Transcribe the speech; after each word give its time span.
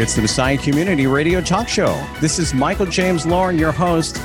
It's 0.00 0.14
the 0.14 0.22
Messiah 0.22 0.56
Community 0.56 1.06
Radio 1.06 1.42
Talk 1.42 1.68
Show. 1.68 2.02
This 2.22 2.38
is 2.38 2.54
Michael 2.54 2.86
James 2.86 3.26
Lauren, 3.26 3.58
your 3.58 3.70
host. 3.70 4.18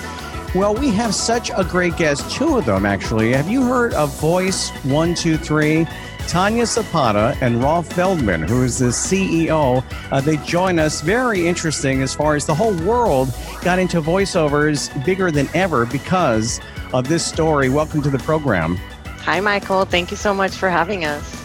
Well, 0.56 0.74
we 0.74 0.88
have 0.92 1.14
such 1.14 1.52
a 1.54 1.66
great 1.66 1.98
guest, 1.98 2.32
two 2.32 2.58
of 2.58 2.64
them 2.66 2.86
actually. 2.86 3.34
Have 3.34 3.50
you 3.50 3.62
heard 3.62 3.94
of 3.94 4.18
Voice 4.22 4.70
123? 4.86 5.86
Tanya 6.30 6.66
Zapata 6.66 7.38
and 7.42 7.62
Rolf 7.62 7.90
Veldman, 7.90 8.48
who 8.48 8.64
is 8.64 8.80
the 8.80 8.86
CEO. 8.86 9.84
Uh, 10.14 10.22
they 10.22 10.38
join 10.38 10.80
us. 10.80 11.02
Very 11.02 11.46
interesting 11.46 12.02
as 12.02 12.16
far 12.16 12.36
as 12.36 12.46
the 12.46 12.56
whole 12.56 12.74
world 12.86 13.36
got 13.62 13.78
into 13.78 14.02
voiceovers 14.02 14.90
bigger 15.04 15.30
than 15.30 15.50
ever 15.54 15.86
because 15.86 16.62
of 16.94 17.10
this 17.10 17.26
story. 17.26 17.68
Welcome 17.68 18.02
to 18.04 18.10
the 18.10 18.20
program. 18.20 18.78
Hi, 19.26 19.42
Michael. 19.42 19.84
Thank 19.84 20.10
you 20.10 20.16
so 20.16 20.34
much 20.34 20.54
for 20.54 20.70
having 20.70 21.04
us. 21.04 21.45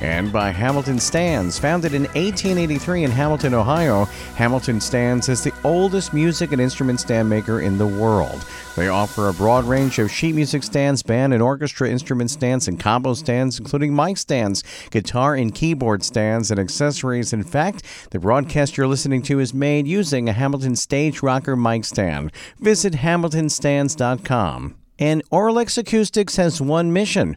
and 0.00 0.32
by 0.32 0.50
Hamilton 0.50 0.98
Stands. 0.98 1.58
Founded 1.58 1.94
in 1.94 2.02
1883 2.02 3.04
in 3.04 3.10
Hamilton, 3.10 3.54
Ohio, 3.54 4.04
Hamilton 4.36 4.80
Stands 4.80 5.28
is 5.28 5.42
the 5.42 5.52
oldest 5.64 6.12
music 6.12 6.52
and 6.52 6.60
instrument 6.60 7.00
stand 7.00 7.28
maker 7.28 7.60
in 7.60 7.78
the 7.78 7.86
world. 7.86 8.44
They 8.76 8.88
offer 8.88 9.28
a 9.28 9.32
broad 9.32 9.64
range 9.64 9.98
of 9.98 10.10
sheet 10.10 10.34
music 10.34 10.62
stands, 10.62 11.02
band 11.02 11.32
and 11.32 11.42
orchestra 11.42 11.88
instrument 11.88 12.30
stands, 12.30 12.68
and 12.68 12.78
combo 12.78 13.14
stands, 13.14 13.58
including 13.58 13.94
mic 13.94 14.18
stands, 14.18 14.62
guitar 14.90 15.34
and 15.34 15.54
keyboard 15.54 16.02
stands, 16.02 16.50
and 16.50 16.60
accessories. 16.60 17.32
In 17.32 17.42
fact, 17.42 17.82
the 18.10 18.18
broadcast 18.18 18.76
you're 18.76 18.86
listening 18.86 19.22
to 19.22 19.40
is 19.40 19.54
made 19.54 19.86
using 19.86 20.28
a 20.28 20.32
Hamilton 20.32 20.76
Stage 20.76 21.22
Rocker 21.22 21.56
mic 21.56 21.84
stand. 21.84 22.32
Visit 22.58 22.94
hamiltonstands.com. 22.94 24.76
And 24.98 25.28
Auralex 25.30 25.76
Acoustics 25.76 26.36
has 26.36 26.60
one 26.60 26.90
mission 26.92 27.36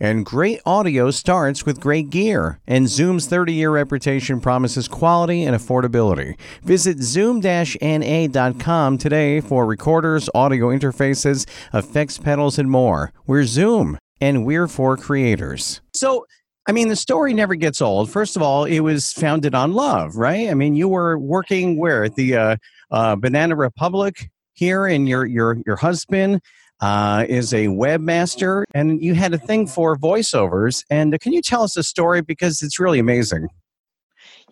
And 0.00 0.26
great 0.26 0.60
audio 0.66 1.12
starts 1.12 1.64
with 1.64 1.80
great 1.80 2.10
gear, 2.10 2.58
and 2.66 2.88
Zoom's 2.88 3.26
30 3.26 3.52
year 3.52 3.70
reputation 3.70 4.40
promises 4.40 4.88
quality 4.88 5.44
and 5.44 5.56
affordability. 5.56 6.36
Visit 6.62 6.98
zoom 6.98 7.40
na.com 7.40 8.98
today 8.98 9.40
for 9.40 9.66
recorders, 9.66 10.28
audio 10.34 10.68
interfaces, 10.68 11.46
effects 11.72 12.18
pedals, 12.18 12.58
and 12.58 12.70
more. 12.70 13.12
We're 13.26 13.44
Zoom, 13.44 13.96
and 14.20 14.44
we're 14.44 14.66
for 14.66 14.96
creators. 14.96 15.80
So, 15.94 16.26
I 16.66 16.72
mean, 16.72 16.88
the 16.88 16.96
story 16.96 17.32
never 17.32 17.54
gets 17.54 17.80
old. 17.80 18.10
First 18.10 18.34
of 18.34 18.42
all, 18.42 18.64
it 18.64 18.80
was 18.80 19.12
founded 19.12 19.54
on 19.54 19.74
love, 19.74 20.16
right? 20.16 20.48
I 20.50 20.54
mean, 20.54 20.74
you 20.74 20.88
were 20.88 21.18
working 21.18 21.78
where 21.78 22.02
at 22.04 22.16
the 22.16 22.36
uh, 22.36 22.56
uh, 22.90 23.14
Banana 23.14 23.54
Republic 23.54 24.28
here, 24.54 24.86
and 24.86 25.08
your 25.08 25.24
your 25.24 25.58
your 25.66 25.76
husband 25.76 26.40
uh, 26.80 27.24
is 27.28 27.52
a 27.54 27.66
webmaster, 27.66 28.64
and 28.74 29.02
you 29.02 29.14
had 29.14 29.32
a 29.34 29.38
thing 29.38 29.66
for 29.66 29.96
voiceovers. 29.96 30.84
And 30.90 31.18
can 31.20 31.32
you 31.32 31.42
tell 31.42 31.62
us 31.62 31.76
a 31.76 31.82
story 31.82 32.22
because 32.22 32.62
it's 32.62 32.78
really 32.78 32.98
amazing? 32.98 33.48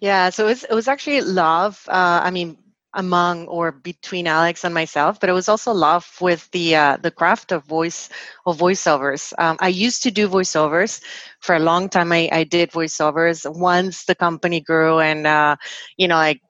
Yeah, 0.01 0.31
so 0.31 0.47
it 0.47 0.49
was, 0.49 0.65
it 0.65 0.75
was 0.75 0.89
actually 0.89 1.21
love. 1.21 1.85
Uh, 1.89 2.21
I 2.25 2.31
mean, 2.31 2.57
among 2.95 3.47
or 3.47 3.73
between 3.73 4.27
Alex 4.27 4.65
and 4.65 4.75
myself, 4.75 5.19
but 5.19 5.31
it 5.31 5.33
was 5.33 5.49
also 5.49 5.73
love 5.73 6.07
with 6.21 6.51
the 6.51 6.77
uh, 6.77 6.97
the 6.99 7.11
craft 7.11 7.53
of 7.53 7.65
voice 7.65 8.11
of 8.45 8.59
voiceovers. 8.59 9.33
Um, 9.39 9.57
I 9.61 9.69
used 9.69 10.03
to 10.03 10.11
do 10.11 10.29
voiceovers 10.29 11.01
for 11.41 11.55
a 11.55 11.61
long 11.61 11.89
time. 11.89 12.13
I, 12.13 12.29
I 12.33 12.45
did 12.45 12.71
voiceovers. 12.71 13.51
Once 13.51 14.05
the 14.05 14.15
company 14.15 14.61
grew, 14.61 15.01
and 15.01 15.27
uh, 15.27 15.57
you 15.97 16.07
know, 16.07 16.17
I 16.17 16.41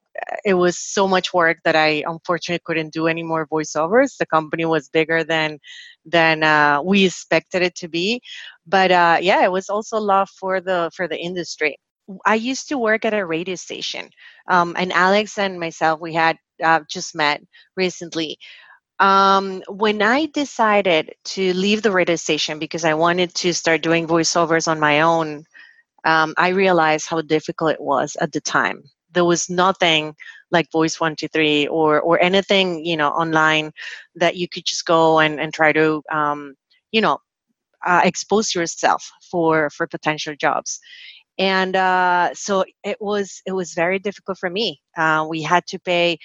it 0.45 0.55
was 0.55 0.79
so 0.79 1.09
much 1.09 1.33
work 1.33 1.59
that 1.65 1.77
I 1.77 2.03
unfortunately 2.07 2.63
couldn't 2.65 2.93
do 2.93 3.07
any 3.07 3.23
more 3.23 3.47
voiceovers. 3.47 4.17
The 4.17 4.27
company 4.27 4.65
was 4.65 4.89
bigger 4.89 5.25
than 5.25 5.59
than 6.05 6.43
uh, 6.43 6.83
we 6.83 7.07
expected 7.07 7.63
it 7.63 7.75
to 7.77 7.89
be, 7.89 8.21
but 8.67 8.91
uh, 8.91 9.19
yeah, 9.21 9.45
it 9.45 9.53
was 9.53 9.69
also 9.69 9.99
love 9.99 10.29
for 10.31 10.61
the 10.61 10.91
for 10.95 11.09
the 11.09 11.19
industry. 11.19 11.77
I 12.27 12.35
used 12.35 12.69
to 12.69 12.79
work 12.79 13.05
at 13.05 13.15
a 13.15 13.25
radio 13.25 13.55
station, 13.55 14.11
um, 14.49 14.75
and 14.79 14.93
Alex 14.93 15.39
and 15.39 15.61
myself 15.61 16.01
we 16.01 16.15
had 16.15 16.37
uh, 16.63 16.81
just 16.89 17.15
met 17.15 17.43
recently. 17.77 18.39
Um, 18.99 19.63
when 19.69 20.01
I 20.03 20.27
decided 20.27 21.15
to 21.25 21.53
leave 21.55 21.83
the 21.83 21.91
radio 21.91 22.17
station 22.17 22.59
because 22.59 22.85
I 22.85 22.95
wanted 22.95 23.35
to 23.37 23.53
start 23.53 23.83
doing 23.83 24.07
voiceovers 24.07 24.69
on 24.69 24.79
my 24.79 25.01
own, 25.01 25.45
um, 26.05 26.35
I 26.37 26.49
realized 26.51 27.09
how 27.09 27.21
difficult 27.23 27.73
it 27.73 27.81
was 27.81 28.17
at 28.21 28.33
the 28.33 28.41
time 28.41 28.85
there 29.13 29.25
was 29.25 29.49
nothing 29.51 30.15
like 30.51 30.71
voice 30.71 31.01
123 31.01 31.69
or 31.69 32.01
or 32.01 32.23
anything 32.23 32.85
you 32.85 32.97
know 32.97 33.09
online 33.09 33.73
that 34.15 34.37
you 34.37 34.49
could 34.49 34.65
just 34.65 34.85
go 34.87 35.19
and, 35.19 35.41
and 35.41 35.53
try 35.55 35.73
to 35.73 36.03
um, 36.13 36.55
you 36.93 37.01
know 37.01 37.19
uh, 37.85 38.01
expose 38.05 38.55
yourself 38.55 39.11
for 39.31 39.71
for 39.71 39.87
potential 39.87 40.35
jobs. 40.39 40.81
And 41.39 41.75
uh, 41.77 42.31
so 42.35 42.65
it 42.85 42.99
was 43.01 43.43
it 43.47 43.53
was 43.53 43.73
very 43.75 43.99
difficult 43.99 44.39
for 44.39 44.51
me. 44.51 44.81
Uh, 44.97 45.27
we 45.29 45.43
had 45.43 45.67
to 45.69 45.79
pay 45.79 46.19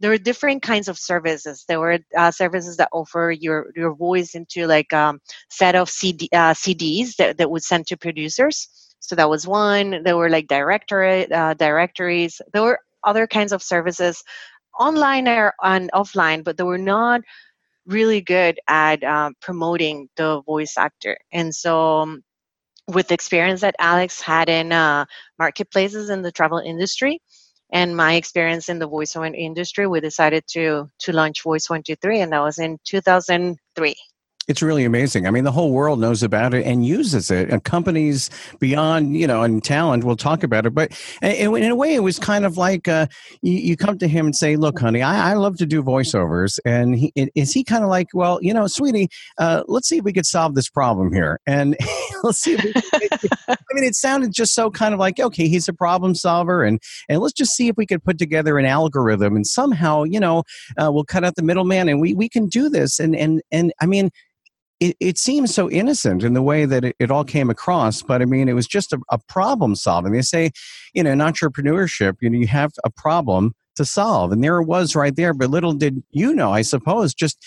there 0.00 0.10
were 0.10 0.18
different 0.18 0.62
kinds 0.62 0.88
of 0.88 0.98
services. 0.98 1.64
There 1.68 1.80
were 1.80 1.98
uh, 2.16 2.30
services 2.30 2.76
that 2.78 2.88
offer 2.92 3.34
your 3.38 3.70
your 3.76 3.94
voice 3.94 4.34
into 4.34 4.66
like 4.66 4.92
um, 4.92 5.20
set 5.50 5.74
of 5.74 5.88
CD, 5.88 6.28
uh, 6.32 6.54
cds 6.54 7.16
that, 7.16 7.38
that 7.38 7.50
would 7.50 7.62
send 7.62 7.86
to 7.88 7.96
producers 7.96 8.68
so 9.06 9.16
that 9.16 9.28
was 9.28 9.46
one. 9.46 10.02
There 10.02 10.16
were 10.16 10.30
like 10.30 10.48
directory 10.48 11.30
uh, 11.30 11.52
directories. 11.54 12.40
There 12.52 12.62
were 12.62 12.80
other 13.02 13.26
kinds 13.26 13.52
of 13.52 13.62
services, 13.62 14.24
online 14.80 15.28
and 15.28 15.90
offline, 15.92 16.42
but 16.42 16.56
they 16.56 16.64
were 16.64 16.78
not 16.78 17.20
really 17.86 18.22
good 18.22 18.58
at 18.66 19.04
um, 19.04 19.34
promoting 19.42 20.08
the 20.16 20.40
voice 20.42 20.78
actor. 20.78 21.18
And 21.32 21.54
so, 21.54 21.98
um, 21.98 22.22
with 22.88 23.08
the 23.08 23.14
experience 23.14 23.60
that 23.60 23.76
Alex 23.78 24.22
had 24.22 24.48
in 24.48 24.72
uh, 24.72 25.04
marketplaces 25.38 26.08
in 26.08 26.22
the 26.22 26.32
travel 26.32 26.58
industry, 26.58 27.20
and 27.72 27.94
my 27.94 28.14
experience 28.14 28.70
in 28.70 28.78
the 28.78 28.88
voiceover 28.88 29.36
industry, 29.36 29.86
we 29.86 30.00
decided 30.00 30.44
to 30.52 30.88
to 31.00 31.12
launch 31.12 31.42
Voice 31.42 31.68
One 31.68 31.82
Two 31.82 31.96
Three, 31.96 32.20
and 32.20 32.32
that 32.32 32.40
was 32.40 32.58
in 32.58 32.78
2003. 32.84 33.94
It's 34.46 34.60
really 34.60 34.84
amazing. 34.84 35.26
I 35.26 35.30
mean, 35.30 35.44
the 35.44 35.52
whole 35.52 35.70
world 35.70 35.98
knows 35.98 36.22
about 36.22 36.52
it 36.52 36.66
and 36.66 36.84
uses 36.84 37.30
it. 37.30 37.48
And 37.48 37.64
companies 37.64 38.28
beyond, 38.58 39.16
you 39.16 39.26
know, 39.26 39.42
and 39.42 39.64
talent 39.64 40.04
will 40.04 40.16
talk 40.16 40.42
about 40.42 40.66
it. 40.66 40.74
But 40.74 40.92
in 41.22 41.70
a 41.70 41.74
way, 41.74 41.94
it 41.94 42.00
was 42.00 42.18
kind 42.18 42.44
of 42.44 42.58
like 42.58 42.86
uh, 42.86 43.06
you, 43.40 43.74
come 43.76 43.96
to 43.98 44.06
him 44.06 44.26
and 44.26 44.36
say, 44.36 44.56
"Look, 44.56 44.78
honey, 44.78 45.02
I, 45.02 45.30
I 45.30 45.34
love 45.34 45.56
to 45.58 45.66
do 45.66 45.82
voiceovers." 45.82 46.58
And 46.64 46.94
he, 46.94 47.12
is 47.34 47.52
he 47.52 47.64
kind 47.64 47.84
of 47.84 47.90
like, 47.90 48.08
"Well, 48.12 48.38
you 48.42 48.52
know, 48.52 48.66
sweetie, 48.66 49.08
uh, 49.38 49.64
let's 49.66 49.88
see 49.88 49.98
if 49.98 50.04
we 50.04 50.12
could 50.12 50.26
solve 50.26 50.54
this 50.54 50.68
problem 50.68 51.12
here." 51.12 51.40
And 51.46 51.76
let's 52.22 52.38
see. 52.38 52.56
I 52.56 53.56
mean, 53.72 53.84
it 53.84 53.94
sounded 53.94 54.32
just 54.32 54.54
so 54.54 54.70
kind 54.70 54.92
of 54.92 55.00
like, 55.00 55.18
okay, 55.18 55.48
he's 55.48 55.68
a 55.68 55.72
problem 55.72 56.14
solver, 56.14 56.64
and 56.64 56.80
and 57.08 57.20
let's 57.20 57.34
just 57.34 57.56
see 57.56 57.68
if 57.68 57.76
we 57.78 57.86
could 57.86 58.04
put 58.04 58.18
together 58.18 58.58
an 58.58 58.66
algorithm 58.66 59.36
and 59.36 59.46
somehow, 59.46 60.02
you 60.02 60.20
know, 60.20 60.42
uh, 60.76 60.92
we'll 60.92 61.04
cut 61.04 61.24
out 61.24 61.34
the 61.36 61.42
middleman, 61.42 61.88
and 61.88 62.00
we 62.00 62.14
we 62.14 62.28
can 62.28 62.46
do 62.46 62.68
this. 62.68 63.00
And 63.00 63.16
and 63.16 63.42
and 63.50 63.72
I 63.80 63.86
mean 63.86 64.10
it, 64.88 64.96
it 65.00 65.18
seems 65.18 65.54
so 65.54 65.70
innocent 65.70 66.22
in 66.22 66.34
the 66.34 66.42
way 66.42 66.64
that 66.64 66.84
it, 66.84 66.96
it, 66.98 67.10
all 67.10 67.24
came 67.24 67.50
across, 67.50 68.02
but 68.02 68.22
I 68.22 68.24
mean, 68.24 68.48
it 68.48 68.54
was 68.54 68.66
just 68.66 68.92
a, 68.92 69.00
a 69.10 69.18
problem 69.18 69.74
solving. 69.74 70.12
They 70.12 70.22
say, 70.22 70.50
you 70.92 71.02
know, 71.02 71.10
in 71.10 71.18
entrepreneurship, 71.18 72.16
you 72.20 72.30
know, 72.30 72.38
you 72.38 72.46
have 72.46 72.72
a 72.84 72.90
problem, 72.90 73.54
to 73.76 73.84
solve. 73.84 74.32
And 74.32 74.42
there 74.42 74.60
it 74.60 74.64
was 74.64 74.94
right 74.94 75.14
there. 75.14 75.34
But 75.34 75.50
little 75.50 75.72
did 75.72 76.02
you 76.10 76.34
know, 76.34 76.52
I 76.52 76.62
suppose, 76.62 77.14
just 77.14 77.44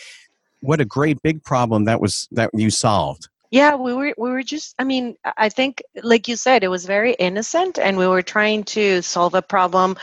what 0.61 0.81
a 0.81 0.85
great 0.85 1.21
big 1.21 1.43
problem 1.43 1.85
that 1.85 2.01
was 2.01 2.27
that 2.31 2.49
you 2.53 2.69
solved. 2.69 3.27
Yeah, 3.49 3.75
we 3.75 3.93
were 3.93 4.13
we 4.17 4.29
were 4.29 4.43
just 4.43 4.75
I 4.79 4.83
mean, 4.83 5.15
I 5.37 5.49
think 5.49 5.81
like 6.03 6.27
you 6.27 6.35
said, 6.35 6.63
it 6.63 6.69
was 6.69 6.85
very 6.85 7.13
innocent 7.13 7.79
and 7.79 7.97
we 7.97 8.07
were 8.07 8.21
trying 8.21 8.63
to 8.65 9.01
solve 9.01 9.33
a 9.33 9.41
problem 9.41 9.97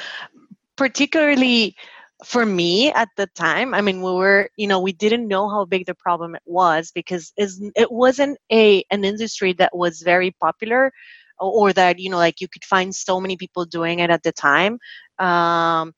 particularly 0.77 1.77
for 2.25 2.47
me 2.47 2.93
at 2.93 3.09
the 3.17 3.27
time 3.35 3.75
i 3.75 3.81
mean 3.81 4.03
we 4.03 4.13
were 4.13 4.49
you 4.57 4.67
know 4.67 4.81
we 4.81 4.93
didn't 4.93 5.29
know 5.29 5.49
how 5.49 5.65
big 5.65 5.87
the 5.87 5.95
problem 5.95 6.37
was 6.47 6.91
because 6.93 7.33
it 7.37 7.91
wasn't 7.93 8.39
a 8.53 8.85
an 8.91 9.05
industry 9.05 9.53
that 9.53 9.77
was 9.77 10.03
very 10.03 10.31
popular 10.41 10.93
or 11.41 11.73
that 11.73 11.99
you 11.99 12.11
know 12.11 12.17
like 12.17 12.41
you 12.41 12.49
could 12.49 12.65
find 12.65 12.95
so 12.95 13.21
many 13.21 13.37
people 13.37 13.65
doing 13.65 13.99
it 13.99 14.11
at 14.11 14.23
the 14.23 14.33
time. 14.33 14.79
Um, 15.19 15.93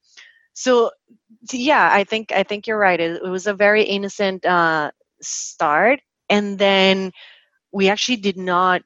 so 0.55 0.91
yeah 1.53 1.91
i 1.93 2.05
think 2.05 2.33
i 2.33 2.43
think 2.43 2.67
you're 2.67 2.79
right. 2.79 3.01
It, 3.01 3.23
it 3.25 3.29
was 3.29 3.47
a 3.47 3.55
very 3.55 3.85
innocent 3.85 4.45
uh, 4.45 4.91
start 5.23 6.01
and 6.29 6.59
then 6.59 7.13
we 7.73 7.89
actually 7.89 8.17
did 8.17 8.37
not 8.37 8.83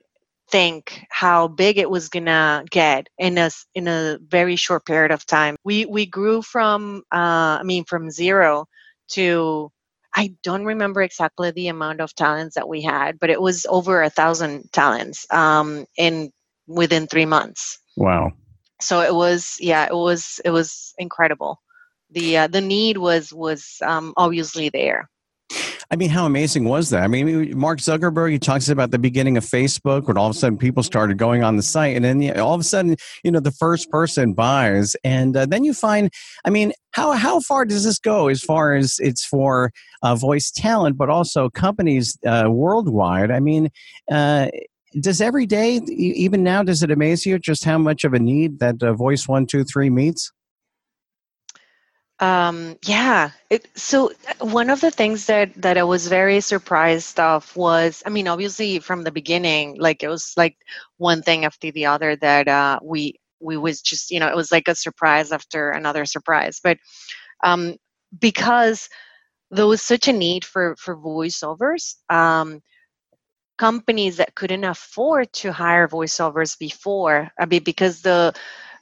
think 0.51 1.05
how 1.11 1.49
big 1.49 1.79
it 1.79 1.91
was 1.91 2.09
gonna 2.09 2.65
get 2.71 3.09
in 3.19 3.39
a 3.39 3.51
in 3.75 3.89
a 3.89 4.19
very 4.27 4.57
short 4.57 4.87
period 4.87 5.11
of 5.11 5.27
time. 5.27 5.57
We 5.65 5.87
we 5.87 6.07
grew 6.07 6.43
from 6.43 7.03
uh, 7.13 7.59
I 7.61 7.63
mean 7.63 7.85
from 7.85 8.11
zero 8.11 8.67
to 9.13 9.71
I 10.15 10.35
don't 10.43 10.65
remember 10.65 11.03
exactly 11.03 11.51
the 11.53 11.69
amount 11.69 12.01
of 12.01 12.15
talents 12.15 12.57
that 12.57 12.69
we 12.69 12.83
had, 12.83 13.19
but 13.21 13.31
it 13.31 13.41
was 13.41 13.65
over 13.69 14.03
a 14.03 14.11
thousand 14.11 14.73
talents 14.73 15.27
um, 15.33 15.87
in 15.97 16.33
within 16.67 17.07
three 17.07 17.27
months. 17.27 17.79
Wow! 17.97 18.33
So 18.81 19.01
it 19.01 19.15
was 19.15 19.57
yeah 19.61 19.87
it 19.87 19.95
was 19.95 20.41
it 20.45 20.51
was 20.51 20.95
incredible. 20.99 21.61
The 22.11 22.39
uh, 22.39 22.47
the 22.49 22.61
need 22.61 22.97
was 22.97 23.33
was 23.33 23.77
um, 23.83 24.15
obviously 24.17 24.69
there. 24.69 25.09
I 25.93 25.97
mean, 25.97 26.11
how 26.11 26.25
amazing 26.25 26.65
was 26.65 26.91
that? 26.91 27.03
I 27.03 27.09
mean, 27.09 27.59
Mark 27.59 27.81
Zuckerberg, 27.81 28.31
he 28.31 28.39
talks 28.39 28.69
about 28.69 28.93
the 28.93 28.99
beginning 28.99 29.37
of 29.37 29.45
Facebook 29.45 30.07
when 30.07 30.17
all 30.17 30.31
of 30.31 30.37
a 30.37 30.39
sudden 30.39 30.57
people 30.57 30.85
started 30.85 31.19
going 31.19 31.43
on 31.43 31.57
the 31.57 31.65
site, 31.65 31.97
and 31.97 32.05
then 32.05 32.39
all 32.39 32.55
of 32.55 32.61
a 32.61 32.65
sudden, 32.65 32.95
you 33.25 33.33
know, 33.33 33.41
the 33.41 33.51
first 33.51 33.91
person 33.91 34.33
buys, 34.33 34.95
and 35.03 35.37
uh, 35.37 35.47
then 35.47 35.65
you 35.65 35.75
find, 35.75 36.13
I 36.45 36.51
mean, 36.51 36.73
how 36.93 37.13
how 37.13 37.41
far 37.41 37.65
does 37.65 37.85
this 37.85 37.99
go 37.99 38.29
as 38.29 38.41
far 38.41 38.75
as 38.75 38.99
it's 39.01 39.25
for 39.25 39.73
uh, 40.03 40.15
voice 40.15 40.53
talent, 40.53 40.97
but 40.97 41.11
also 41.11 41.51
companies 41.51 42.17
uh, 42.27 42.47
worldwide? 42.49 43.31
I 43.31 43.41
mean. 43.41 43.71
Uh, 44.11 44.49
does 44.99 45.21
every 45.21 45.47
day, 45.47 45.77
even 45.87 46.43
now, 46.43 46.65
does 46.65 46.83
it 46.83 46.91
amaze 46.91 47.25
you 47.25 47.39
just 47.39 47.63
how 47.63 47.79
much 47.79 48.03
of 48.03 48.13
a 48.13 48.19
need 48.19 48.59
that 48.59 48.83
uh, 48.83 48.93
Voice 48.93 49.29
One 49.29 49.47
Two 49.47 49.63
Three 49.63 49.89
meets? 49.89 50.33
Um, 52.21 52.77
yeah. 52.87 53.31
It, 53.49 53.67
so 53.77 54.11
uh, 54.29 54.47
one 54.47 54.69
of 54.69 54.81
the 54.83 54.91
things 54.91 55.27
that 55.27 55.55
that 55.63 55.79
I 55.79 55.85
was 55.85 56.07
very 56.09 56.41
surprised 56.43 57.19
of 57.19 57.55
was, 57.57 58.03
I 58.05 58.11
mean, 58.11 58.29
obviously 58.29 58.79
from 58.81 59.05
the 59.05 59.11
beginning, 59.11 59.77
like 59.81 60.03
it 60.03 60.09
was 60.09 60.35
like 60.37 60.57
one 60.99 61.23
thing 61.23 61.47
after 61.47 61.71
the 61.71 61.87
other 61.87 62.17
that 62.17 62.47
uh, 62.47 62.79
we 62.83 63.15
we 63.41 63.57
was 63.57 63.81
just, 63.81 64.11
you 64.11 64.21
know, 64.21 64.29
it 64.29 64.37
was 64.37 64.53
like 64.53 64.69
a 64.69 64.75
surprise 64.75 65.33
after 65.33 65.71
another 65.71 66.05
surprise. 66.05 66.61
But 66.63 66.77
um, 67.45 67.77
because 68.19 68.89
there 69.51 69.67
was 69.67 69.83
such 69.83 70.09
a 70.09 70.13
need 70.13 70.45
for 70.45 70.77
for 70.79 70.97
voiceovers, 70.97 71.97
um, 72.11 72.63
companies 73.59 74.17
that 74.17 74.35
couldn't 74.35 74.65
afford 74.65 75.33
to 75.35 75.53
hire 75.53 75.89
voiceovers 75.89 76.59
before, 76.59 77.31
I 77.39 77.47
mean, 77.47 77.63
because 77.63 78.01
the 78.03 78.35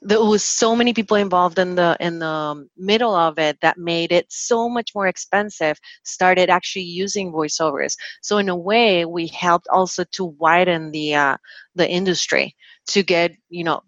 there 0.03 0.23
was 0.23 0.45
so 0.45 0.77
many 0.77 0.93
people 0.93 1.17
involved 1.17 1.59
in 1.59 1.75
the 1.75 1.97
in 2.01 2.19
the 2.19 2.69
middle 2.77 3.15
of 3.15 3.39
it 3.39 3.59
that 3.61 3.79
made 3.79 4.13
it 4.13 4.27
so 4.29 4.69
much 4.69 4.95
more 4.95 5.07
expensive 5.07 5.79
started 6.05 6.51
actually 6.51 6.83
using 6.83 7.33
voiceovers 7.33 7.97
so 8.23 8.39
in 8.39 8.49
a 8.49 8.57
way 8.57 9.05
we 9.05 9.27
helped 9.29 9.67
also 9.69 10.05
to 10.13 10.25
widen 10.25 10.91
the 10.93 11.15
uh, 11.15 11.37
the 11.75 11.89
industry 11.89 12.55
to 12.87 13.03
get 13.03 13.33
you 13.49 13.65
know 13.65 13.81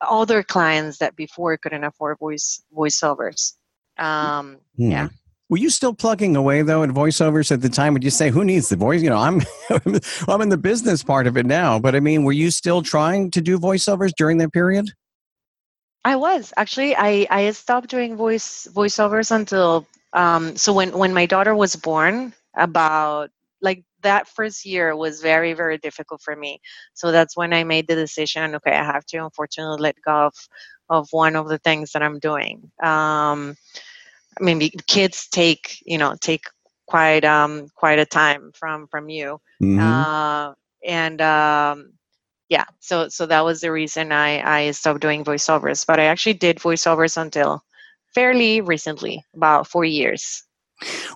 other 0.00 0.42
clients 0.42 0.98
that 0.98 1.14
before 1.16 1.56
couldn't 1.56 1.84
afford 1.84 2.18
voice 2.18 2.62
voiceovers 2.76 3.52
um 3.98 4.58
hmm. 4.76 4.90
yeah 4.90 5.08
were 5.48 5.58
you 5.58 5.68
still 5.68 5.92
plugging 5.92 6.34
away 6.34 6.62
though 6.62 6.82
at 6.82 6.88
voiceovers 6.88 7.52
at 7.52 7.60
the 7.60 7.68
time? 7.68 7.92
Would 7.92 8.04
you 8.04 8.08
say 8.10 8.30
who 8.30 8.42
needs 8.42 8.70
the 8.70 8.76
voice? 8.76 9.02
You 9.02 9.10
know, 9.10 9.18
I'm 9.18 9.42
I'm 10.26 10.40
in 10.40 10.48
the 10.48 10.56
business 10.56 11.02
part 11.02 11.26
of 11.26 11.36
it 11.36 11.44
now, 11.44 11.78
but 11.78 11.94
I 11.94 12.00
mean, 12.00 12.24
were 12.24 12.32
you 12.32 12.50
still 12.50 12.80
trying 12.80 13.30
to 13.32 13.42
do 13.42 13.58
voiceovers 13.58 14.12
during 14.16 14.38
that 14.38 14.54
period? 14.54 14.88
I 16.04 16.16
was 16.16 16.52
actually. 16.56 16.96
I 16.96 17.26
I 17.30 17.50
stopped 17.52 17.88
doing 17.88 18.16
voice 18.16 18.66
voiceovers 18.72 19.30
until 19.30 19.86
um. 20.12 20.56
So 20.56 20.72
when 20.72 20.96
when 20.96 21.14
my 21.14 21.26
daughter 21.26 21.54
was 21.54 21.76
born, 21.76 22.34
about 22.56 23.30
like 23.60 23.84
that 24.02 24.26
first 24.26 24.64
year 24.66 24.96
was 24.96 25.20
very 25.22 25.52
very 25.52 25.78
difficult 25.78 26.20
for 26.20 26.34
me. 26.34 26.60
So 26.94 27.12
that's 27.12 27.36
when 27.36 27.52
I 27.52 27.64
made 27.64 27.86
the 27.86 27.94
decision. 27.94 28.54
Okay, 28.56 28.72
I 28.72 28.84
have 28.84 29.06
to 29.06 29.18
unfortunately 29.18 29.80
let 29.80 29.96
go 30.04 30.26
of 30.26 30.34
of 30.88 31.08
one 31.12 31.36
of 31.36 31.48
the 31.48 31.58
things 31.58 31.92
that 31.92 32.02
I'm 32.02 32.18
doing. 32.18 32.70
Um, 32.82 33.56
I 34.40 34.42
mean, 34.42 34.70
kids 34.86 35.28
take 35.28 35.82
you 35.86 35.98
know 35.98 36.16
take 36.20 36.46
quite 36.86 37.24
um 37.24 37.68
quite 37.74 37.98
a 37.98 38.06
time 38.06 38.52
from 38.54 38.86
from 38.88 39.08
you. 39.08 39.40
Mm-hmm. 39.62 39.78
Uh, 39.78 40.54
and 40.84 41.20
um 41.20 41.92
yeah 42.52 42.64
so 42.80 43.08
so 43.08 43.24
that 43.24 43.44
was 43.46 43.62
the 43.62 43.72
reason 43.72 44.12
i 44.12 44.30
i 44.58 44.70
stopped 44.72 45.00
doing 45.00 45.24
voiceovers 45.24 45.86
but 45.86 45.98
i 45.98 46.04
actually 46.04 46.34
did 46.34 46.58
voiceovers 46.58 47.16
until 47.16 47.64
fairly 48.14 48.60
recently 48.60 49.24
about 49.34 49.66
four 49.66 49.86
years 49.86 50.44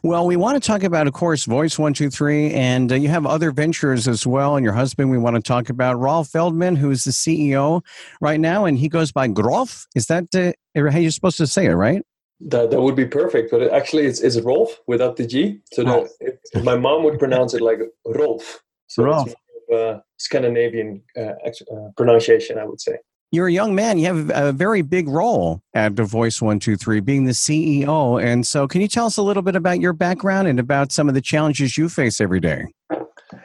well, 0.05 0.25
we 0.27 0.37
want 0.37 0.63
to 0.63 0.65
talk 0.65 0.85
about, 0.85 1.09
of 1.09 1.13
course, 1.13 1.45
Voice 1.45 1.77
One 1.77 1.93
Two 1.93 2.09
Three, 2.09 2.53
and 2.53 2.93
uh, 2.93 2.95
you 2.95 3.09
have 3.09 3.27
other 3.27 3.51
ventures 3.51 4.07
as 4.07 4.25
well. 4.25 4.55
And 4.55 4.63
your 4.63 4.75
husband, 4.75 5.11
we 5.11 5.19
want 5.19 5.35
to 5.35 5.43
talk 5.43 5.71
about 5.71 5.99
Rolf 5.99 6.31
Veldman, 6.31 6.77
who 6.77 6.93
is 6.93 7.03
the 7.03 7.11
CEO 7.11 7.83
right 8.21 8.39
now, 8.39 8.67
and 8.67 8.79
he 8.79 8.89
goes 8.89 9.11
by 9.11 9.27
Grof. 9.27 9.89
Is 9.97 10.07
that 10.07 10.33
uh, 10.37 10.53
how 10.77 10.99
you're 10.99 11.11
supposed 11.11 11.39
to 11.39 11.49
say 11.49 11.67
it, 11.67 11.75
right? 11.75 12.01
That 12.43 12.71
that 12.71 12.81
would 12.81 12.95
be 12.95 13.07
perfect, 13.07 13.51
but 13.51 13.63
actually, 13.73 14.07
it's 14.07 14.21
it's 14.21 14.39
Rolf 14.39 14.79
without 14.87 15.17
the 15.17 15.27
G. 15.27 15.59
So 15.73 15.83
oh. 15.83 16.07
no, 16.55 16.63
my 16.63 16.77
mom 16.77 17.03
would 17.03 17.19
pronounce 17.19 17.53
it 17.53 17.61
like 17.61 17.81
Rolf. 18.05 18.63
So 18.87 19.03
Rolf 19.03 19.35
uh, 19.73 19.99
Scandinavian 20.19 21.03
uh, 21.17 21.33
uh, 21.47 21.89
pronunciation, 21.97 22.59
I 22.59 22.65
would 22.65 22.81
say. 22.81 22.99
You're 23.33 23.49
a 23.49 23.53
young 23.53 23.75
man. 23.75 23.99
You 23.99 24.07
have 24.07 24.31
a 24.33 24.53
very 24.53 24.83
big 24.83 25.09
role 25.09 25.61
at 25.75 25.97
The 25.97 26.05
Voice 26.05 26.41
One 26.41 26.61
Two 26.61 26.77
Three, 26.77 27.01
being 27.01 27.25
the 27.25 27.33
CEO. 27.33 28.23
And 28.23 28.47
so, 28.47 28.69
can 28.69 28.81
you 28.81 28.89
tell 28.89 29.07
us 29.07 29.17
a 29.17 29.23
little 29.23 29.43
bit 29.43 29.57
about 29.57 29.81
your 29.81 29.93
background 29.93 30.47
and 30.49 30.61
about 30.61 30.93
some 30.93 31.09
of 31.09 31.15
the 31.15 31.21
challenges 31.21 31.77
you 31.77 31.89
face 31.89 32.21
every 32.21 32.41
day? 32.41 32.67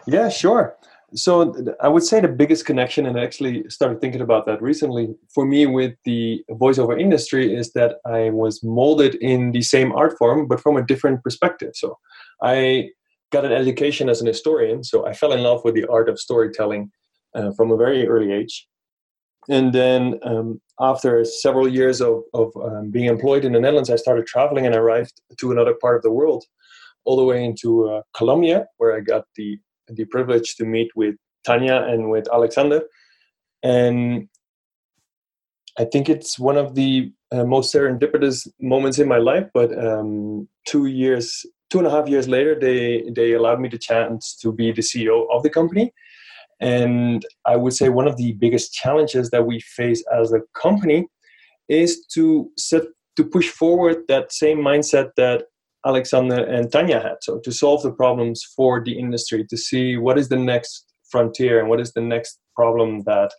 Yeah, 0.06 0.30
sure. 0.30 0.78
So, 1.16 1.56
I 1.82 1.88
would 1.88 2.04
say 2.04 2.22
the 2.22 2.28
biggest 2.28 2.66
connection, 2.66 3.08
and 3.08 3.20
I 3.20 3.24
actually 3.24 3.68
started 3.70 4.00
thinking 4.00 4.22
about 4.22 4.46
that 4.46 4.62
recently, 4.62 5.16
for 5.34 5.46
me 5.46 5.66
with 5.66 5.96
the 6.06 6.44
voiceover 6.52 7.00
industry 7.00 7.54
is 7.54 7.74
that 7.74 7.96
I 8.06 8.30
was 8.30 8.64
molded 8.64 9.16
in 9.16 9.52
the 9.52 9.64
same 9.64 9.92
art 9.94 10.16
form, 10.18 10.48
but 10.48 10.62
from 10.62 10.78
a 10.78 10.86
different 10.86 11.24
perspective. 11.24 11.72
So, 11.74 11.98
I 12.44 12.92
got 13.32 13.46
an 13.46 13.52
education 13.52 14.10
as 14.10 14.22
an 14.22 14.28
historian, 14.28 14.84
so 14.84 15.06
I 15.06 15.14
fell 15.14 15.34
in 15.34 15.42
love 15.42 15.62
with 15.64 15.76
the 15.76 15.88
art 15.88 16.10
of 16.10 16.20
storytelling 16.20 16.92
uh, 17.34 17.52
from 17.58 17.72
a 17.72 17.78
very 17.78 18.08
early 18.08 18.32
age. 18.32 18.68
And 19.50 19.74
then 19.74 20.20
um, 20.24 20.62
after 20.80 21.26
several 21.26 21.68
years 21.68 22.02
of, 22.02 22.24
of 22.34 22.52
um, 22.64 22.92
being 22.92 23.06
employed 23.06 23.44
in 23.44 23.54
the 23.54 23.60
Netherlands, 23.60 23.90
I 23.90 23.96
started 23.96 24.28
traveling 24.28 24.66
and 24.66 24.76
arrived 24.76 25.20
to 25.40 25.52
another 25.52 25.76
part 25.82 25.96
of 25.96 26.04
the 26.04 26.12
world, 26.12 26.44
all 27.06 27.18
the 27.18 27.24
way 27.24 27.44
into 27.44 27.90
uh, 27.90 28.02
Colombia, 28.16 28.68
where 28.78 28.96
I 28.96 29.00
got 29.00 29.26
the 29.36 29.60
the 29.88 30.06
privilege 30.06 30.56
to 30.56 30.64
meet 30.64 30.90
with 30.96 31.16
Tanya 31.46 31.84
and 31.88 32.10
with 32.10 32.26
Alexander. 32.32 32.84
And 33.64 34.30
I 35.78 35.86
think 35.86 36.08
it's 36.08 36.40
one 36.40 36.58
of 36.58 36.76
the 36.76 37.12
uh, 37.32 37.44
most 37.44 37.74
serendipitous 37.74 38.48
moments 38.60 39.00
in 39.00 39.08
my 39.08 39.18
life. 39.18 39.48
But 39.54 39.78
um, 39.78 40.48
two 40.66 40.86
years 40.86 41.46
two 41.72 41.80
and 41.80 41.88
a 41.88 41.92
half 41.92 42.08
years 42.08 42.28
later, 42.28 42.60
they 42.60 43.04
they 43.16 43.34
allowed 43.34 43.60
me 43.60 43.70
the 43.70 43.78
chance 43.78 44.36
to 44.42 44.52
be 44.52 44.72
the 44.72 44.82
CEO 44.82 45.26
of 45.32 45.42
the 45.44 45.50
company. 45.50 45.94
And 46.60 47.26
I 47.46 47.56
would 47.56 47.74
say 47.74 47.90
one 47.90 48.08
of 48.08 48.18
the 48.18 48.34
biggest 48.34 48.74
challenges 48.74 49.32
that 49.32 49.48
we 49.48 49.60
face 49.62 50.04
as 50.14 50.32
a 50.32 50.42
company 50.54 51.08
is 51.68 52.06
to 52.14 52.52
set 52.58 52.84
to 53.16 53.24
push 53.24 53.50
forward 53.50 53.98
that 54.08 54.32
same 54.32 54.60
mindset 54.60 55.10
that 55.18 55.46
Alexander 55.86 56.44
and 56.44 56.72
Tanya 56.72 57.00
had. 57.00 57.16
So 57.22 57.40
to 57.40 57.52
solve 57.52 57.82
the 57.82 57.92
problems 57.92 58.44
for 58.56 58.84
the 58.84 58.98
industry, 58.98 59.46
to 59.50 59.58
see 59.58 59.98
what 59.98 60.20
is 60.20 60.30
the 60.30 60.38
next 60.38 60.86
frontier 61.10 61.60
and 61.60 61.70
what 61.70 61.82
is 61.82 61.92
the 61.94 62.02
next 62.02 62.40
problem 62.56 63.04
that 63.06 63.32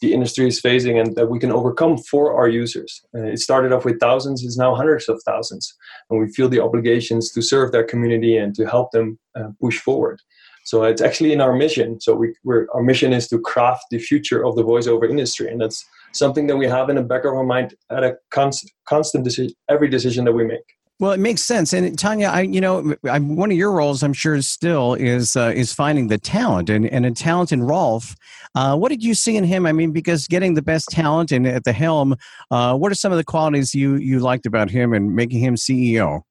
the 0.00 0.12
industry 0.12 0.48
is 0.48 0.60
facing 0.60 0.98
and 0.98 1.14
that 1.16 1.28
we 1.28 1.38
can 1.38 1.52
overcome 1.52 1.98
for 1.98 2.34
our 2.34 2.48
users. 2.48 3.02
Uh, 3.14 3.24
it 3.24 3.38
started 3.38 3.72
off 3.72 3.84
with 3.84 4.00
thousands, 4.00 4.42
it's 4.42 4.56
now 4.56 4.74
hundreds 4.74 5.08
of 5.08 5.20
thousands. 5.24 5.74
And 6.08 6.20
we 6.20 6.32
feel 6.32 6.48
the 6.48 6.60
obligations 6.60 7.30
to 7.32 7.42
serve 7.42 7.72
their 7.72 7.84
community 7.84 8.36
and 8.36 8.54
to 8.54 8.66
help 8.66 8.92
them 8.92 9.18
uh, 9.34 9.48
push 9.60 9.78
forward. 9.78 10.20
So 10.64 10.84
it's 10.84 11.02
actually 11.02 11.32
in 11.32 11.40
our 11.40 11.54
mission. 11.54 12.00
So 12.00 12.14
we, 12.14 12.34
our 12.74 12.82
mission 12.82 13.12
is 13.12 13.28
to 13.28 13.40
craft 13.40 13.84
the 13.90 13.98
future 13.98 14.44
of 14.44 14.56
the 14.56 14.64
voiceover 14.64 15.08
industry. 15.08 15.50
And 15.50 15.60
that's 15.60 15.84
something 16.12 16.46
that 16.46 16.56
we 16.56 16.66
have 16.66 16.88
in 16.90 16.96
the 16.96 17.02
back 17.02 17.24
of 17.24 17.32
our 17.34 17.44
mind 17.44 17.74
at 17.90 18.04
a 18.04 18.16
constant 18.30 18.72
constant 18.86 19.24
decision 19.24 19.54
every 19.68 19.88
decision 19.88 20.24
that 20.24 20.32
we 20.32 20.44
make 20.44 20.64
well, 21.00 21.12
it 21.12 21.18
makes 21.18 21.42
sense. 21.42 21.72
And 21.72 21.98
Tanya, 21.98 22.28
I, 22.28 22.42
you 22.42 22.60
know, 22.60 22.94
I, 23.10 23.18
one 23.18 23.50
of 23.50 23.56
your 23.56 23.72
roles, 23.72 24.02
I'm 24.02 24.12
sure, 24.12 24.40
still 24.42 24.94
is 24.94 25.34
uh, 25.34 25.52
is 25.54 25.72
finding 25.72 26.08
the 26.08 26.18
talent 26.18 26.68
and 26.68 26.86
and 26.86 27.06
a 27.06 27.10
talent 27.10 27.52
in 27.52 27.62
Rolf. 27.62 28.14
Uh, 28.54 28.76
what 28.76 28.90
did 28.90 29.02
you 29.02 29.14
see 29.14 29.36
in 29.36 29.44
him? 29.44 29.64
I 29.64 29.72
mean, 29.72 29.92
because 29.92 30.26
getting 30.26 30.54
the 30.54 30.62
best 30.62 30.88
talent 30.90 31.32
and 31.32 31.46
at 31.46 31.64
the 31.64 31.72
helm, 31.72 32.16
uh, 32.50 32.76
what 32.76 32.92
are 32.92 32.94
some 32.94 33.12
of 33.12 33.18
the 33.18 33.24
qualities 33.24 33.74
you 33.74 33.96
you 33.96 34.20
liked 34.20 34.44
about 34.44 34.70
him 34.70 34.92
and 34.92 35.16
making 35.16 35.40
him 35.40 35.56
CEO? 35.56 36.22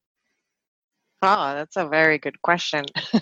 Oh, 1.22 1.54
that's 1.54 1.76
a 1.76 1.86
very 1.86 2.18
good 2.18 2.40
question. 2.40 2.86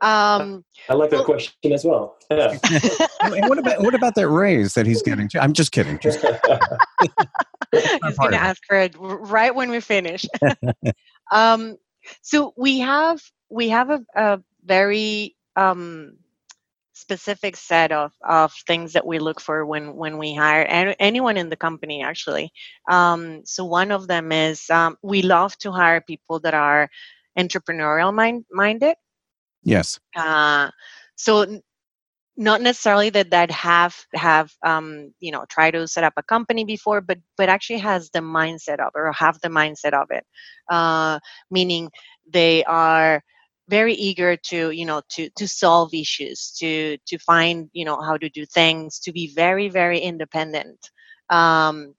um, 0.00 0.64
I 0.88 0.94
like 0.94 1.10
that 1.10 1.18
well, 1.18 1.24
question 1.24 1.72
as 1.72 1.84
well. 1.84 2.16
Yeah. 2.30 2.58
and 3.22 3.48
what 3.48 3.58
about 3.58 3.80
what 3.80 3.94
about 3.94 4.16
that 4.16 4.28
raise 4.28 4.74
that 4.74 4.86
he's 4.86 5.02
getting? 5.02 5.28
I'm 5.40 5.52
just 5.52 5.70
kidding. 5.70 5.98
Just 6.00 6.20
kidding. 6.20 6.38
he's 7.72 8.18
going 8.18 8.32
to 8.32 8.42
ask 8.42 8.60
for 8.66 8.76
it 8.76 8.96
right 8.98 9.54
when 9.54 9.70
we 9.70 9.80
finish. 9.80 10.26
um, 11.30 11.76
so 12.22 12.54
we 12.56 12.80
have 12.80 13.20
we 13.50 13.68
have 13.68 13.90
a, 13.90 14.04
a 14.16 14.40
very 14.64 15.36
um, 15.54 16.16
specific 17.12 17.56
set 17.56 17.92
of, 17.92 18.12
of 18.26 18.52
things 18.66 18.92
that 18.92 19.06
we 19.06 19.18
look 19.18 19.40
for 19.40 19.66
when 19.66 19.94
when 19.96 20.16
we 20.18 20.34
hire 20.34 20.64
any, 20.64 20.94
anyone 20.98 21.36
in 21.36 21.48
the 21.48 21.56
company 21.56 22.02
actually. 22.02 22.50
Um, 22.90 23.42
so 23.44 23.64
one 23.64 23.90
of 23.92 24.08
them 24.08 24.32
is 24.32 24.70
um, 24.70 24.96
we 25.02 25.22
love 25.22 25.56
to 25.58 25.70
hire 25.72 26.00
people 26.00 26.40
that 26.40 26.54
are 26.54 26.88
entrepreneurial 27.38 28.14
mind, 28.14 28.44
minded. 28.50 28.96
Yes. 29.62 30.00
Uh, 30.16 30.70
so 31.16 31.60
not 32.36 32.62
necessarily 32.62 33.10
that 33.10 33.30
that 33.30 33.50
have 33.50 33.94
have 34.14 34.50
um, 34.64 35.12
you 35.20 35.30
know 35.30 35.44
try 35.50 35.70
to 35.70 35.86
set 35.86 36.04
up 36.04 36.14
a 36.16 36.22
company 36.22 36.64
before 36.64 37.02
but 37.02 37.18
but 37.36 37.50
actually 37.50 37.78
has 37.78 38.08
the 38.10 38.20
mindset 38.20 38.80
of 38.80 38.90
or 38.94 39.12
have 39.12 39.38
the 39.42 39.48
mindset 39.48 39.92
of 39.92 40.10
it. 40.10 40.24
Uh, 40.70 41.18
meaning 41.50 41.90
they 42.32 42.64
are 42.64 43.22
very 43.68 43.94
eager 43.94 44.36
to 44.36 44.70
you 44.70 44.86
know 44.86 45.02
to 45.10 45.30
to 45.36 45.48
solve 45.48 45.94
issues 45.94 46.52
to 46.60 46.98
to 47.06 47.18
find 47.18 47.70
you 47.72 47.84
know 47.84 48.00
how 48.00 48.16
to 48.16 48.28
do 48.30 48.46
things 48.46 49.00
to 49.00 49.12
be 49.12 49.32
very 49.34 49.68
very 49.68 49.98
independent. 50.00 50.90
Um 51.30 51.94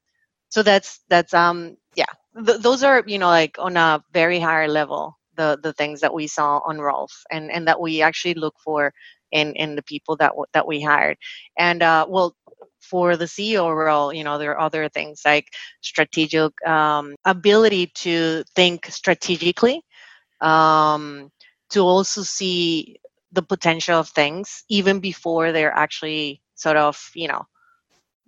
so 0.49 0.63
that's 0.63 1.01
that's 1.09 1.33
um 1.33 1.77
yeah 1.95 2.05
th- 2.45 2.61
those 2.61 2.83
are 2.83 3.03
you 3.07 3.19
know 3.19 3.27
like 3.29 3.57
on 3.59 3.77
a 3.77 4.03
very 4.13 4.39
higher 4.39 4.67
level 4.69 5.17
the 5.37 5.59
the 5.63 5.73
things 5.73 6.01
that 6.01 6.13
we 6.13 6.27
saw 6.27 6.59
on 6.65 6.79
Rolf 6.79 7.11
and 7.31 7.51
and 7.51 7.67
that 7.67 7.81
we 7.81 8.01
actually 8.03 8.35
look 8.35 8.55
for 8.63 8.93
in 9.31 9.55
in 9.55 9.75
the 9.75 9.83
people 9.83 10.17
that 10.17 10.29
w- 10.29 10.47
that 10.53 10.67
we 10.67 10.81
hired. 10.81 11.17
And 11.57 11.83
uh 11.83 12.05
well 12.09 12.35
for 12.81 13.17
the 13.17 13.25
CEO 13.25 13.75
role, 13.75 14.13
you 14.13 14.23
know, 14.23 14.37
there 14.39 14.51
are 14.53 14.59
other 14.61 14.89
things 14.89 15.21
like 15.25 15.47
strategic 15.81 16.51
um, 16.67 17.15
ability 17.25 17.87
to 17.95 18.43
think 18.55 18.87
strategically, 18.87 19.83
um, 20.41 21.31
to 21.73 21.81
also 21.81 22.21
see 22.23 22.97
the 23.31 23.41
potential 23.41 23.99
of 23.99 24.09
things 24.09 24.63
even 24.69 24.99
before 24.99 25.51
they're 25.51 25.73
actually 25.73 26.41
sort 26.55 26.77
of 26.77 27.11
you 27.15 27.27
know 27.27 27.45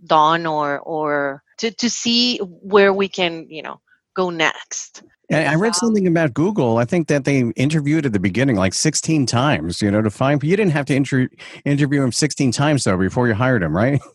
done 0.05 0.45
or 0.45 0.79
or 0.79 1.43
to, 1.57 1.71
to 1.71 1.89
see 1.89 2.37
where 2.39 2.91
we 2.91 3.07
can 3.07 3.47
you 3.49 3.61
know 3.61 3.79
go 4.15 4.29
next 4.29 5.03
I 5.31 5.55
read 5.55 5.75
something 5.75 6.05
about 6.05 6.35
Google. 6.35 6.77
I 6.77 6.85
think 6.85 7.07
that 7.07 7.25
they 7.25 7.39
interviewed 7.55 8.05
at 8.05 8.13
the 8.13 8.19
beginning 8.19 8.57
like 8.57 8.75
16 8.75 9.25
times, 9.25 9.81
you 9.81 9.89
know, 9.89 10.03
to 10.03 10.11
find 10.11 10.43
you 10.43 10.55
didn't 10.55 10.73
have 10.73 10.85
to 10.85 10.95
inter- 10.95 11.29
interview 11.65 12.03
him 12.03 12.11
16 12.11 12.51
times 12.51 12.83
though 12.83 12.95
before 12.97 13.27
you 13.27 13.33
hired 13.33 13.63
him, 13.63 13.75
right? 13.75 13.99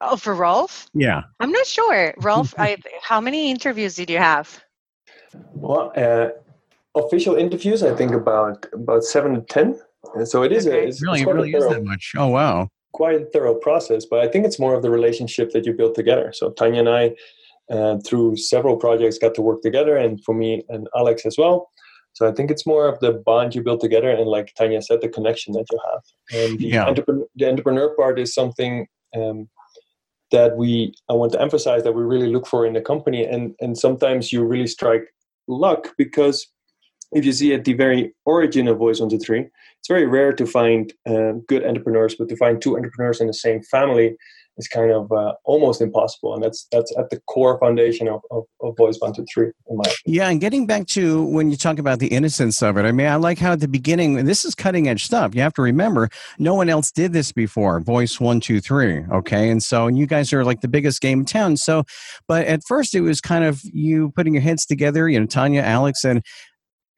Oh, 0.00 0.16
for 0.16 0.32
Rolf? 0.32 0.86
Yeah. 0.94 1.22
I'm 1.40 1.50
not 1.50 1.66
sure. 1.66 2.14
Rolf, 2.18 2.54
I, 2.58 2.76
how 3.02 3.20
many 3.20 3.50
interviews 3.50 3.96
did 3.96 4.08
you 4.08 4.18
have? 4.18 4.62
Well, 5.54 5.92
uh, 5.96 6.28
official 7.06 7.34
interviews, 7.36 7.82
I 7.82 7.94
think 7.94 8.12
about 8.12 8.66
about 8.72 9.04
seven 9.04 9.34
to 9.34 9.40
ten. 9.42 9.78
And 10.14 10.28
so 10.28 10.42
it 10.42 10.52
is 10.52 10.66
okay. 10.66 10.84
a 10.84 10.88
it's, 10.88 11.02
really 11.02 11.20
it's 11.20 11.28
it 11.28 11.32
really 11.32 11.52
thorough, 11.52 11.70
is 11.70 11.74
that 11.74 11.84
much. 11.84 12.12
Oh 12.16 12.28
wow, 12.28 12.68
quite 12.92 13.20
a 13.20 13.24
thorough 13.26 13.54
process. 13.54 14.04
But 14.04 14.20
I 14.20 14.28
think 14.28 14.46
it's 14.46 14.58
more 14.58 14.74
of 14.74 14.82
the 14.82 14.90
relationship 14.90 15.50
that 15.52 15.66
you 15.66 15.72
build 15.72 15.94
together. 15.94 16.32
So 16.34 16.50
Tanya 16.50 16.80
and 16.80 16.88
I, 16.88 17.14
uh, 17.70 17.98
through 18.06 18.36
several 18.36 18.76
projects, 18.76 19.18
got 19.18 19.34
to 19.34 19.42
work 19.42 19.62
together, 19.62 19.96
and 19.96 20.22
for 20.24 20.34
me 20.34 20.64
and 20.68 20.88
Alex 20.96 21.26
as 21.26 21.36
well. 21.36 21.70
So 22.14 22.26
I 22.26 22.32
think 22.32 22.50
it's 22.50 22.66
more 22.66 22.88
of 22.88 22.98
the 23.00 23.12
bond 23.12 23.54
you 23.54 23.62
build 23.62 23.80
together, 23.80 24.10
and 24.10 24.26
like 24.26 24.52
Tanya 24.56 24.82
said, 24.82 25.00
the 25.00 25.08
connection 25.08 25.52
that 25.52 25.66
you 25.70 25.78
have. 25.90 26.02
And 26.32 26.58
the, 26.58 26.66
yeah. 26.66 26.86
entrepreneur, 26.86 27.26
the 27.36 27.48
entrepreneur 27.48 27.94
part 27.96 28.18
is 28.18 28.34
something 28.34 28.86
um, 29.16 29.48
that 30.30 30.56
we 30.56 30.94
I 31.08 31.12
want 31.12 31.32
to 31.32 31.40
emphasize 31.40 31.82
that 31.84 31.92
we 31.92 32.02
really 32.02 32.28
look 32.28 32.46
for 32.46 32.66
in 32.66 32.72
the 32.72 32.80
company, 32.80 33.24
and 33.24 33.54
and 33.60 33.76
sometimes 33.76 34.32
you 34.32 34.44
really 34.44 34.66
strike 34.66 35.04
luck 35.46 35.94
because 35.96 36.46
if 37.12 37.24
you 37.24 37.32
see 37.32 37.54
at 37.54 37.64
the 37.64 37.72
very 37.72 38.14
origin 38.24 38.68
of 38.68 38.78
Voice 38.78 39.00
123, 39.00 39.46
it's 39.78 39.88
very 39.88 40.06
rare 40.06 40.32
to 40.32 40.46
find 40.46 40.92
uh, 41.06 41.32
good 41.46 41.64
entrepreneurs, 41.64 42.14
but 42.16 42.28
to 42.28 42.36
find 42.36 42.60
two 42.60 42.76
entrepreneurs 42.76 43.20
in 43.20 43.26
the 43.26 43.34
same 43.34 43.62
family 43.62 44.16
is 44.58 44.68
kind 44.68 44.90
of 44.90 45.10
uh, 45.12 45.32
almost 45.44 45.80
impossible. 45.80 46.34
And 46.34 46.42
that's 46.42 46.66
that's 46.70 46.94
at 46.98 47.10
the 47.10 47.20
core 47.28 47.58
foundation 47.58 48.08
of, 48.08 48.20
of, 48.30 48.44
of 48.60 48.76
Voice 48.76 48.98
123, 49.00 49.46
in 49.46 49.76
my 49.76 49.82
opinion. 49.82 49.94
Yeah, 50.06 50.28
and 50.28 50.40
getting 50.40 50.66
back 50.66 50.86
to 50.88 51.24
when 51.24 51.50
you 51.50 51.56
talk 51.56 51.78
about 51.78 52.00
the 52.00 52.08
innocence 52.08 52.62
of 52.62 52.76
it, 52.76 52.84
I 52.84 52.92
mean, 52.92 53.06
I 53.06 53.14
like 53.16 53.38
how 53.38 53.52
at 53.52 53.60
the 53.60 53.68
beginning, 53.68 54.24
this 54.24 54.44
is 54.44 54.54
cutting 54.54 54.88
edge 54.88 55.04
stuff. 55.04 55.34
You 55.34 55.40
have 55.42 55.54
to 55.54 55.62
remember, 55.62 56.10
no 56.38 56.54
one 56.54 56.68
else 56.68 56.90
did 56.90 57.12
this 57.12 57.32
before, 57.32 57.80
Voice 57.80 58.20
123, 58.20 59.06
okay? 59.12 59.50
And 59.50 59.62
so, 59.62 59.86
and 59.86 59.96
you 59.96 60.06
guys 60.06 60.32
are 60.32 60.44
like 60.44 60.60
the 60.60 60.68
biggest 60.68 61.00
game 61.00 61.20
in 61.20 61.24
town. 61.24 61.56
So, 61.56 61.84
but 62.26 62.46
at 62.46 62.60
first 62.66 62.94
it 62.94 63.00
was 63.00 63.20
kind 63.20 63.44
of 63.44 63.60
you 63.64 64.10
putting 64.10 64.34
your 64.34 64.42
heads 64.42 64.66
together, 64.66 65.08
you 65.08 65.20
know, 65.20 65.26
Tanya, 65.26 65.62
Alex, 65.62 66.04
and 66.04 66.24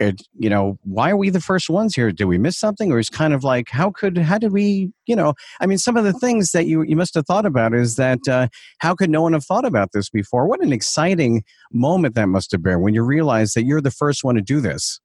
it, 0.00 0.22
you 0.38 0.48
know, 0.48 0.78
why 0.82 1.10
are 1.10 1.16
we 1.16 1.28
the 1.28 1.40
first 1.40 1.68
ones 1.68 1.94
here? 1.94 2.10
Did 2.10 2.24
we 2.24 2.38
miss 2.38 2.58
something? 2.58 2.90
Or 2.90 2.98
it's 2.98 3.10
kind 3.10 3.34
of 3.34 3.44
like, 3.44 3.68
how 3.68 3.90
could, 3.90 4.16
how 4.16 4.38
did 4.38 4.50
we, 4.50 4.90
you 5.06 5.14
know, 5.14 5.34
I 5.60 5.66
mean, 5.66 5.76
some 5.76 5.96
of 5.96 6.04
the 6.04 6.14
things 6.14 6.52
that 6.52 6.66
you, 6.66 6.82
you 6.82 6.96
must 6.96 7.14
have 7.14 7.26
thought 7.26 7.44
about 7.44 7.74
is 7.74 7.96
that, 7.96 8.26
uh, 8.26 8.48
how 8.78 8.94
could 8.94 9.10
no 9.10 9.20
one 9.20 9.34
have 9.34 9.44
thought 9.44 9.66
about 9.66 9.90
this 9.92 10.08
before? 10.08 10.46
What 10.46 10.64
an 10.64 10.72
exciting 10.72 11.44
moment 11.70 12.14
that 12.14 12.28
must 12.28 12.50
have 12.52 12.62
been 12.62 12.80
when 12.80 12.94
you 12.94 13.02
realize 13.02 13.52
that 13.52 13.64
you're 13.64 13.82
the 13.82 13.90
first 13.90 14.24
one 14.24 14.36
to 14.36 14.40
do 14.40 14.60
this. 14.60 15.00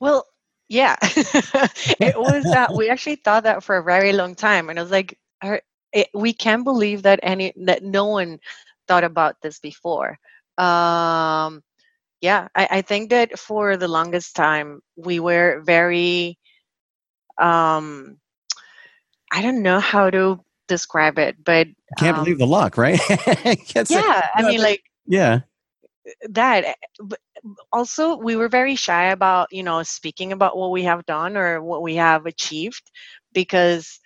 Well, 0.00 0.26
yeah, 0.68 0.96
it 1.02 2.18
was 2.18 2.44
that 2.52 2.74
we 2.74 2.90
actually 2.90 3.16
thought 3.16 3.44
that 3.44 3.62
for 3.62 3.76
a 3.76 3.84
very 3.84 4.12
long 4.12 4.34
time. 4.34 4.68
And 4.68 4.78
I 4.78 4.82
was 4.82 4.90
like, 4.90 5.16
it, 5.92 6.08
we 6.12 6.32
can't 6.32 6.64
believe 6.64 7.02
that 7.02 7.20
any, 7.22 7.52
that 7.56 7.84
no 7.84 8.06
one 8.06 8.40
thought 8.88 9.04
about 9.04 9.36
this 9.40 9.60
before. 9.60 10.18
Um, 10.58 11.62
yeah 12.20 12.48
I, 12.54 12.68
I 12.70 12.82
think 12.82 13.10
that 13.10 13.38
for 13.38 13.76
the 13.76 13.88
longest 13.88 14.34
time 14.34 14.80
we 14.96 15.20
were 15.20 15.62
very 15.64 16.38
um 17.40 18.18
i 19.32 19.42
don't 19.42 19.62
know 19.62 19.80
how 19.80 20.10
to 20.10 20.40
describe 20.66 21.18
it 21.18 21.36
but 21.44 21.68
can't 21.98 22.18
um, 22.18 22.24
believe 22.24 22.38
the 22.38 22.46
luck 22.46 22.76
right? 22.76 23.00
Yeah 23.88 24.28
i 24.34 24.42
mean 24.42 24.60
like 24.60 24.82
yeah. 25.06 25.40
that 26.28 26.64
eh, 26.64 26.74
but 27.00 27.18
also 27.72 28.16
we 28.16 28.36
were 28.36 28.48
very 28.48 28.74
shy 28.74 29.10
about 29.10 29.48
you 29.50 29.62
know 29.62 29.82
speaking 29.82 30.32
about 30.32 30.56
what 30.56 30.70
we 30.70 30.82
have 30.84 31.06
done 31.06 31.36
or 31.36 31.62
what 31.62 31.82
we 31.82 31.94
have 31.96 32.26
achieved 32.26 32.82
because 33.32 34.00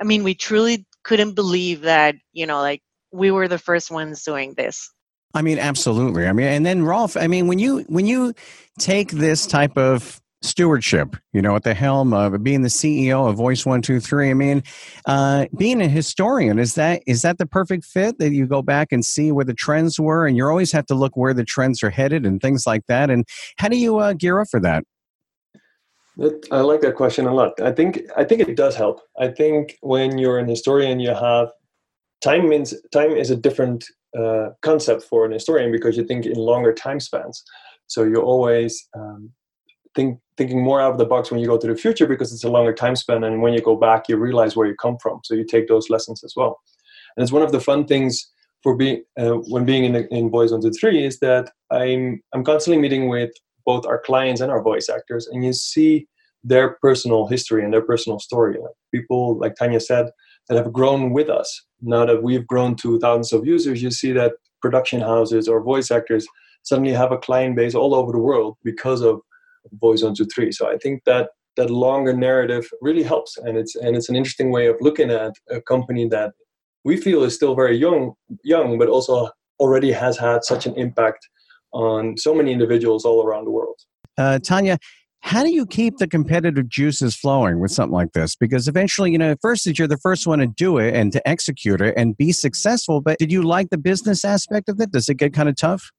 i 0.00 0.04
mean 0.04 0.24
we 0.24 0.34
truly 0.34 0.86
couldn't 1.04 1.34
believe 1.34 1.82
that 1.82 2.16
you 2.32 2.46
know 2.46 2.60
like 2.60 2.82
we 3.12 3.30
were 3.30 3.48
the 3.48 3.58
first 3.58 3.90
ones 3.90 4.24
doing 4.24 4.54
this 4.54 4.90
I 5.34 5.42
mean, 5.42 5.58
absolutely. 5.58 6.26
I 6.26 6.32
mean, 6.32 6.46
and 6.46 6.64
then 6.64 6.82
Rolf, 6.82 7.16
I 7.16 7.26
mean, 7.26 7.46
when 7.46 7.58
you 7.58 7.80
when 7.88 8.06
you 8.06 8.32
take 8.78 9.10
this 9.12 9.46
type 9.46 9.76
of 9.76 10.20
stewardship, 10.40 11.16
you 11.32 11.42
know, 11.42 11.56
at 11.56 11.64
the 11.64 11.74
helm 11.74 12.12
of 12.12 12.42
being 12.42 12.62
the 12.62 12.68
CEO 12.68 13.28
of 13.28 13.36
Voice 13.36 13.66
One 13.66 13.82
Two 13.82 14.00
Three, 14.00 14.30
I 14.30 14.34
mean, 14.34 14.62
uh, 15.06 15.46
being 15.56 15.82
a 15.82 15.88
historian 15.88 16.58
is 16.58 16.74
that 16.74 17.02
is 17.06 17.22
that 17.22 17.38
the 17.38 17.46
perfect 17.46 17.84
fit 17.84 18.18
that 18.18 18.32
you 18.32 18.46
go 18.46 18.62
back 18.62 18.88
and 18.90 19.04
see 19.04 19.30
where 19.30 19.44
the 19.44 19.54
trends 19.54 20.00
were, 20.00 20.26
and 20.26 20.36
you 20.36 20.46
always 20.46 20.72
have 20.72 20.86
to 20.86 20.94
look 20.94 21.16
where 21.16 21.34
the 21.34 21.44
trends 21.44 21.82
are 21.82 21.90
headed 21.90 22.24
and 22.24 22.40
things 22.40 22.66
like 22.66 22.86
that. 22.86 23.10
And 23.10 23.26
how 23.58 23.68
do 23.68 23.76
you 23.76 23.98
uh, 23.98 24.14
gear 24.14 24.40
up 24.40 24.48
for 24.50 24.60
that? 24.60 24.84
I 26.50 26.60
like 26.60 26.80
that 26.80 26.96
question 26.96 27.26
a 27.26 27.34
lot. 27.34 27.60
I 27.60 27.70
think 27.70 28.00
I 28.16 28.24
think 28.24 28.40
it 28.40 28.56
does 28.56 28.74
help. 28.74 29.02
I 29.18 29.28
think 29.28 29.76
when 29.82 30.18
you're 30.18 30.38
an 30.38 30.48
historian, 30.48 31.00
you 31.00 31.14
have 31.14 31.50
time 32.22 32.48
means 32.48 32.74
time 32.92 33.12
is 33.12 33.30
a 33.30 33.36
different 33.36 33.84
uh, 34.16 34.50
concept 34.62 35.02
for 35.02 35.24
an 35.24 35.32
historian 35.32 35.72
because 35.72 35.96
you 35.96 36.04
think 36.04 36.26
in 36.26 36.34
longer 36.34 36.72
time 36.72 37.00
spans. 37.00 37.42
So 37.86 38.04
you're 38.04 38.22
always 38.22 38.86
um, 38.94 39.30
think, 39.94 40.20
thinking 40.36 40.62
more 40.62 40.80
out 40.80 40.92
of 40.92 40.98
the 40.98 41.04
box 41.04 41.30
when 41.30 41.40
you 41.40 41.46
go 41.46 41.58
to 41.58 41.66
the 41.66 41.74
future 41.74 42.06
because 42.06 42.32
it's 42.32 42.44
a 42.44 42.50
longer 42.50 42.72
time 42.72 42.96
span, 42.96 43.24
and 43.24 43.42
when 43.42 43.52
you 43.52 43.60
go 43.60 43.76
back, 43.76 44.08
you 44.08 44.16
realize 44.16 44.56
where 44.56 44.66
you 44.66 44.74
come 44.76 44.96
from. 45.02 45.20
So 45.24 45.34
you 45.34 45.44
take 45.44 45.68
those 45.68 45.90
lessons 45.90 46.22
as 46.24 46.34
well. 46.36 46.60
And 47.16 47.22
it's 47.22 47.32
one 47.32 47.42
of 47.42 47.52
the 47.52 47.60
fun 47.60 47.86
things 47.86 48.30
for 48.62 48.76
being 48.76 49.02
uh, 49.18 49.34
when 49.52 49.64
being 49.64 49.84
in, 49.84 49.92
the, 49.92 50.08
in 50.14 50.30
Voice 50.30 50.50
One 50.50 50.60
Two 50.60 50.70
Three 50.70 51.04
is 51.04 51.18
that 51.20 51.50
I'm 51.70 52.22
I'm 52.32 52.44
constantly 52.44 52.80
meeting 52.80 53.08
with 53.08 53.30
both 53.64 53.86
our 53.86 54.00
clients 54.00 54.40
and 54.40 54.50
our 54.50 54.62
voice 54.62 54.88
actors, 54.88 55.26
and 55.26 55.44
you 55.44 55.52
see 55.52 56.06
their 56.44 56.76
personal 56.80 57.26
history 57.26 57.64
and 57.64 57.72
their 57.72 57.82
personal 57.82 58.18
story. 58.18 58.56
Like 58.60 58.74
people, 58.94 59.38
like 59.38 59.54
Tanya 59.56 59.80
said, 59.80 60.10
that 60.48 60.56
have 60.56 60.72
grown 60.72 61.12
with 61.12 61.28
us. 61.28 61.64
Now 61.80 62.04
that 62.06 62.22
we've 62.22 62.46
grown 62.46 62.74
to 62.76 62.98
thousands 62.98 63.32
of 63.32 63.46
users, 63.46 63.82
you 63.82 63.90
see 63.90 64.12
that 64.12 64.32
production 64.60 65.00
houses 65.00 65.48
or 65.48 65.62
voice 65.62 65.90
actors 65.90 66.26
suddenly 66.62 66.92
have 66.92 67.12
a 67.12 67.18
client 67.18 67.56
base 67.56 67.74
all 67.74 67.94
over 67.94 68.12
the 68.12 68.18
world 68.18 68.56
because 68.64 69.00
of 69.02 69.20
voice 69.80 70.02
one 70.02 70.14
two 70.14 70.26
three. 70.34 70.52
So 70.52 70.70
I 70.70 70.76
think 70.78 71.04
that 71.04 71.30
that 71.56 71.70
longer 71.70 72.12
narrative 72.12 72.68
really 72.80 73.02
helps, 73.02 73.36
and 73.36 73.56
it's 73.56 73.74
and 73.76 73.96
it's 73.96 74.08
an 74.08 74.16
interesting 74.16 74.50
way 74.50 74.66
of 74.66 74.76
looking 74.80 75.10
at 75.10 75.32
a 75.50 75.60
company 75.60 76.08
that 76.08 76.32
we 76.84 76.96
feel 76.96 77.22
is 77.24 77.34
still 77.34 77.54
very 77.54 77.76
young, 77.76 78.12
young, 78.44 78.78
but 78.78 78.88
also 78.88 79.30
already 79.60 79.92
has 79.92 80.16
had 80.16 80.44
such 80.44 80.66
an 80.66 80.74
impact 80.76 81.28
on 81.72 82.16
so 82.16 82.34
many 82.34 82.52
individuals 82.52 83.04
all 83.04 83.26
around 83.26 83.44
the 83.44 83.50
world. 83.50 83.76
Uh, 84.16 84.38
Tanya, 84.38 84.78
how 85.20 85.42
do 85.42 85.52
you 85.52 85.66
keep 85.66 85.98
the 85.98 86.06
competitive 86.06 86.68
juices 86.68 87.16
flowing 87.16 87.58
with 87.60 87.70
something 87.70 87.92
like 87.92 88.12
this? 88.12 88.36
Because 88.36 88.68
eventually, 88.68 89.10
you 89.10 89.18
know, 89.18 89.34
first 89.42 89.64
first 89.64 89.78
you're 89.78 89.88
the 89.88 89.98
first 89.98 90.26
one 90.26 90.38
to 90.38 90.46
do 90.46 90.78
it 90.78 90.94
and 90.94 91.12
to 91.12 91.28
execute 91.28 91.80
it 91.80 91.94
and 91.96 92.16
be 92.16 92.32
successful. 92.32 93.00
But 93.00 93.18
did 93.18 93.32
you 93.32 93.42
like 93.42 93.70
the 93.70 93.78
business 93.78 94.24
aspect 94.24 94.68
of 94.68 94.80
it? 94.80 94.92
Does 94.92 95.08
it 95.08 95.16
get 95.16 95.32
kind 95.32 95.48
of 95.48 95.56
tough? 95.56 95.90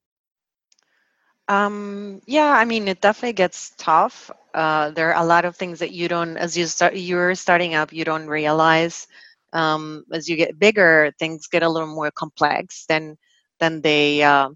Um, 1.48 2.22
yeah, 2.28 2.52
I 2.52 2.66
mean, 2.66 2.88
it 2.88 3.02
definitely 3.02 3.34
gets 3.34 3.74
tough. 3.78 4.30
Uh, 4.54 4.92
there 4.92 5.14
are 5.14 5.22
a 5.22 5.26
lot 5.26 5.46
of 5.46 5.56
things 5.56 5.80
that 5.80 5.92
you 5.92 6.08
don't, 6.08 6.38
as 6.38 6.56
you 6.58 6.68
start, 6.68 6.96
you're 6.96 7.36
starting 7.36 7.76
up, 7.76 7.92
you 7.92 8.06
don't 8.06 8.28
realize. 8.28 9.08
Um, 9.52 10.06
as 10.14 10.30
you 10.30 10.36
get 10.36 10.60
bigger, 10.60 11.12
things 11.18 11.48
get 11.48 11.64
a 11.64 11.70
little 11.70 11.94
more 11.94 12.12
complex 12.12 12.86
than 12.88 13.18
than 13.60 13.82
they 13.82 14.22
uh, 14.22 14.50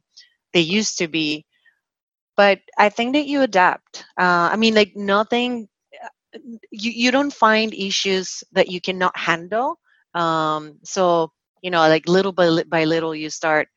they 0.53 0.61
used 0.61 0.99
to 0.99 1.07
be 1.07 1.45
but 2.35 2.59
i 2.77 2.89
think 2.89 3.13
that 3.13 3.27
you 3.27 3.41
adapt 3.41 4.05
uh, 4.19 4.49
i 4.51 4.55
mean 4.55 4.73
like 4.75 4.95
nothing 4.95 5.67
uh, 6.03 6.39
you, 6.71 6.91
you 6.91 7.11
don't 7.11 7.33
find 7.33 7.73
issues 7.73 8.43
that 8.53 8.69
you 8.69 8.81
cannot 8.81 9.17
handle 9.17 9.79
um, 10.15 10.79
so 10.83 11.31
you 11.61 11.71
know 11.71 11.79
like 11.79 12.07
little 12.07 12.31
by, 12.33 12.63
by 12.67 12.83
little 12.85 13.15
you 13.15 13.29
start 13.29 13.67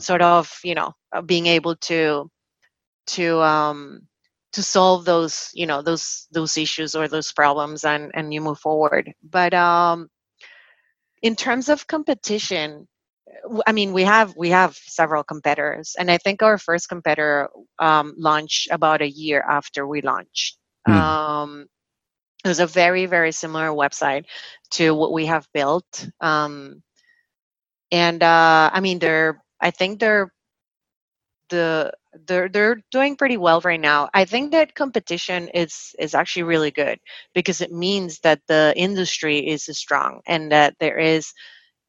sort 0.00 0.22
of 0.22 0.52
you 0.64 0.74
know 0.74 0.92
uh, 1.14 1.22
being 1.22 1.46
able 1.46 1.76
to 1.76 2.30
to 3.06 3.40
um 3.42 4.00
to 4.52 4.62
solve 4.62 5.04
those 5.04 5.50
you 5.54 5.66
know 5.66 5.82
those 5.82 6.26
those 6.32 6.56
issues 6.56 6.94
or 6.94 7.08
those 7.08 7.32
problems 7.32 7.84
and 7.84 8.10
and 8.14 8.32
you 8.34 8.40
move 8.40 8.58
forward. 8.58 9.12
But 9.22 9.54
um 9.54 10.08
in 11.22 11.34
terms 11.34 11.68
of 11.68 11.86
competition 11.88 12.86
I 13.66 13.72
mean, 13.72 13.92
we 13.92 14.04
have 14.04 14.36
we 14.36 14.50
have 14.50 14.76
several 14.76 15.24
competitors, 15.24 15.96
and 15.98 16.10
I 16.10 16.18
think 16.18 16.42
our 16.42 16.58
first 16.58 16.88
competitor 16.88 17.50
um, 17.78 18.14
launched 18.16 18.68
about 18.70 19.02
a 19.02 19.08
year 19.08 19.44
after 19.48 19.86
we 19.86 20.02
launched. 20.02 20.58
Mm. 20.88 20.94
Um, 20.94 21.66
it 22.44 22.48
was 22.48 22.60
a 22.60 22.66
very 22.66 23.06
very 23.06 23.32
similar 23.32 23.68
website 23.68 24.26
to 24.72 24.94
what 24.94 25.12
we 25.12 25.26
have 25.26 25.48
built, 25.54 26.08
um, 26.20 26.82
and 27.90 28.22
uh, 28.22 28.70
I 28.72 28.80
mean, 28.80 28.98
they're 28.98 29.42
I 29.60 29.70
think 29.70 30.00
they're 30.00 30.32
the 31.50 31.92
they're 32.26 32.48
they're 32.48 32.82
doing 32.90 33.16
pretty 33.16 33.36
well 33.36 33.60
right 33.60 33.80
now. 33.80 34.08
I 34.14 34.24
think 34.24 34.52
that 34.52 34.74
competition 34.74 35.48
is 35.48 35.94
is 35.98 36.14
actually 36.14 36.44
really 36.44 36.70
good 36.70 36.98
because 37.34 37.60
it 37.60 37.72
means 37.72 38.20
that 38.20 38.40
the 38.48 38.72
industry 38.76 39.38
is 39.46 39.64
strong 39.72 40.20
and 40.26 40.52
that 40.52 40.74
there 40.78 40.98
is 40.98 41.32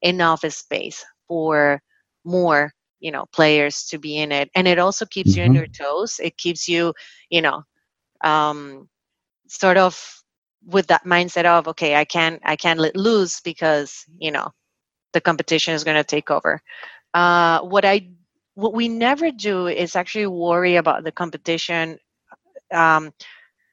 enough 0.01 0.41
space 0.53 1.05
for 1.27 1.81
more 2.23 2.71
you 2.99 3.11
know 3.11 3.25
players 3.31 3.85
to 3.85 3.99
be 3.99 4.17
in 4.17 4.31
it. 4.31 4.49
And 4.55 4.67
it 4.67 4.79
also 4.79 5.05
keeps 5.05 5.31
mm-hmm. 5.31 5.39
you 5.41 5.45
on 5.47 5.55
your 5.55 5.67
toes. 5.67 6.19
It 6.21 6.37
keeps 6.37 6.67
you 6.67 6.93
you 7.29 7.41
know 7.41 7.63
um 8.23 8.89
sort 9.47 9.77
of 9.77 9.99
with 10.65 10.87
that 10.87 11.03
mindset 11.05 11.45
of 11.45 11.67
okay 11.67 11.95
i 11.95 12.03
can't 12.05 12.41
i 12.43 12.55
can't 12.55 12.79
let 12.79 12.95
loose 12.95 13.39
because 13.41 14.03
you 14.17 14.31
know 14.31 14.49
the 15.13 15.21
competition 15.21 15.73
is 15.73 15.83
going 15.83 15.97
to 15.97 16.03
take 16.03 16.31
over. 16.31 16.61
Uh 17.13 17.59
what 17.61 17.85
i 17.85 18.09
what 18.55 18.73
we 18.73 18.87
never 18.87 19.31
do 19.31 19.67
is 19.67 19.95
actually 19.95 20.27
worry 20.27 20.77
about 20.77 21.03
the 21.03 21.11
competition 21.11 21.99
um 22.73 23.11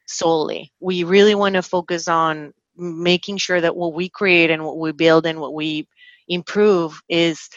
solely. 0.06 0.72
We 0.80 1.04
really 1.04 1.34
want 1.34 1.54
to 1.54 1.62
focus 1.62 2.08
on 2.08 2.52
making 2.76 3.38
sure 3.38 3.60
that 3.60 3.76
what 3.76 3.94
we 3.94 4.08
create 4.08 4.50
and 4.50 4.64
what 4.64 4.78
we 4.78 4.92
build 4.92 5.26
and 5.26 5.40
what 5.40 5.54
we 5.54 5.88
improve 6.28 7.00
is 7.08 7.48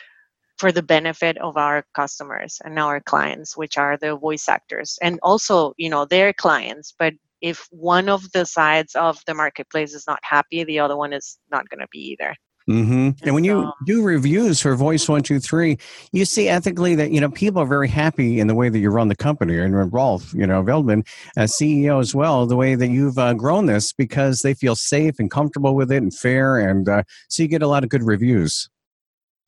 for 0.58 0.72
the 0.72 0.84
benefit 0.84 1.38
of 1.40 1.58
our 1.58 1.86
customers 1.94 2.60
and 2.64 2.80
our 2.80 3.02
clients 3.02 3.58
which 3.58 3.78
are 3.78 3.98
the 3.98 4.16
voice 4.16 4.48
actors 4.48 4.98
and 5.02 5.20
also 5.22 5.74
you 5.78 5.90
know 5.90 6.06
their 6.06 6.34
clients. 6.34 6.94
But 6.98 7.14
if 7.42 7.68
one 7.72 8.10
of 8.10 8.32
the 8.32 8.46
sides 8.46 8.96
of 8.96 9.20
the 9.28 9.34
marketplace 9.34 9.94
is 9.94 10.08
not 10.08 10.20
happy 10.24 10.64
the 10.64 10.80
other 10.80 10.98
one 10.98 11.14
is 11.14 11.38
not 11.52 11.70
going 11.70 11.82
to 11.82 11.88
be 11.92 12.18
either 12.18 12.36
Mm-hmm. 12.70 13.10
And 13.24 13.36
when 13.36 13.44
you 13.44 13.72
do 13.86 14.02
reviews 14.02 14.60
for 14.60 14.76
Voice 14.76 15.08
One 15.08 15.22
Two 15.22 15.40
Three, 15.40 15.78
you 16.12 16.26
see 16.26 16.50
ethically 16.50 16.96
that 16.96 17.12
you 17.12 17.22
know 17.22 17.30
people 17.30 17.62
are 17.62 17.68
very 17.68 17.88
happy 17.88 18.40
in 18.40 18.48
the 18.48 18.56
way 18.56 18.70
that 18.70 18.80
you 18.80 18.90
run 18.90 19.08
the 19.08 19.16
company, 19.16 19.60
and 19.60 19.94
Rolf, 19.94 20.34
you 20.34 20.48
know 20.48 20.64
Veldman, 20.64 21.06
as 21.38 21.52
CEO 21.52 22.00
as 22.00 22.16
well, 22.16 22.48
the 22.48 22.56
way 22.56 22.74
that 22.74 22.88
you've 22.88 23.20
uh, 23.20 23.36
grown 23.36 23.68
this 23.68 23.94
because 23.94 24.42
they 24.42 24.56
feel 24.56 24.76
safe 24.76 25.20
and 25.20 25.30
comfortable 25.30 25.76
with 25.76 25.92
it 25.92 26.02
and 26.02 26.12
fair, 26.12 26.58
and 26.58 26.90
uh, 26.90 27.04
so 27.30 27.44
you 27.44 27.50
get 27.50 27.62
a 27.62 27.68
lot 27.68 27.84
of 27.84 27.90
good 27.90 28.04
reviews. 28.04 28.68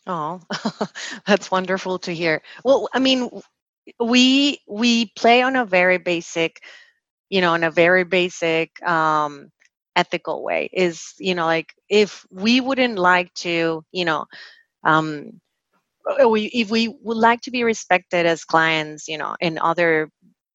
Oh, 0.06 0.40
that's 1.26 1.50
wonderful 1.50 1.98
to 2.00 2.14
hear. 2.14 2.44
Well, 2.64 2.88
I 2.94 3.00
mean, 3.00 3.30
we 4.00 4.60
we 4.68 5.08
play 5.18 5.42
on 5.42 5.56
a 5.56 5.66
very 5.66 5.98
basic, 5.98 6.62
you 7.32 7.42
know, 7.42 7.54
on 7.54 7.64
a 7.64 7.72
very 7.72 8.04
basic 8.04 8.80
um, 8.88 9.50
ethical 9.98 10.44
way 10.46 10.70
is 10.74 11.14
you 11.20 11.36
know 11.36 11.48
like 11.48 11.74
if 11.90 12.26
we 12.32 12.62
wouldn't 12.62 13.00
like 13.00 13.34
to 13.36 13.84
you 13.94 14.06
know 14.06 14.26
um 14.86 15.32
we 16.30 16.46
if 16.48 16.72
we 16.72 16.90
would 17.04 17.18
like 17.18 17.42
to 17.42 17.52
be 17.52 17.64
respected 17.64 18.26
as 18.26 18.46
clients 18.46 19.08
you 19.08 19.18
know 19.18 19.36
in 19.42 19.58
other 19.60 20.10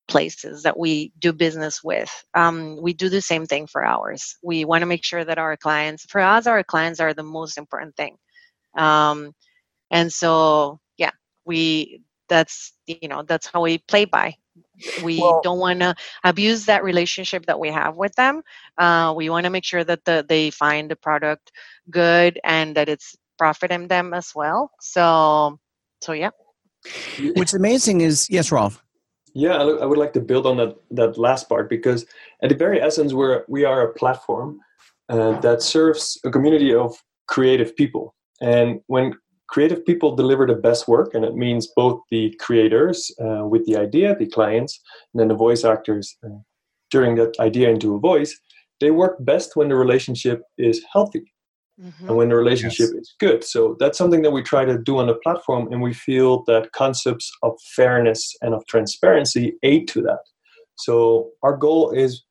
places 0.09 0.65
that 0.65 0.79
we 0.79 1.13
do 1.19 1.33
business 1.33 1.83
with 1.85 2.11
um, 2.35 2.79
we 2.83 2.93
do 2.95 3.09
the 3.09 3.23
same 3.23 3.47
thing 3.47 3.67
for 3.67 3.85
ours. 3.85 4.37
We 4.43 4.65
want 4.65 4.83
to 4.83 4.87
make 4.87 5.05
sure 5.05 5.25
that 5.25 5.39
our 5.39 5.57
clients 5.57 6.05
for 6.07 6.21
us 6.21 6.47
our 6.47 6.65
clients 6.65 7.01
are 7.01 7.15
the 7.15 7.23
most 7.23 7.59
important 7.59 7.97
thing. 7.97 8.17
Um, 8.77 9.33
and 9.91 10.13
so 10.13 10.81
yeah 10.99 11.13
we 11.47 12.03
that's 12.29 12.75
you 12.87 13.09
know 13.09 13.23
that's 13.25 13.49
how 13.49 13.63
we 13.63 13.79
play 13.79 14.07
by 14.07 14.35
we 15.03 15.21
well, 15.21 15.41
don't 15.43 15.59
want 15.59 15.81
to 15.81 15.95
abuse 16.25 16.67
that 16.67 16.83
relationship 16.83 17.47
that 17.47 17.59
we 17.59 17.69
have 17.69 17.97
with 17.97 18.15
them 18.15 18.43
uh, 18.79 19.13
we 19.17 19.29
want 19.31 19.45
to 19.45 19.51
make 19.51 19.65
sure 19.65 19.85
that 19.85 20.05
the, 20.05 20.25
they 20.29 20.51
find 20.51 20.91
the 20.91 20.97
product 20.97 21.53
good 21.91 22.41
and 22.45 22.75
that 22.77 22.89
it's 22.89 23.17
profiting 23.39 23.89
them 23.89 24.15
as 24.15 24.33
well 24.35 24.71
so 24.81 25.59
so 26.01 26.13
yeah. 26.13 26.31
What's 27.35 27.55
amazing 27.55 28.01
is 28.01 28.29
yes 28.29 28.51
rolf. 28.51 28.83
Yeah 29.35 29.57
i 29.57 29.87
would 29.87 29.99
like 29.99 30.13
to 30.15 30.21
build 30.21 30.47
on 30.47 30.57
that 30.57 30.77
that 30.91 31.17
last 31.17 31.49
part 31.49 31.71
because 31.71 32.05
at 32.43 32.49
the 32.49 32.57
very 32.57 32.81
essence 32.81 33.13
we're 33.13 33.45
we 33.49 33.65
are 33.65 33.83
a 33.83 33.93
platform 33.95 34.61
uh, 35.09 35.39
that 35.41 35.63
serves 35.63 36.19
a 36.25 36.31
community 36.31 36.75
of 36.75 36.97
creative 37.29 37.77
people. 37.77 38.15
And 38.41 38.81
when 38.87 39.15
creative 39.53 39.85
people 39.85 40.17
deliver 40.17 40.47
the 40.47 40.63
best 40.69 40.89
work, 40.89 41.15
and 41.15 41.25
it 41.25 41.35
means 41.35 41.69
both 41.77 42.01
the 42.11 42.35
creators 42.41 42.99
uh, 43.25 43.45
with 43.53 43.65
the 43.67 43.77
idea, 43.77 44.17
the 44.17 44.27
clients, 44.27 44.81
and 45.13 45.21
then 45.21 45.29
the 45.29 45.35
voice 45.47 45.63
actors 45.63 46.17
uh, 46.25 46.41
during 46.91 47.17
that 47.17 47.39
idea 47.39 47.69
into 47.69 47.95
a 47.95 48.01
voice. 48.01 48.33
They 48.81 48.91
work 48.91 49.17
best 49.21 49.55
when 49.55 49.69
the 49.69 49.77
relationship 49.77 50.43
is 50.57 50.83
healthy 50.93 51.25
mm-hmm. 51.79 52.09
and 52.09 52.17
when 52.17 52.31
the 52.31 52.37
relationship 52.37 52.89
yes. 52.95 53.03
is 53.03 53.15
good. 53.21 53.45
So 53.45 53.77
that's 53.79 53.99
something 53.99 54.23
that 54.23 54.31
we 54.31 54.43
try 54.43 54.65
to 54.65 54.79
do 54.79 54.99
on 54.99 55.07
the 55.07 55.19
platform, 55.25 55.71
and 55.71 55.83
we 55.83 55.93
feel 55.93 56.45
that 56.45 56.73
concepts 56.73 57.31
of 57.43 57.53
fairness 57.77 58.35
and 58.41 58.55
of 58.55 58.67
transparency 58.67 59.55
aid 59.63 59.87
to 59.89 60.01
that. 60.03 60.23
So 60.77 61.31
our 61.43 61.57
goal 61.57 61.91
is 61.91 62.25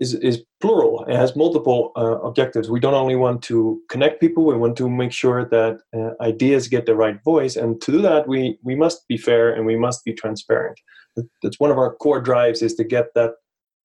is, 0.00 0.14
is 0.14 0.44
plural. 0.60 1.04
It 1.04 1.16
has 1.16 1.36
multiple 1.36 1.92
uh, 1.96 2.18
objectives. 2.20 2.70
We 2.70 2.80
don't 2.80 2.94
only 2.94 3.16
want 3.16 3.42
to 3.44 3.80
connect 3.88 4.20
people, 4.20 4.44
we 4.44 4.56
want 4.56 4.76
to 4.78 4.88
make 4.88 5.12
sure 5.12 5.44
that 5.44 5.78
uh, 5.96 6.22
ideas 6.22 6.68
get 6.68 6.86
the 6.86 6.96
right 6.96 7.22
voice. 7.22 7.56
And 7.56 7.80
to 7.82 7.92
do 7.92 8.02
that, 8.02 8.26
we, 8.26 8.58
we 8.62 8.74
must 8.74 9.06
be 9.08 9.16
fair 9.16 9.52
and 9.52 9.66
we 9.66 9.76
must 9.76 10.04
be 10.04 10.12
transparent. 10.12 10.80
That's 11.42 11.60
one 11.60 11.70
of 11.70 11.78
our 11.78 11.94
core 11.94 12.20
drives 12.20 12.62
is 12.62 12.74
to 12.74 12.84
get 12.84 13.14
that 13.14 13.32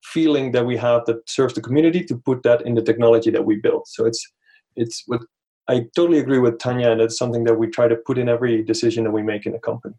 feeling 0.04 0.52
that 0.52 0.66
we 0.66 0.78
have 0.78 1.06
that 1.06 1.28
serves 1.30 1.54
the 1.54 1.62
community 1.62 2.04
to 2.04 2.16
put 2.16 2.44
that 2.44 2.62
in 2.66 2.76
the 2.76 2.82
technology 2.82 3.32
that 3.32 3.46
we 3.46 3.56
build. 3.56 3.84
So 3.88 4.06
it's 4.06 4.26
it's 4.76 5.04
what 5.08 5.22
I 5.70 5.86
totally 5.96 6.20
agree 6.20 6.40
with 6.40 6.60
Tanya, 6.60 6.92
and 6.92 7.00
it's 7.00 7.18
something 7.18 7.46
that 7.46 7.56
we 7.56 7.68
try 7.68 7.88
to 7.88 7.96
put 7.96 8.18
in 8.18 8.28
every 8.28 8.64
decision 8.64 9.06
that 9.06 9.12
we 9.12 9.24
make 9.24 9.46
in 9.46 9.56
a 9.56 9.60
company. 9.60 9.96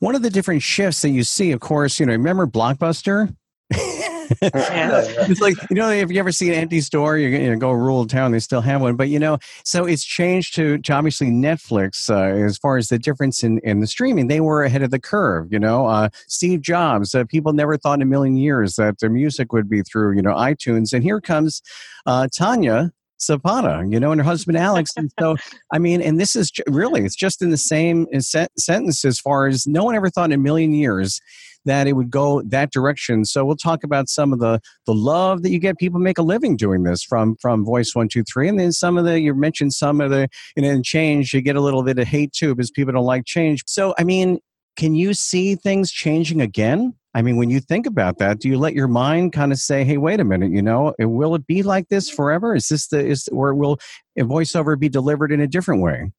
One 0.00 0.14
of 0.14 0.22
the 0.22 0.30
different 0.30 0.62
shifts 0.62 1.02
that 1.02 1.10
you 1.10 1.22
see, 1.22 1.52
of 1.52 1.60
course, 1.60 2.00
you 2.00 2.06
know, 2.06 2.12
remember 2.12 2.46
Blockbuster? 2.46 3.34
it's 4.42 5.40
like 5.40 5.56
you 5.70 5.76
know 5.76 5.90
if 5.90 6.10
you 6.10 6.18
ever 6.18 6.32
see 6.32 6.48
an 6.48 6.54
empty 6.54 6.80
store 6.80 7.16
you, 7.18 7.28
you 7.28 7.50
know, 7.50 7.56
go 7.56 7.70
rural 7.70 8.06
town 8.06 8.32
they 8.32 8.38
still 8.38 8.60
have 8.60 8.80
one 8.80 8.96
but 8.96 9.08
you 9.08 9.18
know 9.18 9.38
so 9.64 9.84
it's 9.84 10.04
changed 10.04 10.54
to, 10.54 10.78
to 10.78 10.92
obviously 10.92 11.28
netflix 11.28 12.10
uh, 12.10 12.44
as 12.44 12.58
far 12.58 12.76
as 12.76 12.88
the 12.88 12.98
difference 12.98 13.42
in, 13.42 13.58
in 13.60 13.80
the 13.80 13.86
streaming. 13.86 14.26
They 14.28 14.40
were 14.40 14.64
ahead 14.64 14.82
of 14.82 14.90
the 14.90 15.00
curve 15.00 15.52
you 15.52 15.58
know 15.58 15.86
uh, 15.86 16.08
steve 16.28 16.62
jobs 16.62 17.14
uh, 17.14 17.24
people 17.24 17.52
never 17.52 17.76
thought 17.76 17.94
in 17.94 18.02
a 18.02 18.06
million 18.06 18.36
years 18.36 18.74
that 18.76 18.98
their 18.98 19.10
music 19.10 19.52
would 19.52 19.68
be 19.68 19.82
through 19.82 20.16
you 20.16 20.22
know 20.22 20.34
itunes 20.34 20.92
and 20.92 21.02
here 21.02 21.20
comes 21.20 21.62
uh, 22.06 22.28
tanya 22.32 22.92
Zapata, 23.20 23.86
you 23.88 23.98
know, 23.98 24.12
and 24.12 24.20
her 24.20 24.24
husband 24.24 24.56
Alex. 24.56 24.90
And 24.96 25.10
so, 25.18 25.36
I 25.72 25.78
mean, 25.78 26.00
and 26.00 26.20
this 26.20 26.36
is 26.36 26.50
really, 26.68 27.04
it's 27.04 27.16
just 27.16 27.42
in 27.42 27.50
the 27.50 27.56
same 27.56 28.06
sentence 28.20 29.04
as 29.04 29.18
far 29.18 29.46
as 29.46 29.66
no 29.66 29.84
one 29.84 29.94
ever 29.94 30.10
thought 30.10 30.26
in 30.26 30.32
a 30.32 30.38
million 30.38 30.72
years 30.72 31.20
that 31.66 31.86
it 31.86 31.92
would 31.92 32.10
go 32.10 32.42
that 32.42 32.70
direction. 32.72 33.24
So 33.24 33.44
we'll 33.44 33.56
talk 33.56 33.84
about 33.84 34.08
some 34.08 34.32
of 34.32 34.38
the 34.38 34.60
the 34.86 34.94
love 34.94 35.42
that 35.42 35.50
you 35.50 35.58
get. 35.58 35.78
People 35.78 36.00
make 36.00 36.16
a 36.16 36.22
living 36.22 36.56
doing 36.56 36.84
this 36.84 37.02
from 37.02 37.36
from 37.40 37.64
Voice 37.64 37.94
One 37.94 38.08
Two 38.08 38.22
Three, 38.22 38.48
and 38.48 38.58
then 38.58 38.72
some 38.72 38.96
of 38.96 39.04
the 39.04 39.20
you 39.20 39.34
mentioned 39.34 39.74
some 39.74 40.00
of 40.00 40.10
the 40.10 40.28
and 40.56 40.64
then 40.64 40.82
change. 40.82 41.34
You 41.34 41.42
get 41.42 41.56
a 41.56 41.60
little 41.60 41.82
bit 41.82 41.98
of 41.98 42.06
hate 42.06 42.32
too 42.32 42.54
because 42.54 42.70
people 42.70 42.94
don't 42.94 43.04
like 43.04 43.26
change. 43.26 43.62
So 43.66 43.94
I 43.98 44.04
mean, 44.04 44.38
can 44.76 44.94
you 44.94 45.12
see 45.12 45.56
things 45.56 45.90
changing 45.90 46.40
again? 46.40 46.94
I 47.16 47.22
mean, 47.22 47.36
when 47.36 47.48
you 47.48 47.60
think 47.60 47.86
about 47.86 48.18
that, 48.18 48.40
do 48.40 48.48
you 48.48 48.58
let 48.58 48.74
your 48.74 48.88
mind 48.88 49.32
kind 49.32 49.50
of 49.50 49.58
say, 49.58 49.84
"Hey, 49.84 49.96
wait 49.96 50.20
a 50.20 50.24
minute, 50.24 50.52
you 50.52 50.62
know, 50.62 50.94
will 50.98 51.34
it 51.34 51.46
be 51.46 51.62
like 51.62 51.88
this 51.88 52.10
forever? 52.10 52.54
Is 52.54 52.68
this 52.68 52.88
the 52.88 53.04
is 53.04 53.26
or 53.32 53.54
will 53.54 53.78
a 54.18 54.22
voiceover 54.22 54.78
be 54.78 54.88
delivered 54.88 55.32
in 55.32 55.40
a 55.40 55.46
different 55.46 55.82
way?" 55.82 56.12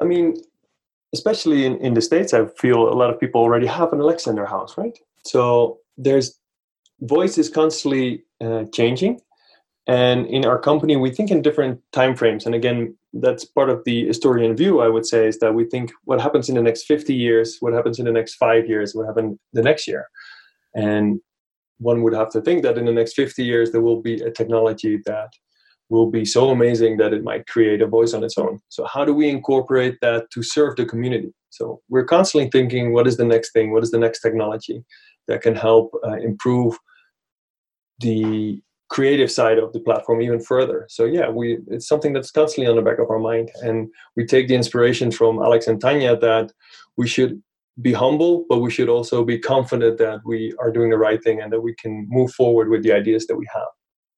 I 0.00 0.04
mean, 0.04 0.34
especially 1.12 1.64
in, 1.64 1.76
in 1.78 1.94
the 1.94 2.00
states 2.00 2.32
i 2.32 2.46
feel 2.46 2.88
a 2.88 2.94
lot 2.94 3.10
of 3.10 3.20
people 3.20 3.40
already 3.40 3.66
have 3.66 3.92
an 3.92 4.00
alexa 4.00 4.28
in 4.28 4.36
their 4.36 4.46
house 4.46 4.76
right 4.76 4.98
so 5.24 5.78
there's 5.96 6.38
voice 7.00 7.38
is 7.38 7.48
constantly 7.48 8.22
uh, 8.40 8.64
changing 8.72 9.20
and 9.86 10.26
in 10.26 10.44
our 10.44 10.58
company 10.58 10.96
we 10.96 11.10
think 11.10 11.30
in 11.30 11.42
different 11.42 11.80
time 11.92 12.14
frames 12.16 12.46
and 12.46 12.54
again 12.54 12.96
that's 13.14 13.44
part 13.44 13.68
of 13.68 13.82
the 13.84 14.06
historian 14.06 14.56
view 14.56 14.80
i 14.80 14.88
would 14.88 15.06
say 15.06 15.26
is 15.26 15.38
that 15.38 15.54
we 15.54 15.64
think 15.64 15.92
what 16.04 16.20
happens 16.20 16.48
in 16.48 16.54
the 16.54 16.62
next 16.62 16.84
50 16.84 17.14
years 17.14 17.58
what 17.60 17.72
happens 17.72 17.98
in 17.98 18.06
the 18.06 18.12
next 18.12 18.34
five 18.36 18.66
years 18.68 18.94
what 18.94 19.06
happens 19.06 19.38
the 19.52 19.62
next 19.62 19.86
year 19.86 20.08
and 20.74 21.20
one 21.78 22.02
would 22.02 22.14
have 22.14 22.30
to 22.30 22.40
think 22.40 22.62
that 22.62 22.78
in 22.78 22.86
the 22.86 22.92
next 22.92 23.14
50 23.14 23.44
years 23.44 23.72
there 23.72 23.80
will 23.80 24.00
be 24.00 24.14
a 24.22 24.30
technology 24.30 25.00
that 25.04 25.28
will 25.92 26.10
be 26.10 26.24
so 26.24 26.50
amazing 26.50 26.96
that 26.96 27.12
it 27.12 27.22
might 27.22 27.46
create 27.46 27.82
a 27.82 27.86
voice 27.86 28.14
on 28.14 28.24
its 28.24 28.38
own. 28.38 28.58
So, 28.70 28.86
how 28.86 29.04
do 29.04 29.12
we 29.12 29.28
incorporate 29.28 29.98
that 30.00 30.30
to 30.30 30.42
serve 30.42 30.76
the 30.76 30.86
community? 30.86 31.32
So, 31.50 31.82
we're 31.90 32.04
constantly 32.04 32.50
thinking 32.50 32.92
what 32.92 33.06
is 33.06 33.18
the 33.18 33.26
next 33.26 33.52
thing? 33.52 33.72
What 33.72 33.82
is 33.82 33.90
the 33.90 33.98
next 33.98 34.20
technology 34.20 34.82
that 35.28 35.42
can 35.42 35.54
help 35.54 35.92
uh, 36.04 36.16
improve 36.16 36.78
the 38.00 38.60
creative 38.96 39.30
side 39.30 39.58
of 39.58 39.72
the 39.72 39.80
platform 39.80 40.20
even 40.20 40.40
further? 40.40 40.86
So, 40.88 41.04
yeah, 41.04 41.28
we 41.28 41.58
it's 41.74 41.88
something 41.88 42.12
that's 42.12 42.30
constantly 42.30 42.70
on 42.70 42.76
the 42.76 42.88
back 42.88 43.00
of 43.00 43.10
our 43.10 43.18
mind. 43.18 43.50
And 43.62 43.88
we 44.16 44.26
take 44.26 44.46
the 44.48 44.54
inspiration 44.54 45.10
from 45.10 45.38
Alex 45.38 45.66
and 45.66 45.80
Tanya 45.80 46.16
that 46.18 46.52
we 46.96 47.06
should 47.08 47.42
be 47.80 47.92
humble, 47.92 48.44
but 48.48 48.58
we 48.58 48.70
should 48.70 48.90
also 48.90 49.24
be 49.24 49.38
confident 49.38 49.96
that 49.98 50.20
we 50.24 50.54
are 50.60 50.70
doing 50.70 50.90
the 50.90 50.98
right 50.98 51.22
thing 51.24 51.40
and 51.40 51.50
that 51.52 51.60
we 51.60 51.74
can 51.82 52.06
move 52.10 52.30
forward 52.32 52.68
with 52.68 52.82
the 52.82 52.92
ideas 52.92 53.26
that 53.26 53.36
we 53.36 53.48
have. 53.52 53.72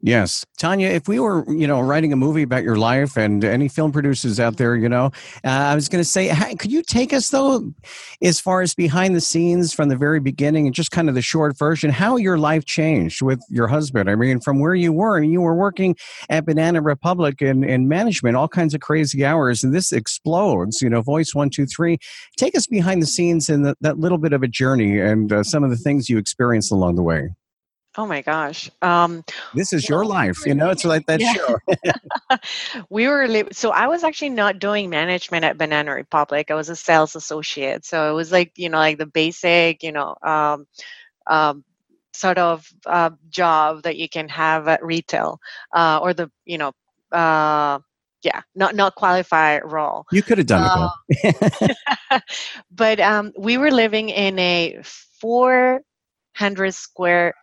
Yes. 0.07 0.45
Tanya, 0.59 0.89
if 0.89 1.09
we 1.09 1.19
were, 1.19 1.51
you 1.51 1.67
know, 1.67 1.81
writing 1.81 2.13
a 2.13 2.17
movie 2.17 2.43
about 2.43 2.63
your 2.63 2.77
life 2.77 3.17
and 3.17 3.43
any 3.43 3.69
film 3.69 3.91
producers 3.91 4.39
out 4.39 4.59
there, 4.59 4.77
you 4.77 4.87
know, 4.87 5.07
uh, 5.43 5.49
I 5.49 5.75
was 5.75 5.89
going 5.89 6.05
to 6.05 6.09
say, 6.09 6.29
could 6.59 6.71
you 6.71 6.83
take 6.83 7.15
us 7.15 7.31
though, 7.31 7.73
as 8.21 8.39
far 8.39 8.61
as 8.61 8.75
behind 8.75 9.17
the 9.17 9.23
scenes 9.23 9.73
from 9.73 9.89
the 9.89 9.97
very 9.97 10.21
beginning 10.21 10.67
and 10.67 10.75
just 10.75 10.91
kind 10.91 11.09
of 11.09 11.15
the 11.15 11.23
short 11.23 11.57
version, 11.57 11.89
how 11.89 12.17
your 12.17 12.37
life 12.37 12.67
changed 12.67 13.23
with 13.23 13.41
your 13.49 13.67
husband? 13.67 14.11
I 14.11 14.15
mean, 14.15 14.41
from 14.41 14.61
where 14.61 14.75
you 14.75 14.93
were, 14.93 15.23
you 15.23 15.41
were 15.41 15.55
working 15.55 15.97
at 16.29 16.45
Banana 16.45 16.83
Republic 16.83 17.41
in 17.41 17.89
management, 17.89 18.37
all 18.37 18.47
kinds 18.47 18.75
of 18.75 18.83
crazy 18.83 19.25
hours, 19.25 19.65
and 19.65 19.75
this 19.75 19.91
explodes, 19.91 20.83
you 20.83 20.91
know, 20.91 21.01
voice 21.01 21.35
one, 21.35 21.49
two, 21.49 21.65
three. 21.65 21.97
Take 22.37 22.55
us 22.55 22.67
behind 22.67 23.01
the 23.01 23.07
scenes 23.07 23.47
the, 23.47 23.75
that 23.81 23.99
little 23.99 24.19
bit 24.19 24.35
of 24.35 24.43
a 24.43 24.49
journey 24.49 25.01
and 25.01 25.33
uh, 25.33 25.43
some 25.43 25.65
of 25.65 25.71
the 25.71 25.77
things 25.77 26.11
you 26.11 26.19
experienced 26.19 26.71
along 26.71 26.97
the 26.97 27.03
way. 27.03 27.31
Oh 27.97 28.07
my 28.07 28.23
gosh. 28.23 28.71
Um, 28.83 29.25
this 29.55 29.73
is 29.73 29.89
your 29.89 30.05
life, 30.05 30.45
you 30.47 30.55
know, 30.55 30.71
it's 30.71 30.85
like 30.85 31.07
that 31.07 31.21
yeah. 31.21 31.33
show. 31.33 31.59
we 32.91 33.07
were, 33.07 33.29
li- 33.29 33.53
so 33.53 33.71
I 33.71 33.87
was 33.87 34.03
actually 34.03 34.31
not 34.31 34.59
doing 34.59 34.91
management 34.91 35.45
at 35.45 35.59
Banana 35.59 35.95
Republic. 35.95 36.51
I 36.51 36.55
was 36.55 36.69
a 36.69 36.77
sales 36.77 37.15
associate. 37.15 37.85
So 37.85 38.11
it 38.11 38.15
was 38.15 38.33
like, 38.33 38.53
you 38.57 38.69
know, 38.69 38.79
like 38.79 38.99
the 38.99 39.07
basic, 39.07 39.83
you 39.83 39.93
know, 39.93 40.17
um, 40.23 40.67
um, 41.29 41.65
sort 42.13 42.39
of 42.39 42.67
uh, 42.87 43.11
job 43.29 43.83
that 43.83 43.97
you 43.97 44.09
can 44.09 44.29
have 44.29 44.67
at 44.67 44.85
retail 44.85 45.39
uh, 45.73 46.01
or 46.03 46.15
the, 46.15 46.31
you 46.45 46.59
know, 46.59 46.73
uh, 47.13 47.79
yeah, 48.23 48.41
not 48.55 48.75
not 48.75 48.95
qualified 48.95 49.63
role. 49.65 50.07
You 50.11 50.23
could 50.23 50.39
have 50.39 50.47
done 50.47 50.91
it, 51.09 51.43
um, 52.11 52.21
but 52.71 52.99
um, 52.99 53.33
we 53.39 53.59
were 53.59 53.71
living 53.71 54.09
in 54.09 54.39
a 54.39 54.81
400 55.21 56.73
square 56.73 57.35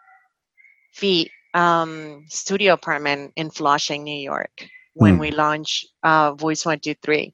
feet 0.92 1.32
um, 1.54 2.26
studio 2.30 2.74
apartment 2.74 3.34
in 3.36 3.50
Flushing, 3.50 4.04
New 4.04 4.20
York, 4.20 4.68
when 4.94 5.18
mm. 5.18 5.20
we 5.20 5.32
launched 5.32 5.88
uh, 6.04 6.34
Voice 6.34 6.66
One 6.66 6.80
Two 6.80 6.96
Three. 7.04 7.34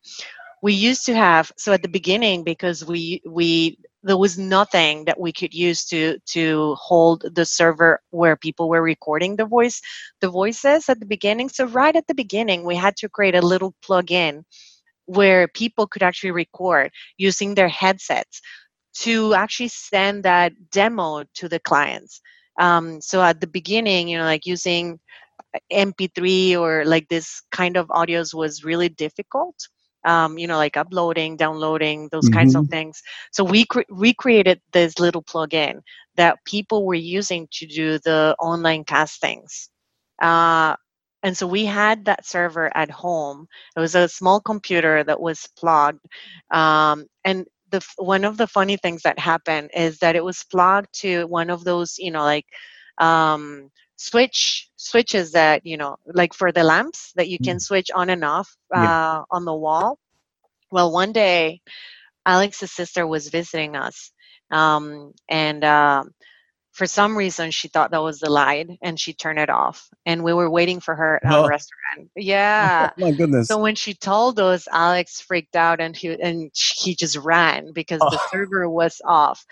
We 0.62 0.74
used 0.74 1.06
to 1.06 1.16
have 1.16 1.52
so 1.58 1.74
at 1.74 1.82
the 1.82 1.88
beginning 1.88 2.44
because 2.44 2.84
we 2.86 3.22
we 3.26 3.78
there 4.04 4.18
was 4.18 4.38
nothing 4.38 5.06
that 5.06 5.20
we 5.20 5.32
could 5.32 5.54
use 5.54 5.86
to 5.86 6.18
to 6.28 6.76
hold 6.76 7.26
the 7.36 7.46
server 7.46 8.02
where 8.10 8.36
people 8.36 8.70
were 8.70 8.82
recording 8.82 9.36
the 9.36 9.46
voice 9.46 9.82
the 10.22 10.30
voices 10.30 10.90
at 10.90 11.00
the 11.00 11.06
beginning. 11.06 11.50
So 11.50 11.66
right 11.66 11.96
at 11.96 12.08
the 12.08 12.16
beginning, 12.16 12.64
we 12.64 12.76
had 12.76 12.96
to 12.98 13.10
create 13.10 13.36
a 13.36 13.42
little 13.42 13.76
plug-in 13.84 14.46
where 15.06 15.48
people 15.48 15.88
could 15.88 16.04
actually 16.04 16.32
record 16.32 16.92
using 17.18 17.56
their 17.56 17.70
headsets 17.70 18.42
to 18.94 19.34
actually 19.36 19.70
send 19.70 20.24
that 20.24 20.52
demo 20.72 21.24
to 21.36 21.48
the 21.48 21.60
clients 21.60 22.20
um, 22.58 23.02
so 23.02 23.22
at 23.22 23.42
the 23.42 23.48
beginning 23.48 24.08
you 24.08 24.18
know 24.18 24.24
like 24.24 24.46
using 24.46 25.00
mp3 25.72 26.58
or 26.58 26.86
like 26.86 27.08
this 27.10 27.42
kind 27.52 27.78
of 27.78 27.88
audios 27.88 28.34
was 28.34 28.64
really 28.64 28.90
difficult 28.90 29.56
um, 30.06 30.38
you 30.38 30.48
know 30.48 30.58
like 30.58 30.78
uploading 30.78 31.36
downloading 31.36 32.10
those 32.12 32.26
mm-hmm. 32.26 32.36
kinds 32.36 32.56
of 32.56 32.64
mm-hmm. 32.64 32.72
things 32.72 33.02
so 33.32 33.44
we 33.44 33.66
cre- 33.66 33.82
recreated 33.90 34.62
this 34.72 35.00
little 35.00 35.24
plugin 35.24 35.82
that 36.16 36.44
people 36.46 36.86
were 36.86 36.96
using 36.96 37.48
to 37.52 37.66
do 37.66 38.00
the 38.00 38.36
online 38.40 38.84
castings 38.84 39.70
uh, 40.22 40.76
and 41.24 41.36
so 41.36 41.46
we 41.48 41.66
had 41.66 42.06
that 42.06 42.26
server 42.26 42.76
at 42.76 42.90
home 42.90 43.48
it 43.76 43.80
was 43.80 43.96
a 43.96 44.08
small 44.08 44.40
computer 44.40 45.04
that 45.04 45.20
was 45.20 45.48
plugged 45.58 46.06
um, 46.52 47.06
and 47.26 47.46
the 47.70 47.86
one 47.98 48.26
of 48.26 48.38
the 48.38 48.48
funny 48.48 48.78
things 48.78 49.04
that 49.04 49.20
happened 49.20 49.72
is 49.74 50.00
that 50.00 50.16
it 50.16 50.24
was 50.24 50.44
plugged 50.44 50.92
to 51.02 51.26
one 51.26 51.50
of 51.50 51.64
those 51.64 51.98
you 51.98 52.12
know 52.12 52.24
like 52.24 52.46
um, 52.98 53.70
switch 53.96 54.70
switches 54.76 55.32
that 55.34 55.66
you 55.66 55.78
know 55.78 55.98
like 56.06 56.34
for 56.34 56.52
the 56.52 56.64
lamps 56.64 57.12
that 57.16 57.30
you 57.30 57.40
can 57.40 57.58
mm. 57.58 57.62
switch 57.62 57.90
on 57.94 58.10
and 58.10 58.24
off 58.24 58.56
uh, 58.76 58.82
yeah. 58.82 59.24
on 59.32 59.46
the 59.46 59.54
wall 59.54 59.98
well 60.72 60.92
one 60.92 61.12
day 61.12 61.62
alex's 62.26 62.72
sister 62.72 63.06
was 63.06 63.30
visiting 63.30 63.76
us 63.76 64.12
um, 64.52 65.14
and 65.28 65.64
uh, 65.64 66.04
for 66.78 66.86
some 66.86 67.18
reason 67.18 67.50
she 67.50 67.68
thought 67.68 67.90
that 67.90 68.04
was 68.04 68.20
the 68.20 68.30
light 68.30 68.70
and 68.84 69.00
she 69.00 69.12
turned 69.12 69.40
it 69.40 69.50
off 69.50 69.90
and 70.06 70.24
we 70.24 70.32
were 70.32 70.50
waiting 70.50 70.80
for 70.80 70.94
her 70.94 71.16
at 71.16 71.32
oh. 71.32 71.42
our 71.42 71.50
restaurant 71.50 72.10
yeah 72.16 72.92
my 72.98 73.12
goodness 73.12 73.48
so 73.48 73.58
when 73.58 73.74
she 73.74 73.96
told 73.96 74.40
us 74.40 74.68
alex 74.72 75.20
freaked 75.20 75.56
out 75.56 75.82
and 75.82 75.98
he 75.98 76.10
and 76.22 76.52
he 76.54 76.94
just 76.94 77.18
ran 77.18 77.74
because 77.74 78.00
oh. 78.04 78.12
the 78.12 78.20
server 78.32 78.70
was 78.70 79.02
off 79.04 79.44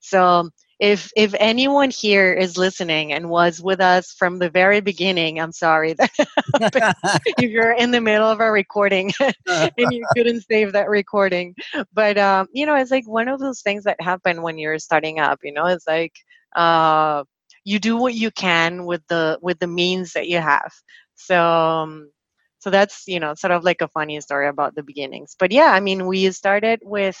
so 0.00 0.50
if 0.80 1.12
if 1.14 1.32
anyone 1.38 1.90
here 1.90 2.32
is 2.32 2.58
listening 2.58 3.12
and 3.12 3.30
was 3.30 3.62
with 3.62 3.80
us 3.80 4.12
from 4.12 4.40
the 4.40 4.50
very 4.50 4.80
beginning 4.80 5.38
i'm 5.38 5.52
sorry 5.52 5.94
if 6.60 7.38
you're 7.38 7.74
in 7.74 7.92
the 7.92 8.00
middle 8.00 8.28
of 8.28 8.40
a 8.40 8.50
recording 8.50 9.12
and 9.46 9.70
you 9.92 10.04
couldn't 10.16 10.40
save 10.40 10.72
that 10.72 10.88
recording 10.88 11.54
but 11.92 12.18
um, 12.18 12.48
you 12.52 12.66
know 12.66 12.74
it's 12.74 12.90
like 12.90 13.06
one 13.06 13.28
of 13.28 13.38
those 13.38 13.60
things 13.60 13.84
that 13.84 14.00
happen 14.00 14.42
when 14.42 14.58
you're 14.58 14.80
starting 14.80 15.20
up 15.20 15.38
you 15.44 15.52
know 15.52 15.66
it's 15.66 15.86
like 15.86 16.14
uh, 16.56 17.24
you 17.64 17.78
do 17.78 17.96
what 17.96 18.14
you 18.14 18.30
can 18.30 18.84
with 18.86 19.02
the 19.08 19.38
with 19.42 19.58
the 19.58 19.66
means 19.66 20.12
that 20.14 20.28
you 20.28 20.38
have. 20.38 20.72
So 21.14 21.40
um, 21.42 22.10
so 22.58 22.70
that's 22.70 23.04
you 23.06 23.20
know 23.20 23.34
sort 23.34 23.52
of 23.52 23.64
like 23.64 23.80
a 23.82 23.88
funny 23.88 24.20
story 24.20 24.48
about 24.48 24.74
the 24.74 24.82
beginnings. 24.82 25.36
But 25.38 25.52
yeah 25.52 25.72
i 25.72 25.80
mean 25.80 26.06
we 26.06 26.30
started 26.32 26.80
with 26.84 27.16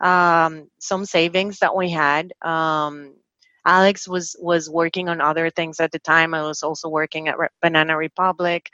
um, 0.00 0.68
some 0.80 1.04
savings 1.04 1.58
that 1.60 1.76
we 1.76 1.90
had. 1.90 2.32
Um, 2.42 3.14
alex 3.66 4.08
was 4.08 4.36
was 4.40 4.68
working 4.70 5.08
on 5.08 5.20
other 5.20 5.50
things 5.50 5.80
at 5.80 5.92
the 5.92 5.98
time. 5.98 6.34
I 6.34 6.42
was 6.42 6.62
also 6.62 6.88
working 6.88 7.28
at 7.28 7.38
Re- 7.38 7.48
banana 7.62 7.96
republic. 7.96 8.70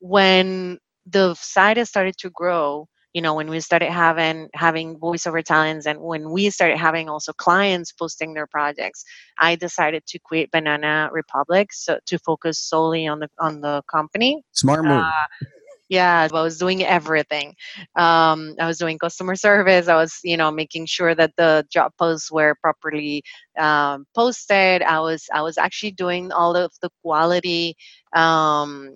When 0.00 0.78
the 1.06 1.34
site 1.34 1.84
started 1.88 2.16
to 2.18 2.30
grow 2.30 2.88
you 3.12 3.20
know 3.20 3.34
when 3.34 3.48
we 3.48 3.60
started 3.60 3.90
having 3.90 4.48
having 4.54 4.98
voiceover 4.98 5.42
talents 5.44 5.86
and 5.86 6.00
when 6.00 6.30
we 6.30 6.50
started 6.50 6.78
having 6.78 7.08
also 7.08 7.32
clients 7.32 7.92
posting 7.92 8.34
their 8.34 8.46
projects 8.46 9.04
i 9.38 9.54
decided 9.54 10.04
to 10.06 10.18
quit 10.18 10.50
banana 10.50 11.08
republic 11.12 11.72
so 11.72 11.98
to 12.06 12.18
focus 12.18 12.58
solely 12.58 13.06
on 13.06 13.20
the 13.20 13.28
on 13.38 13.60
the 13.60 13.82
company. 13.90 14.42
Smart 14.52 14.84
move. 14.84 15.02
Uh, 15.02 15.26
yeah 15.88 16.26
i 16.30 16.42
was 16.42 16.58
doing 16.58 16.82
everything. 16.82 17.54
Um, 17.96 18.54
i 18.58 18.66
was 18.66 18.78
doing 18.78 18.98
customer 18.98 19.36
service 19.36 19.88
i 19.88 19.94
was 19.94 20.18
you 20.24 20.36
know 20.36 20.50
making 20.50 20.86
sure 20.86 21.14
that 21.14 21.32
the 21.36 21.66
job 21.70 21.92
posts 21.98 22.30
were 22.30 22.54
properly 22.62 23.22
um, 23.58 24.06
posted. 24.14 24.82
I 24.82 25.00
was 25.00 25.28
i 25.32 25.42
was 25.42 25.58
actually 25.58 25.92
doing 25.92 26.32
all 26.32 26.56
of 26.56 26.72
the 26.80 26.90
quality 27.02 27.76
um, 28.14 28.94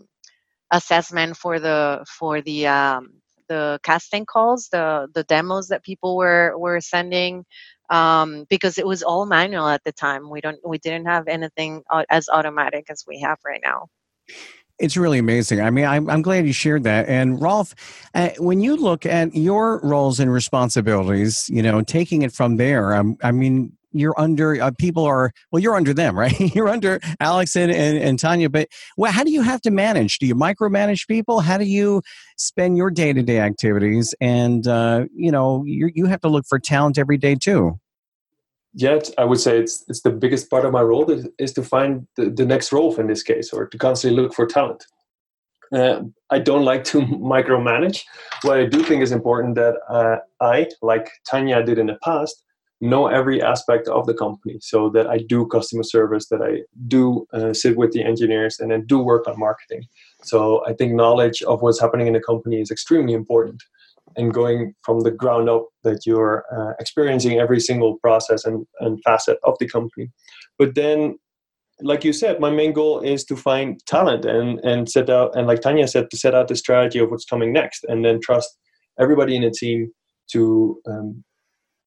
assessment 0.71 1.37
for 1.37 1.61
the 1.61 2.05
for 2.19 2.41
the 2.41 2.67
um, 2.67 3.21
the 3.49 3.79
casting 3.83 4.27
calls, 4.27 4.69
the 4.71 5.09
the 5.15 5.25
demos 5.25 5.69
that 5.69 5.85
people 5.85 6.17
were 6.17 6.57
were 6.57 6.81
sending, 6.81 7.45
um, 7.91 8.47
because 8.49 8.79
it 8.79 8.87
was 8.87 9.03
all 9.03 9.27
manual 9.27 9.69
at 9.69 9.85
the 9.85 9.93
time. 9.93 10.31
We 10.31 10.41
don't 10.41 10.59
we 10.67 10.79
didn't 10.79 11.07
have 11.07 11.29
anything 11.29 11.83
as 12.11 12.29
automatic 12.29 12.87
as 12.91 13.05
we 13.07 13.21
have 13.21 13.39
right 13.45 13.61
now. 13.63 13.89
It's 14.79 14.97
really 14.97 15.19
amazing. 15.19 15.63
I 15.63 15.71
mean, 15.71 15.87
I'm, 15.87 16.11
I'm 16.11 16.21
glad 16.21 16.47
you 16.47 16.53
shared 16.53 16.85
that. 16.85 17.09
And 17.09 17.41
Rolf, 17.41 17.75
uh, 18.15 18.31
when 18.39 18.61
you 18.61 18.77
look 18.77 19.07
at 19.07 19.35
your 19.35 19.81
roles 19.81 20.21
and 20.21 20.31
responsibilities, 20.31 21.49
you 21.49 21.63
know, 21.63 21.81
taking 21.81 22.21
it 22.21 22.33
from 22.33 22.59
there, 22.59 22.95
um, 22.95 23.17
I 23.23 23.33
mean, 23.33 23.73
you're 23.99 24.19
under 24.19 24.61
uh, 24.63 24.71
people 24.79 25.05
are 25.05 25.33
well 25.51 25.61
you're 25.61 25.77
under 25.77 25.95
them 25.95 26.19
right? 26.19 26.39
You're 26.55 26.69
under 26.69 27.01
alex 27.21 27.57
and, 27.57 27.71
and, 27.71 27.99
and 27.99 28.19
tanya 28.19 28.49
but 28.49 28.69
well, 28.97 29.13
how 29.13 29.25
do 29.25 29.31
you 29.31 29.43
have 29.43 29.61
to 29.63 29.71
manage? 29.71 30.19
Do 30.19 30.27
you 30.27 30.35
micromanage 30.35 31.07
people? 31.07 31.41
How 31.41 31.59
do 31.59 31.65
you 31.65 32.03
spend 32.37 32.77
your 32.77 32.91
day-to-day 32.91 33.41
activities? 33.41 34.15
And 34.21 34.67
uh, 34.67 35.07
you 35.15 35.31
know 35.31 35.65
you 35.67 36.07
have 36.07 36.21
to 36.21 36.29
look 36.29 36.47
for 36.49 36.59
talent 36.59 36.99
every 36.99 37.17
day 37.17 37.35
too. 37.35 37.79
Yet, 38.79 39.11
I 39.17 39.25
would 39.25 39.41
say 39.41 39.59
it's 39.59 39.85
it's 39.89 40.03
the 40.03 40.11
biggest 40.11 40.51
part 40.51 40.67
of 40.67 40.73
my 40.73 40.83
role 40.83 41.11
is, 41.11 41.27
is 41.39 41.53
to 41.55 41.63
find 41.63 42.07
the, 42.17 42.29
the 42.29 42.45
next 42.45 42.73
role 42.73 42.95
in 42.97 43.07
this 43.07 43.23
case, 43.23 43.51
or 43.51 43.67
to 43.67 43.79
constantly 43.79 44.21
look 44.21 44.35
for 44.35 44.47
talent. 44.47 44.85
Uh, 45.73 46.03
I 46.31 46.39
don't 46.39 46.65
like 46.65 46.85
to 46.85 47.01
micromanage. 47.01 48.05
What 48.43 48.59
I 48.59 48.67
do 48.67 48.83
think 48.83 49.03
is 49.03 49.13
important 49.13 49.55
that 49.55 49.77
uh, 49.89 50.19
I, 50.41 50.69
like 50.83 51.11
Tanya 51.29 51.63
did 51.63 51.79
in 51.79 51.87
the 51.87 51.99
past, 52.05 52.45
know 52.81 53.07
every 53.07 53.43
aspect 53.43 53.89
of 53.89 54.07
the 54.07 54.15
company 54.15 54.59
so 54.61 54.91
that 54.91 55.07
I 55.07 55.19
do 55.19 55.47
customer 55.47 55.83
service, 55.83 56.29
that 56.29 56.43
I 56.43 56.63
do 56.89 57.27
uh, 57.33 57.55
sit 57.55 57.77
with 57.77 57.93
the 57.93 58.05
engineers 58.05 58.59
and 58.61 58.71
then 58.71 58.87
do 58.87 58.99
work 58.99 59.27
on 59.27 59.39
marketing. 59.39 59.85
So 60.25 60.65
I 60.67 60.75
think 60.75 60.93
knowledge 60.93 61.43
of 61.43 61.63
what's 61.63 61.81
happening 61.81 62.07
in 62.07 62.13
the 62.13 62.21
company 62.21 62.61
is 62.61 62.71
extremely 62.71 63.15
important 63.15 63.63
and 64.17 64.33
going 64.33 64.75
from 64.83 65.01
the 65.01 65.11
ground 65.11 65.49
up 65.49 65.67
that 65.85 66.07
you're 66.07 66.45
uh, 66.55 66.73
experiencing 66.79 67.39
every 67.39 67.61
single 67.61 67.97
process 67.99 68.45
and, 68.45 68.67
and 68.81 69.03
facet 69.05 69.39
of 69.45 69.57
the 69.59 69.69
company. 69.69 70.11
But 70.59 70.75
then 70.75 71.19
like 71.81 72.05
you 72.05 72.13
said, 72.13 72.41
my 72.41 72.51
main 72.51 72.73
goal 72.73 73.01
is 73.01 73.25
to 73.25 73.37
find 73.37 73.85
talent 73.87 74.25
and 74.25 74.59
and 74.61 74.89
set 74.89 75.11
out 75.11 75.37
and 75.37 75.47
like 75.47 75.61
Tanya 75.61 75.87
said, 75.87 76.11
to 76.11 76.17
set 76.17 76.35
out 76.35 76.49
the 76.49 76.57
strategy 76.57 76.99
of 76.99 77.11
what's 77.11 77.25
coming 77.27 77.53
next, 77.53 77.85
and 77.85 78.05
then 78.05 78.21
trust 78.21 78.57
everybody 78.99 79.37
in 79.37 79.43
the 79.43 79.51
team 79.51 79.93
to 80.33 80.81
um, 80.89 81.23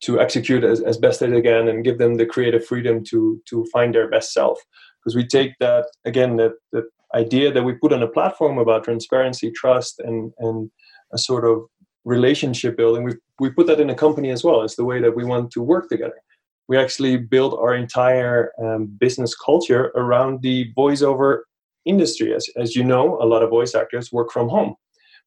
to 0.01 0.19
execute 0.19 0.63
as, 0.63 0.81
as 0.81 0.97
best 0.97 1.21
as 1.21 1.31
they 1.31 1.41
can 1.41 1.67
and 1.67 1.83
give 1.83 1.97
them 1.97 2.15
the 2.15 2.25
creative 2.25 2.65
freedom 2.65 3.03
to 3.05 3.41
to 3.49 3.65
find 3.71 3.93
their 3.93 4.09
best 4.09 4.33
self. 4.33 4.59
Because 4.99 5.15
we 5.15 5.25
take 5.25 5.53
that 5.59 5.85
again 6.05 6.37
that 6.37 6.53
that 6.71 6.85
idea 7.15 7.51
that 7.51 7.63
we 7.63 7.73
put 7.73 7.93
on 7.93 8.03
a 8.03 8.07
platform 8.07 8.57
about 8.57 8.83
transparency 8.83 9.51
trust 9.51 9.99
and 9.99 10.31
and 10.39 10.71
a 11.13 11.17
sort 11.17 11.45
of 11.45 11.63
relationship 12.05 12.77
building 12.77 13.03
we 13.03 13.13
we 13.39 13.49
put 13.49 13.67
that 13.67 13.79
in 13.79 13.89
a 13.89 13.95
company 13.95 14.31
as 14.31 14.43
well. 14.43 14.61
It's 14.61 14.75
the 14.75 14.85
way 14.85 15.01
that 15.01 15.15
we 15.15 15.23
want 15.25 15.51
to 15.51 15.61
work 15.61 15.89
together. 15.89 16.19
We 16.67 16.77
actually 16.77 17.17
build 17.17 17.53
our 17.55 17.73
entire 17.73 18.51
um, 18.61 18.85
business 18.99 19.33
culture 19.35 19.91
around 19.95 20.41
the 20.41 20.71
voiceover 20.77 21.39
industry. 21.85 22.35
As, 22.35 22.47
as 22.57 22.75
you 22.75 22.83
know 22.83 23.17
a 23.21 23.25
lot 23.25 23.43
of 23.43 23.49
voice 23.49 23.73
actors 23.75 24.11
work 24.11 24.31
from 24.31 24.47
home. 24.49 24.75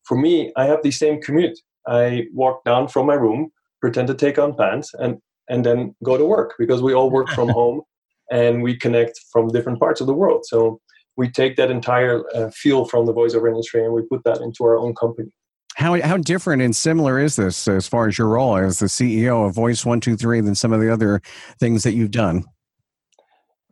For 0.05 0.17
me 0.17 0.53
i 0.57 0.65
have 0.65 0.83
the 0.83 0.91
same 0.91 1.21
commute. 1.21 1.59
I 1.87 2.27
walk 2.33 2.65
down 2.65 2.89
from 2.89 3.07
my 3.07 3.15
room 3.15 3.51
pretend 3.83 4.09
to 4.09 4.15
take 4.15 4.39
on 4.39 4.55
pants 4.57 4.95
and 4.95 5.19
and 5.51 5.67
then 5.67 5.95
go 6.03 6.17
to 6.17 6.25
work 6.25 6.55
because 6.59 6.81
we 6.81 6.95
all 6.95 7.11
work 7.11 7.29
from 7.31 7.49
home 7.61 7.83
and 8.31 8.63
we 8.63 8.75
connect 8.75 9.21
from 9.31 9.49
different 9.49 9.79
parts 9.79 10.01
of 10.01 10.07
the 10.07 10.15
world 10.15 10.45
so 10.47 10.81
we 11.17 11.29
take 11.29 11.57
that 11.57 11.71
entire 11.71 12.23
uh, 12.35 12.49
feel 12.51 12.87
from 12.87 13.05
the 13.05 13.13
voiceover 13.13 13.49
industry 13.49 13.85
and 13.85 13.93
we 13.93 14.03
put 14.03 14.25
that 14.25 14.41
into 14.41 14.65
our 14.65 14.79
own 14.79 14.95
company 14.95 15.31
how, 15.75 16.01
how 16.03 16.17
different 16.17 16.63
and 16.63 16.75
similar 16.75 17.19
is 17.19 17.37
this 17.37 17.67
as 17.67 17.89
far 17.89 18.07
as 18.07 18.19
your 18.19 18.29
role 18.29 18.57
as 18.57 18.79
the 18.79 18.87
CEO 18.87 19.47
of 19.47 19.55
Voice 19.55 19.85
123 19.85 20.41
than 20.43 20.55
some 20.55 20.73
of 20.73 20.81
the 20.81 20.93
other 20.93 21.23
things 21.59 21.83
that 21.83 21.95
you've 21.95 22.11
done? 22.11 22.45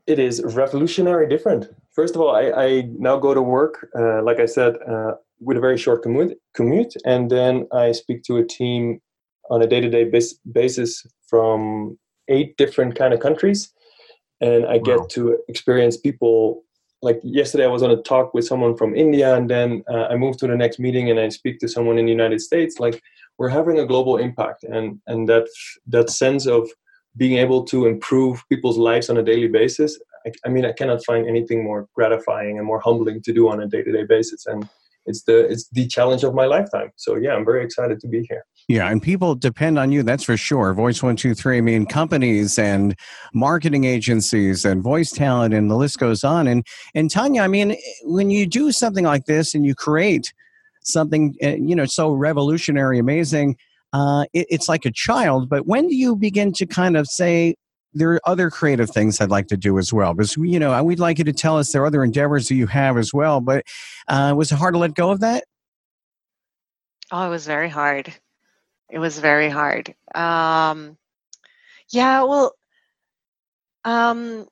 It 0.06 0.18
is 0.18 0.42
revolutionary 0.42 1.28
different. 1.28 1.68
First 1.92 2.14
of 2.14 2.22
all, 2.22 2.34
I, 2.34 2.50
I 2.50 2.88
now 2.98 3.18
go 3.18 3.34
to 3.34 3.42
work, 3.42 3.86
uh, 3.94 4.22
like 4.22 4.40
I 4.40 4.46
said, 4.46 4.76
uh, 4.88 5.12
with 5.40 5.56
a 5.56 5.60
very 5.60 5.76
short 5.76 6.02
commute, 6.02 6.38
commute, 6.54 6.94
and 7.04 7.30
then 7.30 7.68
I 7.72 7.92
speak 7.92 8.22
to 8.24 8.38
a 8.38 8.44
team 8.44 9.00
on 9.50 9.62
a 9.62 9.66
day-to-day 9.66 10.04
bas- 10.04 10.38
basis 10.52 11.06
from 11.28 11.98
eight 12.28 12.56
different 12.56 12.96
kind 12.96 13.12
of 13.12 13.20
countries. 13.20 13.72
And 14.40 14.64
i 14.66 14.76
wow. 14.76 14.82
get 14.88 15.10
to 15.10 15.38
experience 15.48 15.96
people 15.98 16.62
like 17.02 17.20
yesterday 17.22 17.64
i 17.64 17.74
was 17.76 17.82
on 17.82 17.90
a 17.90 18.02
talk 18.02 18.32
with 18.34 18.46
someone 18.46 18.74
from 18.76 18.94
india 18.94 19.34
and 19.36 19.50
then 19.50 19.82
uh, 19.92 20.06
i 20.12 20.16
moved 20.16 20.38
to 20.38 20.46
the 20.46 20.56
next 20.56 20.78
meeting 20.78 21.10
and 21.10 21.20
i 21.20 21.28
speak 21.28 21.58
to 21.58 21.68
someone 21.68 21.98
in 21.98 22.06
the 22.06 22.12
united 22.12 22.40
states. 22.40 22.78
Like 22.78 23.02
we're 23.38 23.56
having 23.60 23.78
a 23.78 23.86
global 23.86 24.16
impact 24.16 24.64
and 24.64 24.98
and 25.06 25.28
that 25.28 25.46
that 25.94 26.08
sense 26.10 26.46
of 26.46 26.70
being 27.16 27.36
able 27.44 27.64
to 27.64 27.86
improve 27.86 28.42
people's 28.48 28.78
lives 28.78 29.10
on 29.10 29.18
a 29.18 29.22
daily 29.22 29.48
basis 29.48 29.98
I, 30.26 30.30
I 30.46 30.48
mean 30.48 30.64
i 30.64 30.72
cannot 30.72 31.04
find 31.04 31.26
anything 31.26 31.64
more 31.64 31.88
gratifying 31.94 32.58
and 32.58 32.66
more 32.66 32.80
humbling 32.80 33.22
to 33.22 33.32
do 33.32 33.48
on 33.48 33.60
a 33.60 33.66
day-to-day 33.66 34.04
basis. 34.04 34.46
And 34.46 34.68
it's 35.10 35.22
the 35.24 35.38
it's 35.52 35.68
the 35.78 35.86
challenge 35.86 36.22
of 36.24 36.32
my 36.34 36.46
lifetime 36.46 36.90
so 36.96 37.16
yeah 37.16 37.32
i'm 37.36 37.44
very 37.44 37.62
excited 37.64 38.00
to 38.00 38.08
be 38.08 38.20
here 38.30 38.44
yeah, 38.70 38.88
and 38.88 39.02
people 39.02 39.34
depend 39.34 39.80
on 39.80 39.90
you, 39.90 40.04
that's 40.04 40.22
for 40.22 40.36
sure. 40.36 40.72
Voice 40.74 41.02
123, 41.02 41.58
I 41.58 41.60
mean, 41.60 41.86
companies 41.86 42.56
and 42.56 42.94
marketing 43.34 43.82
agencies 43.82 44.64
and 44.64 44.80
voice 44.80 45.10
talent, 45.10 45.52
and 45.54 45.68
the 45.68 45.74
list 45.74 45.98
goes 45.98 46.22
on. 46.22 46.46
And, 46.46 46.64
and 46.94 47.10
Tanya, 47.10 47.42
I 47.42 47.48
mean, 47.48 47.74
when 48.04 48.30
you 48.30 48.46
do 48.46 48.70
something 48.70 49.04
like 49.04 49.24
this 49.24 49.56
and 49.56 49.66
you 49.66 49.74
create 49.74 50.32
something, 50.82 51.34
eh, 51.40 51.56
you 51.56 51.74
know, 51.74 51.84
so 51.84 52.12
revolutionary, 52.12 53.00
amazing, 53.00 53.56
uh, 53.92 54.26
it, 54.32 54.46
it's 54.50 54.68
like 54.68 54.84
a 54.84 54.92
child. 54.92 55.48
But 55.48 55.66
when 55.66 55.88
do 55.88 55.96
you 55.96 56.14
begin 56.14 56.52
to 56.52 56.64
kind 56.64 56.96
of 56.96 57.08
say, 57.08 57.56
there 57.92 58.12
are 58.12 58.20
other 58.24 58.50
creative 58.50 58.90
things 58.90 59.20
I'd 59.20 59.30
like 59.30 59.48
to 59.48 59.56
do 59.56 59.78
as 59.78 59.92
well. 59.92 60.14
Because, 60.14 60.36
you 60.36 60.58
know, 60.58 60.82
we'd 60.82 61.00
like 61.00 61.18
you 61.18 61.24
to 61.24 61.32
tell 61.32 61.58
us 61.58 61.72
there 61.72 61.82
are 61.82 61.86
other 61.86 62.04
endeavors 62.04 62.48
that 62.48 62.54
you 62.54 62.66
have 62.66 62.96
as 62.96 63.12
well. 63.12 63.40
But 63.40 63.64
uh, 64.08 64.34
was 64.36 64.52
it 64.52 64.56
hard 64.56 64.74
to 64.74 64.78
let 64.78 64.94
go 64.94 65.10
of 65.10 65.20
that? 65.20 65.44
Oh, 67.10 67.26
it 67.26 67.30
was 67.30 67.46
very 67.46 67.68
hard. 67.68 68.12
It 68.88 68.98
was 68.98 69.18
very 69.18 69.48
hard. 69.48 69.94
Um, 70.14 70.96
yeah, 71.90 72.22
well, 72.22 72.54
um, 73.84 74.46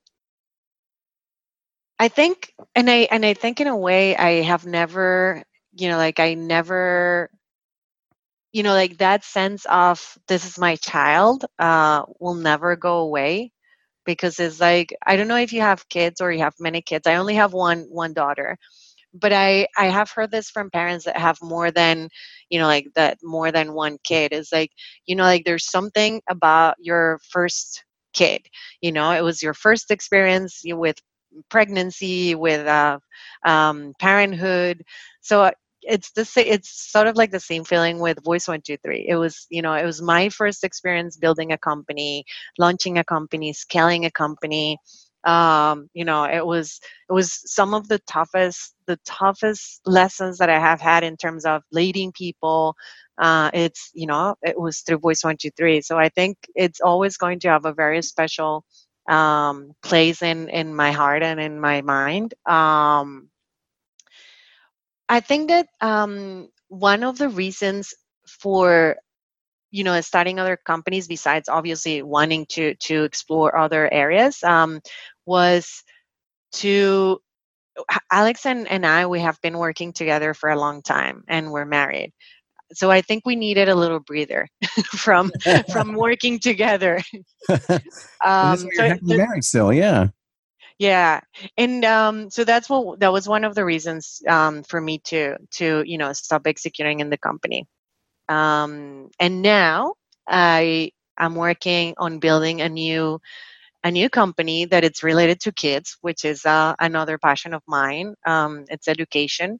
I 1.99 2.09
think, 2.09 2.53
and 2.75 2.89
I 2.91 3.09
and 3.11 3.25
I 3.27 3.35
think 3.35 3.61
in 3.61 3.67
a 3.67 3.77
way, 3.77 4.17
I 4.17 4.43
have 4.43 4.67
never, 4.67 5.43
you 5.73 5.89
know, 5.89 5.97
like 5.97 6.21
I 6.21 6.35
never, 6.35 7.31
you 8.59 8.65
know, 8.65 8.75
like 8.75 8.99
that 8.99 9.25
sense 9.25 9.67
of 9.71 10.19
this 10.29 10.47
is 10.47 10.59
my 10.59 10.77
child 10.77 11.47
uh, 11.61 12.05
will 12.21 12.35
never 12.35 12.77
go 12.77 12.99
away 13.01 13.53
because 14.07 14.41
it's 14.41 14.61
like 14.61 14.95
I 15.07 15.17
don't 15.17 15.29
know 15.29 15.37
if 15.39 15.53
you 15.53 15.63
have 15.63 15.89
kids 15.89 16.21
or 16.21 16.33
you 16.33 16.41
have 16.41 16.55
many 16.61 16.83
kids. 16.83 17.07
I 17.07 17.17
only 17.17 17.37
have 17.37 17.55
one 17.55 17.87
one 17.91 18.15
daughter, 18.15 18.59
but 19.15 19.33
I 19.33 19.69
I 19.77 19.87
have 19.87 20.11
heard 20.11 20.31
this 20.33 20.51
from 20.51 20.71
parents 20.71 21.05
that 21.07 21.17
have 21.19 21.39
more 21.43 21.71
than 21.73 22.09
you 22.51 22.59
know 22.61 22.67
like 22.67 22.89
that 22.97 23.19
more 23.23 23.53
than 23.53 23.75
one 23.75 23.99
kid. 24.05 24.33
Is 24.33 24.51
like 24.53 24.73
you 25.07 25.17
know 25.17 25.25
like 25.25 25.45
there's 25.45 25.71
something 25.71 26.23
about 26.29 26.77
your 26.81 27.21
first 27.31 27.85
kid 28.15 28.43
you 28.83 28.93
know? 28.93 29.13
It 29.13 29.23
was 29.23 29.43
your 29.43 29.55
first 29.55 29.91
experience 29.91 30.63
with 30.67 30.97
pregnancy 31.51 32.35
with 32.35 32.67
uh, 32.67 32.99
um, 33.45 33.95
parenthood. 34.01 34.83
So 35.21 35.53
it's 35.83 36.11
the 36.13 36.25
same. 36.25 36.47
it's 36.49 36.91
sort 36.91 37.07
of 37.07 37.17
like 37.17 37.31
the 37.31 37.41
same 37.41 37.65
feeling 37.65 37.99
with 38.01 38.23
voice 38.25 38.49
123 38.49 39.07
it 39.09 39.17
was 39.17 39.47
you 39.51 39.63
know 39.63 39.75
it 39.75 39.85
was 39.85 40.03
my 40.03 40.29
first 40.29 40.65
experience 40.65 41.17
building 41.17 41.53
a 41.53 41.59
company 41.59 42.25
launching 42.59 42.99
a 42.99 43.05
company 43.05 43.53
scaling 43.53 44.05
a 44.05 44.11
company. 44.11 44.79
Um, 45.25 45.91
you 45.95 46.05
know 46.05 46.25
it 46.25 46.47
was 46.47 46.81
it 47.11 47.13
was 47.13 47.41
some 47.53 47.75
of 47.75 47.89
the 47.89 47.99
toughest 48.01 48.75
the 48.87 48.99
toughest 49.05 49.81
lessons 49.85 50.39
that 50.39 50.49
i 50.49 50.59
have 50.59 50.81
had 50.81 51.03
in 51.05 51.17
terms 51.17 51.45
of 51.45 51.63
leading 51.73 52.13
people. 52.13 52.75
Uh, 53.19 53.51
it's 53.53 53.91
you 53.95 54.07
know 54.07 54.37
it 54.43 54.59
was 54.59 54.81
through 54.81 54.99
voice 54.99 55.25
123 55.25 55.81
so 55.83 55.99
i 55.99 56.09
think 56.09 56.37
it's 56.55 56.81
always 56.81 57.17
going 57.17 57.41
to 57.41 57.49
have 57.49 57.65
a 57.65 57.73
very 57.75 58.01
special 58.03 58.65
um, 59.09 59.73
place 59.83 60.23
in 60.23 60.49
in 60.51 60.75
my 60.75 60.93
heart 60.93 61.23
and 61.23 61.41
in 61.41 61.61
my 61.61 61.83
mind. 61.83 62.35
Um, 62.47 63.29
i 65.09 65.21
think 65.21 65.49
that 65.49 65.67
um, 65.81 66.49
one 66.69 67.03
of 67.03 67.19
the 67.19 67.29
reasons 67.29 67.95
for 68.27 68.97
you 69.71 69.85
know 69.85 70.01
starting 70.01 70.39
other 70.39 70.57
companies 70.57 71.07
besides 71.09 71.49
obviously 71.49 72.03
wanting 72.03 72.47
to 72.47 72.75
to 72.77 73.05
explore 73.05 73.57
other 73.57 73.93
areas 73.93 74.43
um, 74.43 74.81
was 75.27 75.83
to 76.53 77.19
alex 78.11 78.47
and, 78.47 78.67
and 78.69 78.85
i 78.85 79.07
we 79.07 79.21
have 79.21 79.41
been 79.43 79.59
working 79.59 79.93
together 79.93 80.35
for 80.35 80.51
a 80.51 80.59
long 80.59 80.83
time 80.83 81.23
and 81.29 81.51
we're 81.53 81.65
married. 81.65 82.13
So 82.73 82.91
i 82.91 83.01
think 83.01 83.25
we 83.25 83.37
needed 83.37 83.69
a 83.69 83.75
little 83.75 84.01
breather 84.01 84.47
from 84.87 85.31
from 85.73 85.95
working 85.95 86.39
together. 86.39 87.01
Um 88.25 88.59
so 88.59 88.97
married 89.03 89.45
still 89.45 89.73
yeah 89.73 90.09
yeah 90.79 91.21
and 91.57 91.85
um, 91.85 92.31
so 92.31 92.45
that's 92.45 92.69
what 92.69 93.01
that 93.01 93.13
was 93.13 93.29
one 93.29 93.45
of 93.45 93.55
the 93.55 93.65
reasons 93.65 94.23
um, 94.29 94.63
for 94.63 94.81
me 94.81 94.99
to 95.05 95.37
to 95.53 95.83
you 95.87 95.99
know 95.99 96.13
stop 96.13 96.47
executing 96.47 97.01
in 97.01 97.11
the 97.11 97.19
company. 97.19 97.67
Um, 98.29 99.11
and 99.21 99.43
now 99.43 99.95
i 100.29 100.91
i'm 101.19 101.35
working 101.37 101.95
on 101.99 102.21
building 102.21 102.63
a 102.63 102.69
new 102.69 103.21
a 103.85 103.91
new 103.91 104.09
company 104.11 104.67
that 104.67 104.85
it's 104.85 105.03
related 105.05 105.41
to 105.41 105.53
kids 105.53 105.99
which 106.03 106.25
is 106.25 106.47
uh, 106.47 106.75
another 106.81 107.19
passion 107.19 107.55
of 107.55 107.63
mine 107.69 108.15
um, 108.27 108.65
it's 108.71 108.89
education. 108.89 109.59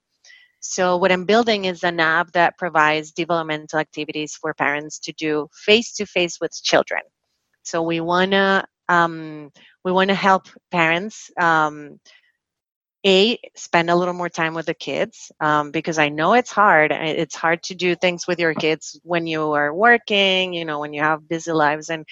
So 0.61 0.97
what 0.99 1.13
i'm 1.13 1.25
building 1.27 1.67
is 1.67 1.85
an 1.85 2.01
app 2.01 2.33
that 2.33 2.59
provides 2.59 3.13
developmental 3.13 3.79
activities 3.81 4.35
for 4.37 4.55
parents 4.55 4.99
to 5.01 5.13
do 5.13 5.49
face 5.67 5.95
to 5.97 6.07
face 6.07 6.39
with 6.41 6.53
children. 6.63 7.03
So 7.65 7.83
we 7.83 8.01
want 8.01 8.33
to 8.33 8.65
um, 8.89 9.51
we 9.85 9.93
want 9.93 10.09
to 10.11 10.15
help 10.15 10.49
parents 10.71 11.31
um, 11.41 12.01
a 13.07 13.39
spend 13.57 13.91
a 13.91 13.95
little 13.97 14.15
more 14.15 14.29
time 14.29 14.55
with 14.55 14.67
the 14.67 14.75
kids 14.75 15.31
um, 15.41 15.71
because 15.71 15.99
i 15.99 16.09
know 16.09 16.35
it's 16.35 16.51
hard 16.51 16.91
it's 16.93 17.37
hard 17.37 17.63
to 17.63 17.75
do 17.75 17.95
things 17.95 18.27
with 18.27 18.41
your 18.41 18.55
kids 18.55 18.99
when 19.05 19.27
you 19.27 19.53
are 19.53 19.73
working 19.73 20.53
you 20.53 20.65
know 20.65 20.81
when 20.81 20.93
you 20.93 21.01
have 21.01 21.29
busy 21.29 21.53
lives 21.53 21.91
and 21.91 22.05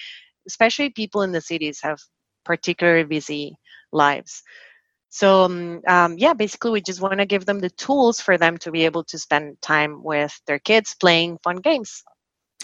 especially 0.47 0.89
people 0.89 1.21
in 1.23 1.31
the 1.31 1.41
cities 1.41 1.81
have 1.83 1.99
particularly 2.45 3.03
busy 3.03 3.57
lives. 3.91 4.43
So 5.09 5.43
um, 5.43 5.81
um, 5.87 6.15
yeah 6.17 6.33
basically 6.33 6.71
we 6.71 6.81
just 6.81 7.01
want 7.01 7.19
to 7.19 7.25
give 7.25 7.45
them 7.45 7.59
the 7.59 7.69
tools 7.69 8.19
for 8.21 8.37
them 8.37 8.57
to 8.59 8.71
be 8.71 8.85
able 8.85 9.03
to 9.05 9.19
spend 9.19 9.61
time 9.61 10.03
with 10.03 10.39
their 10.47 10.59
kids 10.59 10.95
playing 10.99 11.39
fun 11.43 11.57
games 11.57 12.03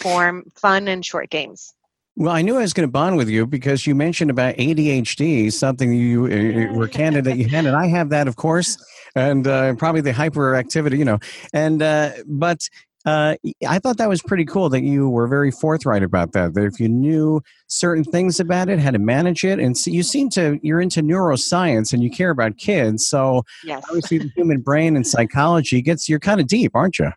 form 0.00 0.44
fun 0.56 0.88
and 0.88 1.04
short 1.04 1.30
games 1.30 1.74
well, 2.16 2.32
I 2.32 2.42
knew 2.42 2.56
I 2.56 2.60
was 2.60 2.72
going 2.72 2.86
to 2.86 2.92
bond 2.92 3.16
with 3.16 3.28
you 3.28 3.46
because 3.46 3.86
you 3.86 3.94
mentioned 3.94 4.30
about 4.30 4.54
ADHD, 4.56 5.52
something 5.52 5.92
you 5.92 6.26
uh, 6.26 6.72
were 6.72 6.86
candid 6.86 7.24
that 7.24 7.36
you 7.36 7.48
had, 7.48 7.66
and 7.66 7.76
I 7.76 7.86
have 7.86 8.10
that, 8.10 8.28
of 8.28 8.36
course, 8.36 8.76
and 9.16 9.46
uh, 9.48 9.74
probably 9.74 10.00
the 10.00 10.12
hyperactivity, 10.12 10.96
you 10.96 11.04
know. 11.04 11.18
And 11.52 11.82
uh, 11.82 12.12
but 12.26 12.68
uh, 13.04 13.34
I 13.66 13.80
thought 13.80 13.98
that 13.98 14.08
was 14.08 14.22
pretty 14.22 14.44
cool 14.44 14.68
that 14.68 14.82
you 14.82 15.08
were 15.08 15.26
very 15.26 15.50
forthright 15.50 16.04
about 16.04 16.32
that. 16.32 16.54
That 16.54 16.64
if 16.64 16.78
you 16.78 16.88
knew 16.88 17.42
certain 17.66 18.04
things 18.04 18.38
about 18.38 18.68
it, 18.68 18.78
how 18.78 18.92
to 18.92 19.00
manage 19.00 19.42
it, 19.42 19.58
and 19.58 19.76
so 19.76 19.90
you 19.90 20.04
seem 20.04 20.30
to 20.30 20.60
you're 20.62 20.80
into 20.80 21.02
neuroscience 21.02 21.92
and 21.92 22.04
you 22.04 22.10
care 22.10 22.30
about 22.30 22.58
kids, 22.58 23.08
so 23.08 23.42
yes. 23.64 23.84
obviously 23.88 24.18
the 24.18 24.30
human 24.36 24.60
brain 24.60 24.94
and 24.94 25.04
psychology 25.04 25.82
gets 25.82 26.08
you're 26.08 26.20
kind 26.20 26.40
of 26.40 26.46
deep, 26.46 26.76
aren't 26.76 27.00
you? 27.00 27.10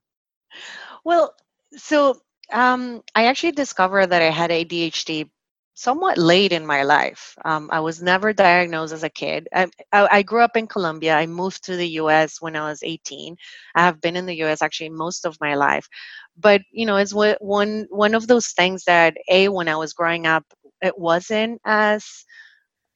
Well, 1.06 1.36
so 1.76 2.20
um, 2.52 3.02
I 3.16 3.26
actually 3.26 3.54
discovered 3.54 4.08
that 4.08 4.22
I 4.22 4.30
had 4.30 4.52
ADHD 4.52 5.30
somewhat 5.78 6.18
late 6.18 6.52
in 6.52 6.66
my 6.66 6.82
life. 6.82 7.38
Um, 7.46 7.70
I 7.72 7.82
was 7.82 8.02
never 8.02 8.34
diagnosed 8.34 8.94
as 8.94 9.04
a 9.04 9.10
kid. 9.10 9.48
I, 9.54 9.68
I, 9.92 10.08
I, 10.12 10.22
grew 10.24 10.42
up 10.42 10.58
in 10.58 10.66
Colombia. 10.66 11.16
I 11.16 11.28
moved 11.28 11.66
to 11.66 11.76
the 11.76 11.88
U.S. 12.02 12.42
when 12.42 12.56
I 12.56 12.68
was 12.68 12.82
18. 12.82 13.38
I 13.76 13.82
have 13.82 14.02
been 14.02 14.16
in 14.16 14.26
the 14.26 14.38
U.S. 14.38 14.64
actually 14.64 14.90
most 14.90 15.24
of 15.24 15.38
my 15.40 15.54
life, 15.54 15.88
but 16.36 16.62
you 16.72 16.88
know, 16.88 16.98
it's 16.98 17.14
one 17.14 17.86
one 17.90 18.16
of 18.16 18.26
those 18.28 18.48
things 18.48 18.86
that 18.86 19.18
a 19.30 19.50
when 19.50 19.68
I 19.68 19.76
was 19.76 19.94
growing 19.94 20.26
up, 20.26 20.46
it 20.82 20.98
wasn't 20.98 21.62
as, 21.64 22.26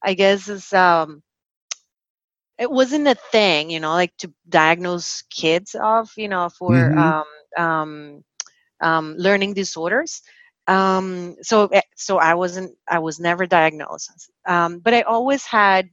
I 0.02 0.14
guess, 0.14 0.48
as 0.48 0.72
um, 0.72 1.22
it 2.58 2.70
wasn't 2.70 3.06
a 3.06 3.14
thing, 3.14 3.70
you 3.70 3.78
know, 3.78 3.92
like 3.92 4.16
to 4.18 4.32
diagnose 4.48 5.22
kids 5.30 5.76
of, 5.80 6.10
you 6.16 6.28
know, 6.28 6.48
for 6.48 6.72
mm-hmm. 6.72 6.98
um, 6.98 7.24
um, 7.64 8.24
um, 8.82 9.14
learning 9.18 9.54
disorders. 9.54 10.22
Um, 10.68 11.36
so 11.42 11.66
eh, 11.68 11.82
so 11.96 12.18
I 12.18 12.34
wasn't 12.34 12.76
I 12.88 12.98
was 13.00 13.20
never 13.20 13.46
diagnosed, 13.46 14.30
um, 14.46 14.80
but 14.80 14.94
I 14.94 15.02
always 15.02 15.44
had. 15.46 15.88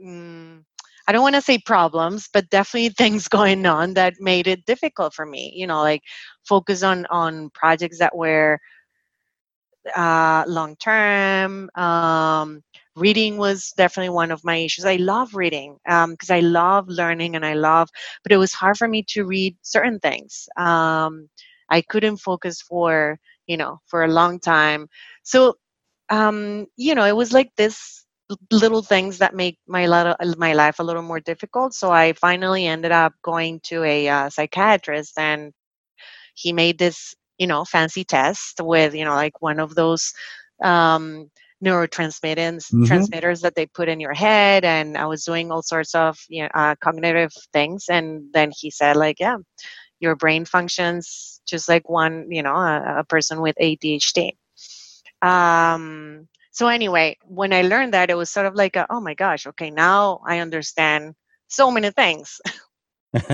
Mm, 0.00 0.64
I 1.08 1.12
don't 1.12 1.22
want 1.22 1.36
to 1.36 1.40
say 1.40 1.58
problems, 1.58 2.28
but 2.32 2.50
definitely 2.50 2.88
things 2.98 3.28
going 3.28 3.66
on 3.66 3.94
that 3.94 4.14
made 4.20 4.46
it 4.46 4.64
difficult 4.66 5.14
for 5.14 5.26
me. 5.26 5.52
You 5.54 5.66
know, 5.66 5.80
like 5.80 6.02
focus 6.48 6.82
on 6.82 7.06
on 7.06 7.50
projects 7.50 7.98
that 7.98 8.16
were 8.16 8.60
uh, 9.94 10.44
long 10.46 10.76
term. 10.76 11.70
Um, 11.74 12.62
reading 12.96 13.36
was 13.38 13.72
definitely 13.76 14.10
one 14.10 14.30
of 14.32 14.44
my 14.44 14.56
issues. 14.56 14.84
I 14.86 14.96
love 14.96 15.34
reading 15.34 15.78
because 15.84 16.30
um, 16.30 16.36
I 16.36 16.40
love 16.40 16.88
learning 16.88 17.36
and 17.36 17.46
I 17.46 17.54
love, 17.54 17.88
but 18.22 18.32
it 18.32 18.38
was 18.38 18.52
hard 18.52 18.76
for 18.78 18.88
me 18.88 19.04
to 19.10 19.24
read 19.24 19.56
certain 19.62 20.00
things. 20.00 20.48
Um, 20.56 21.28
I 21.70 21.82
couldn't 21.82 22.18
focus 22.18 22.60
for 22.62 23.18
you 23.46 23.56
know 23.56 23.80
for 23.86 24.04
a 24.04 24.08
long 24.08 24.40
time. 24.40 24.88
So 25.24 25.56
um, 26.10 26.66
you 26.76 26.94
know, 26.94 27.04
it 27.04 27.16
was 27.16 27.32
like 27.32 27.50
this 27.56 28.04
little 28.50 28.82
things 28.82 29.18
that 29.18 29.34
make 29.34 29.58
my 29.68 29.86
little, 29.86 30.16
my 30.38 30.52
life 30.54 30.78
a 30.80 30.82
little 30.84 31.02
more 31.02 31.20
difficult. 31.20 31.74
So 31.74 31.90
I 31.92 32.12
finally 32.14 32.66
ended 32.66 32.92
up 32.92 33.14
going 33.22 33.60
to 33.64 33.84
a 33.84 34.08
uh, 34.08 34.30
psychiatrist, 34.30 35.18
and 35.18 35.52
he 36.34 36.52
made 36.52 36.78
this 36.78 37.14
you 37.38 37.46
know 37.46 37.64
fancy 37.64 38.04
test 38.04 38.60
with 38.60 38.94
you 38.94 39.04
know 39.04 39.14
like 39.14 39.40
one 39.42 39.60
of 39.60 39.74
those 39.74 40.12
um, 40.62 41.30
neurotransmitters 41.66 42.64
mm-hmm. 42.66 42.84
transmitters 42.84 43.40
that 43.40 43.54
they 43.56 43.66
put 43.66 43.88
in 43.88 43.98
your 43.98 44.14
head 44.14 44.64
and 44.64 44.96
i 44.96 45.04
was 45.04 45.24
doing 45.24 45.50
all 45.50 45.62
sorts 45.62 45.94
of 45.94 46.16
you 46.28 46.42
know, 46.42 46.48
uh, 46.54 46.74
cognitive 46.80 47.32
things 47.52 47.86
and 47.90 48.22
then 48.32 48.52
he 48.56 48.70
said 48.70 48.96
like 48.96 49.18
yeah 49.18 49.36
your 49.98 50.14
brain 50.14 50.44
functions 50.44 51.40
just 51.46 51.68
like 51.68 51.88
one 51.88 52.30
you 52.30 52.42
know 52.42 52.54
a, 52.54 53.00
a 53.00 53.04
person 53.04 53.40
with 53.40 53.56
adhd 53.60 54.30
um, 55.22 56.28
so 56.52 56.68
anyway 56.68 57.16
when 57.24 57.52
i 57.52 57.62
learned 57.62 57.92
that 57.94 58.10
it 58.10 58.16
was 58.16 58.30
sort 58.30 58.46
of 58.46 58.54
like 58.54 58.76
a, 58.76 58.86
oh 58.88 59.00
my 59.00 59.14
gosh 59.14 59.46
okay 59.46 59.70
now 59.70 60.20
i 60.24 60.38
understand 60.38 61.14
so 61.48 61.70
many 61.70 61.90
things 61.90 62.40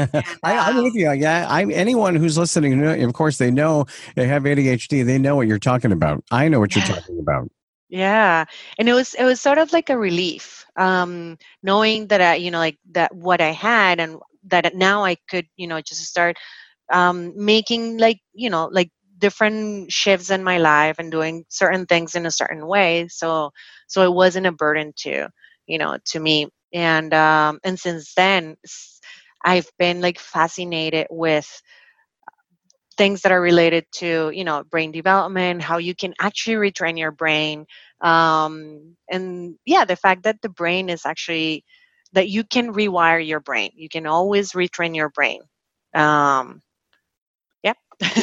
I, 0.44 0.70
am 0.70 0.84
with 0.84 0.94
you. 0.94 1.10
Yeah, 1.10 1.46
I'm 1.48 1.72
anyone 1.72 2.14
who's 2.14 2.38
listening. 2.38 2.84
Of 2.84 3.12
course, 3.14 3.38
they 3.38 3.50
know 3.50 3.86
they 4.14 4.28
have 4.28 4.44
ADHD. 4.44 5.04
They 5.04 5.18
know 5.18 5.34
what 5.34 5.48
you're 5.48 5.58
talking 5.58 5.90
about. 5.90 6.22
I 6.30 6.48
know 6.48 6.60
what 6.60 6.76
you're 6.76 6.84
talking 6.94 7.18
about. 7.18 7.50
Yeah, 7.92 8.46
and 8.78 8.88
it 8.88 8.94
was 8.94 9.12
it 9.14 9.24
was 9.24 9.40
sort 9.40 9.58
of 9.58 9.72
like 9.72 9.90
a 9.90 9.98
relief, 9.98 10.64
um, 10.76 11.36
knowing 11.62 12.06
that 12.08 12.22
I, 12.22 12.34
you 12.36 12.50
know, 12.50 12.58
like 12.58 12.78
that 12.92 13.14
what 13.14 13.42
I 13.42 13.50
had, 13.50 14.00
and 14.00 14.16
that 14.44 14.74
now 14.74 15.04
I 15.04 15.16
could, 15.28 15.46
you 15.56 15.66
know, 15.66 15.80
just 15.82 16.02
start 16.06 16.38
um, 16.92 17.32
making 17.36 17.98
like 17.98 18.20
you 18.34 18.50
know 18.50 18.68
like 18.70 18.92
different 19.18 19.90
shifts 19.90 20.30
in 20.30 20.44
my 20.44 20.58
life 20.58 20.98
and 21.00 21.10
doing 21.10 21.46
certain 21.48 21.86
things 21.86 22.14
in 22.14 22.26
a 22.26 22.30
certain 22.30 22.68
way. 22.68 23.08
So 23.08 23.52
so 23.88 24.04
it 24.04 24.14
wasn't 24.14 24.46
a 24.46 24.52
burden 24.52 24.92
to 24.98 25.30
you 25.66 25.78
know 25.78 25.98
to 26.08 26.20
me, 26.20 26.48
and 26.74 27.12
um, 27.14 27.58
and 27.64 27.80
since 27.80 28.14
then 28.14 28.56
I've 29.44 29.70
been 29.78 30.00
like 30.00 30.18
fascinated 30.18 31.06
with 31.10 31.62
things 32.92 33.22
that 33.22 33.32
are 33.32 33.40
related 33.40 33.84
to 33.92 34.30
you 34.34 34.44
know 34.44 34.62
brain 34.64 34.92
development 34.92 35.62
how 35.62 35.78
you 35.78 35.94
can 35.94 36.14
actually 36.20 36.56
retrain 36.56 36.98
your 36.98 37.10
brain 37.10 37.66
um, 38.00 38.96
and 39.10 39.56
yeah 39.64 39.84
the 39.84 39.96
fact 39.96 40.24
that 40.24 40.40
the 40.42 40.48
brain 40.48 40.88
is 40.88 41.06
actually 41.06 41.64
that 42.12 42.28
you 42.28 42.44
can 42.44 42.72
rewire 42.72 43.26
your 43.26 43.40
brain. 43.40 43.70
You 43.74 43.88
can 43.88 44.06
always 44.06 44.52
retrain 44.52 44.94
your 44.94 45.08
brain. 45.08 45.40
Um, 45.94 46.62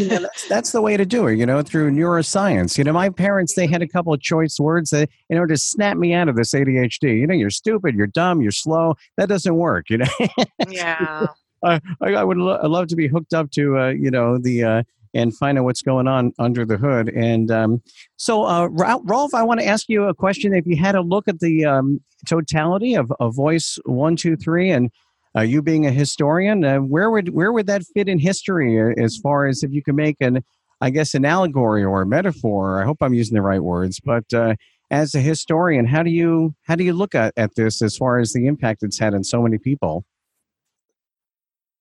know, 0.08 0.19
that's, 0.21 0.47
that's 0.47 0.71
the 0.71 0.82
way 0.82 0.97
to 0.97 1.05
do 1.05 1.27
it 1.27 1.38
you 1.38 1.45
know 1.45 1.62
through 1.62 1.91
neuroscience. 1.91 2.77
You 2.77 2.84
know 2.84 2.93
my 2.93 3.10
parents 3.10 3.53
they 3.55 3.67
had 3.67 3.82
a 3.82 3.88
couple 3.88 4.13
of 4.13 4.21
choice 4.21 4.60
words 4.60 4.89
that 4.89 5.10
in 5.29 5.38
order 5.38 5.53
to 5.53 5.60
snap 5.60 5.97
me 5.97 6.13
out 6.13 6.27
of 6.27 6.36
this 6.36 6.53
adhd 6.53 7.01
you 7.01 7.25
know 7.25 7.34
you're 7.34 7.49
stupid 7.49 7.95
you're 7.95 8.08
dumb 8.08 8.41
you're 8.41 8.51
slow. 8.51 8.95
That 9.17 9.29
doesn't 9.29 9.55
work 9.55 9.89
you 9.89 9.99
know? 9.99 10.08
Yeah 10.69 11.27
I, 11.63 11.80
I 12.02 12.24
would 12.24 12.38
lo- 12.38 12.60
love 12.63 12.88
to 12.88 12.95
be 12.95 13.08
hooked 13.08 13.34
up 13.34 13.52
to 13.52 13.78
uh, 13.78 13.89
you 13.89 14.12
know 14.12 14.38
the 14.38 14.63
uh, 14.63 14.84
and 15.13 15.36
find 15.36 15.58
out 15.58 15.63
what's 15.63 15.82
going 15.82 16.08
on 16.08 16.34
under 16.39 16.65
the 16.65 16.78
hood. 16.78 17.10
And 17.10 17.50
um, 17.50 17.82
so, 18.18 18.43
uh, 18.43 18.68
Rolf, 18.68 19.34
I 19.34 19.43
want 19.43 19.60
to 19.60 19.66
ask 19.66 19.89
you 19.89 20.03
a 20.03 20.14
question. 20.14 20.53
If 20.53 20.66
you 20.68 20.78
had 20.78 20.95
a 20.95 21.01
look 21.01 21.28
at 21.28 21.39
the 21.39 21.66
um, 21.66 22.01
totality 22.28 22.95
of, 22.95 23.12
of 23.20 23.36
Voice 23.36 23.80
One, 23.86 24.16
Two, 24.16 24.36
Three, 24.36 24.70
and 24.70 24.91
uh, 25.36 25.41
you 25.41 25.62
being 25.62 25.86
a 25.86 25.91
historian, 25.91 26.64
uh, 26.64 26.78
where 26.78 27.10
would 27.10 27.30
where 27.30 27.51
would 27.51 27.68
that 27.68 27.84
fit 27.93 28.07
in 28.07 28.20
history 28.20 28.80
uh, 28.80 29.03
as 29.03 29.18
far 29.18 29.45
as 29.45 29.64
if 29.64 29.72
you 29.72 29.84
can 29.84 29.95
make 29.95 30.18
an 30.20 30.43
I 30.82 30.89
guess 30.91 31.14
an 31.14 31.26
allegory 31.26 31.84
or 31.84 32.01
a 32.01 32.05
metaphor? 32.05 32.82
I 32.82 32.86
hope 32.86 32.97
I'm 33.01 33.14
using 33.14 33.36
the 33.36 33.41
right 33.41 33.62
words, 33.62 33.99
but 33.99 34.32
uh, 34.34 34.55
as 34.91 35.14
a 35.14 35.20
historian, 35.20 35.86
how 35.86 36.03
do 36.03 36.12
you 36.12 36.55
how 36.64 36.76
do 36.76 36.84
you 36.84 36.93
look 36.93 37.16
at, 37.16 37.34
at 37.38 37.55
this 37.55 37.82
as 37.82 37.97
far 37.97 38.20
as 38.20 38.34
the 38.34 38.47
impact 38.47 38.84
it's 38.84 38.99
had 38.99 39.14
on 39.14 39.24
so 39.24 39.41
many 39.41 39.57
people? 39.57 40.05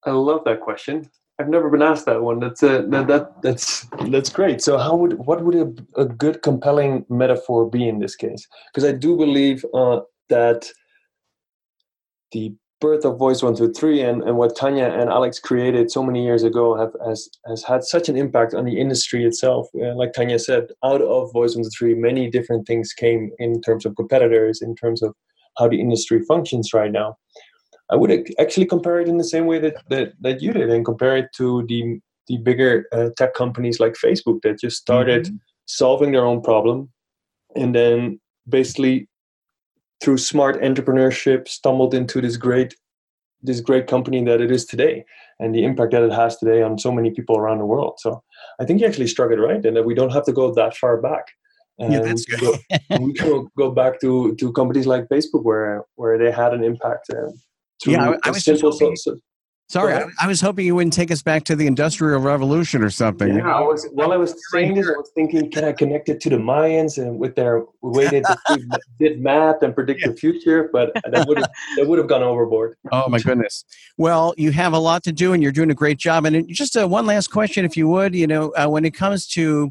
I 0.09 0.13
love 0.13 0.43
that 0.45 0.61
question. 0.61 1.11
I've 1.39 1.49
never 1.49 1.71
been 1.71 1.83
asked 1.83 2.07
that 2.07 2.23
one. 2.23 2.41
That's 2.41 2.63
a, 2.65 2.83
that, 2.89 3.07
that 3.07 3.43
that's 3.43 3.87
that's 4.11 4.31
great. 4.31 4.61
So 4.61 4.77
how 4.77 4.97
would 4.97 5.15
what 5.19 5.45
would 5.45 5.55
a, 5.55 6.01
a 6.01 6.05
good 6.05 6.43
compelling 6.43 7.07
metaphor 7.09 7.71
be 7.71 7.89
in 7.89 8.01
this 8.01 8.17
case? 8.17 8.47
Because 8.69 8.89
I 8.89 8.93
do 8.93 9.17
believe 9.17 9.65
uh, 9.73 10.01
that 10.31 10.69
the 12.33 12.55
birth 12.81 13.05
of 13.05 13.19
Voice 13.19 13.41
One 13.43 13.55
Two 13.55 13.73
Three 13.73 14.01
and, 14.03 14.23
and 14.23 14.37
what 14.37 14.57
Tanya 14.57 14.87
and 14.87 15.11
Alex 15.11 15.39
created 15.39 15.93
so 15.93 16.03
many 16.03 16.25
years 16.25 16.43
ago 16.43 16.77
have 16.77 16.95
has 17.07 17.29
has 17.47 17.63
had 17.63 17.85
such 17.85 18.09
an 18.09 18.17
impact 18.17 18.53
on 18.55 18.65
the 18.65 18.81
industry 18.81 19.25
itself. 19.25 19.69
Uh, 19.81 19.95
like 19.95 20.13
Tanya 20.15 20.41
said, 20.41 20.65
out 20.85 21.03
of 21.03 21.33
Voice 21.33 21.55
One 21.55 21.65
Two 21.65 21.71
Three, 21.79 21.95
many 21.95 22.29
different 22.29 22.67
things 22.67 22.93
came 22.93 23.31
in 23.39 23.61
terms 23.61 23.87
of 23.87 23.95
competitors, 23.95 24.61
in 24.61 24.75
terms 24.75 25.03
of 25.03 25.15
how 25.57 25.69
the 25.69 25.81
industry 25.81 26.21
functions 26.27 26.73
right 26.73 26.93
now. 26.93 27.17
I 27.91 27.97
would 27.97 28.29
actually 28.39 28.67
compare 28.67 29.01
it 29.01 29.09
in 29.09 29.19
the 29.19 29.25
same 29.25 29.47
way 29.47 29.59
that 29.61 29.77
that, 29.89 30.13
that 30.21 30.43
you 30.43 30.53
did, 30.53 30.71
and 30.71 30.85
compare 30.85 31.17
it 31.17 31.33
to 31.37 31.65
the 31.67 32.01
the 32.27 32.37
bigger 32.39 32.87
uh, 32.93 33.09
tech 33.17 33.35
companies 33.35 33.81
like 33.81 33.95
Facebook 33.95 34.43
that 34.43 34.61
just 34.61 34.77
started 34.77 35.25
mm-hmm. 35.25 35.37
solving 35.67 36.13
their 36.13 36.27
own 36.27 36.43
problem, 36.43 36.91
and 37.57 37.75
then 37.75 38.21
basically 38.49 39.09
through 40.01 40.19
smart 40.19 40.61
entrepreneurship 40.61 41.49
stumbled 41.49 41.95
into 41.95 42.21
this 42.21 42.37
great 42.37 42.75
this 43.43 43.61
great 43.61 43.87
company 43.87 44.25
that 44.25 44.41
it 44.41 44.51
is 44.51 44.65
today 44.65 45.05
and 45.39 45.55
the 45.55 45.65
impact 45.65 45.93
that 45.93 46.03
it 46.03 46.13
has 46.13 46.37
today 46.37 46.61
on 46.63 46.79
so 46.79 46.91
many 46.91 47.11
people 47.11 47.39
around 47.39 47.59
the 47.59 47.65
world. 47.65 47.95
So 47.99 48.23
I 48.61 48.65
think 48.65 48.81
you 48.81 48.87
actually 48.87 49.07
struck 49.07 49.31
it 49.31 49.37
right, 49.37 49.65
and 49.65 49.77
that 49.77 49.85
we 49.85 49.95
don't 49.95 50.13
have 50.13 50.25
to 50.25 50.33
go 50.33 50.53
that 50.55 50.77
far 50.77 51.01
back. 51.01 51.25
And 51.79 51.93
yeah, 51.93 52.01
that's 52.01 52.25
good. 52.25 52.59
we 53.01 53.13
can 53.15 53.49
go 53.57 53.71
back 53.71 54.01
to, 54.01 54.35
to 54.35 54.53
companies 54.53 54.87
like 54.87 55.09
Facebook 55.09 55.45
where 55.45 55.85
where 55.95 56.19
they 56.19 56.33
had 56.33 56.53
an 56.53 56.65
impact. 56.65 57.11
Yeah, 57.87 58.15
I, 58.25 58.31
was 58.31 58.45
simple, 58.45 58.73
hoping, 58.73 58.97
so, 58.97 59.17
Sorry, 59.71 59.93
I, 59.93 60.07
I, 60.19 60.27
was 60.27 60.41
hoping 60.41 60.65
you 60.65 60.75
wouldn't 60.75 60.95
take 60.95 61.11
us 61.11 61.23
back 61.23 61.45
to 61.45 61.55
the 61.55 61.67
Industrial 61.67 62.19
Revolution 62.19 62.83
or 62.83 62.89
something. 62.89 63.37
Yeah, 63.37 63.55
I 63.55 63.61
was, 63.61 63.87
while 63.93 64.15
I 64.15 64.17
was 64.17 64.35
saying 64.51 64.73
this, 64.75 64.87
I 64.87 64.93
was 64.93 65.11
thinking, 65.15 65.51
can 65.51 65.63
I 65.63 65.73
connect 65.73 66.09
it 66.09 66.23
to 66.23 66.31
the 66.31 66.39
Mayans 66.39 66.97
and 66.97 67.19
with 67.19 67.37
their 67.37 67.67
way 67.83 68.09
they 68.09 68.23
did 68.99 69.21
math 69.21 69.63
and 69.63 69.75
predict 69.75 70.01
yeah. 70.01 70.09
the 70.09 70.17
future? 70.17 70.71
But 70.73 70.93
that 71.11 71.29
would 71.29 71.37
have 71.37 71.51
that 71.77 71.87
would 71.87 71.99
have 71.99 72.09
gone 72.09 72.23
overboard. 72.23 72.77
Oh 72.91 73.11
my 73.11 73.19
goodness! 73.19 73.67
Well, 73.99 74.33
you 74.39 74.53
have 74.53 74.73
a 74.73 74.79
lot 74.79 75.03
to 75.03 75.13
do, 75.13 75.35
and 75.35 75.43
you're 75.43 75.53
doing 75.53 75.71
a 75.71 75.75
great 75.75 75.99
job. 75.99 76.25
And 76.25 76.49
just 76.49 76.75
uh, 76.75 76.89
one 76.89 77.05
last 77.05 77.29
question, 77.29 77.67
if 77.67 77.77
you 77.77 77.89
would, 77.89 78.15
you 78.15 78.27
know, 78.27 78.53
uh, 78.53 78.69
when 78.69 78.87
it 78.87 78.95
comes 78.95 79.27
to 79.29 79.71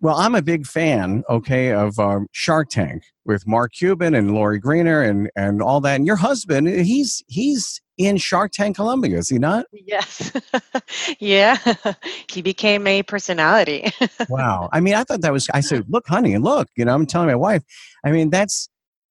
well, 0.00 0.16
I'm 0.16 0.34
a 0.34 0.42
big 0.42 0.66
fan, 0.66 1.24
okay, 1.30 1.72
of 1.72 1.98
um, 1.98 2.26
Shark 2.32 2.68
Tank 2.68 3.04
with 3.24 3.46
Mark 3.46 3.72
Cuban 3.72 4.14
and 4.14 4.34
Lori 4.34 4.60
Greiner 4.60 5.08
and 5.08 5.30
and 5.36 5.62
all 5.62 5.80
that. 5.80 5.96
And 5.96 6.06
your 6.06 6.16
husband, 6.16 6.68
he's 6.68 7.22
he's 7.26 7.80
in 7.96 8.16
Shark 8.16 8.52
Tank 8.52 8.76
Colombia, 8.76 9.18
is 9.18 9.28
he 9.28 9.38
not? 9.38 9.66
Yes. 9.72 10.32
yeah. 11.20 11.56
he 12.30 12.42
became 12.42 12.86
a 12.86 13.02
personality. 13.02 13.90
wow. 14.28 14.68
I 14.72 14.80
mean, 14.80 14.94
I 14.94 15.04
thought 15.04 15.20
that 15.20 15.32
was, 15.32 15.48
I 15.54 15.60
said, 15.60 15.84
look, 15.88 16.06
honey, 16.06 16.34
and 16.34 16.44
look, 16.44 16.68
you 16.76 16.84
know, 16.84 16.94
I'm 16.94 17.06
telling 17.06 17.28
my 17.28 17.34
wife, 17.34 17.62
I 18.04 18.10
mean, 18.10 18.30
that's, 18.30 18.68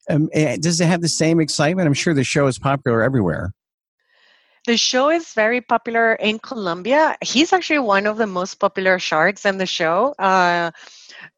um, 0.10 0.30
eh, 0.34 0.58
does 0.60 0.82
it 0.82 0.88
have 0.88 1.02
the 1.02 1.08
same 1.08 1.40
excitement? 1.40 1.88
I'm 1.88 1.94
sure 1.94 2.14
the 2.14 2.24
show 2.24 2.48
is 2.48 2.60
popular 2.60 3.02
everywhere. 3.02 3.54
The 4.66 4.78
show 4.78 5.10
is 5.10 5.34
very 5.34 5.60
popular 5.60 6.14
in 6.14 6.40
Colombia. 6.40 7.18
He's 7.22 7.52
actually 7.52 7.80
one 7.80 8.08
of 8.08 8.18
the 8.18 8.28
most 8.28 8.56
popular 8.56 8.98
sharks 8.98 9.46
in 9.46 9.58
the 9.58 9.66
show. 9.66 10.16
Uh, 10.18 10.72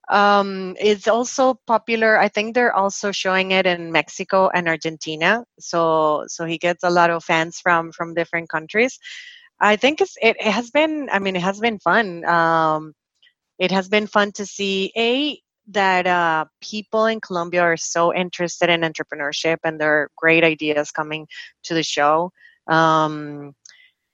um, 0.09 0.75
it's 0.79 1.07
also 1.07 1.55
popular. 1.65 2.19
I 2.19 2.27
think 2.29 2.53
they're 2.53 2.75
also 2.75 3.11
showing 3.11 3.51
it 3.51 3.65
in 3.65 3.91
Mexico 3.91 4.49
and 4.49 4.67
Argentina. 4.67 5.43
So 5.59 6.25
so 6.27 6.45
he 6.45 6.59
gets 6.59 6.83
a 6.83 6.89
lot 6.91 7.09
of 7.09 7.23
fans 7.23 7.59
from 7.59 7.91
from 7.91 8.13
different 8.13 8.49
countries. 8.49 8.99
I 9.59 9.75
think 9.77 10.01
it's, 10.01 10.17
it, 10.21 10.35
it 10.39 10.51
has 10.51 10.69
been. 10.69 11.09
I 11.11 11.19
mean, 11.19 11.35
it 11.35 11.41
has 11.41 11.59
been 11.59 11.79
fun. 11.79 12.25
Um, 12.25 12.93
it 13.57 13.71
has 13.71 13.89
been 13.89 14.07
fun 14.07 14.33
to 14.33 14.45
see 14.45 14.91
a 14.97 15.39
that 15.69 16.05
uh, 16.05 16.45
people 16.61 17.07
in 17.07 17.19
Colombia 17.21 17.61
are 17.61 17.77
so 17.77 18.13
interested 18.13 18.69
in 18.69 18.81
entrepreneurship 18.81 19.57
and 19.63 19.79
there 19.79 19.93
are 19.93 20.09
great 20.15 20.43
ideas 20.43 20.91
coming 20.91 21.27
to 21.63 21.73
the 21.73 21.81
show. 21.81 22.31
Um, 22.67 23.55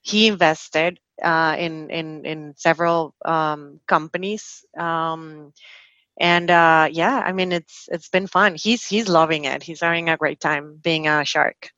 he 0.02 0.28
invested 0.28 1.00
uh, 1.22 1.56
in 1.58 1.90
in 1.90 2.26
in 2.26 2.54
several 2.58 3.14
um, 3.26 3.80
companies. 3.88 4.66
Um, 4.78 5.54
and 6.20 6.50
uh, 6.50 6.90
yeah, 6.92 7.24
I 7.26 7.32
mean 7.32 7.52
it's 7.52 7.88
it's 7.92 8.10
been 8.10 8.28
fun. 8.28 8.56
He's 8.56 8.86
he's 8.86 9.08
loving 9.08 9.46
it. 9.46 9.64
He's 9.64 9.82
having 9.82 10.10
a 10.10 10.18
great 10.18 10.40
time 10.40 10.80
being 10.82 11.08
a 11.08 11.24
shark. 11.26 11.72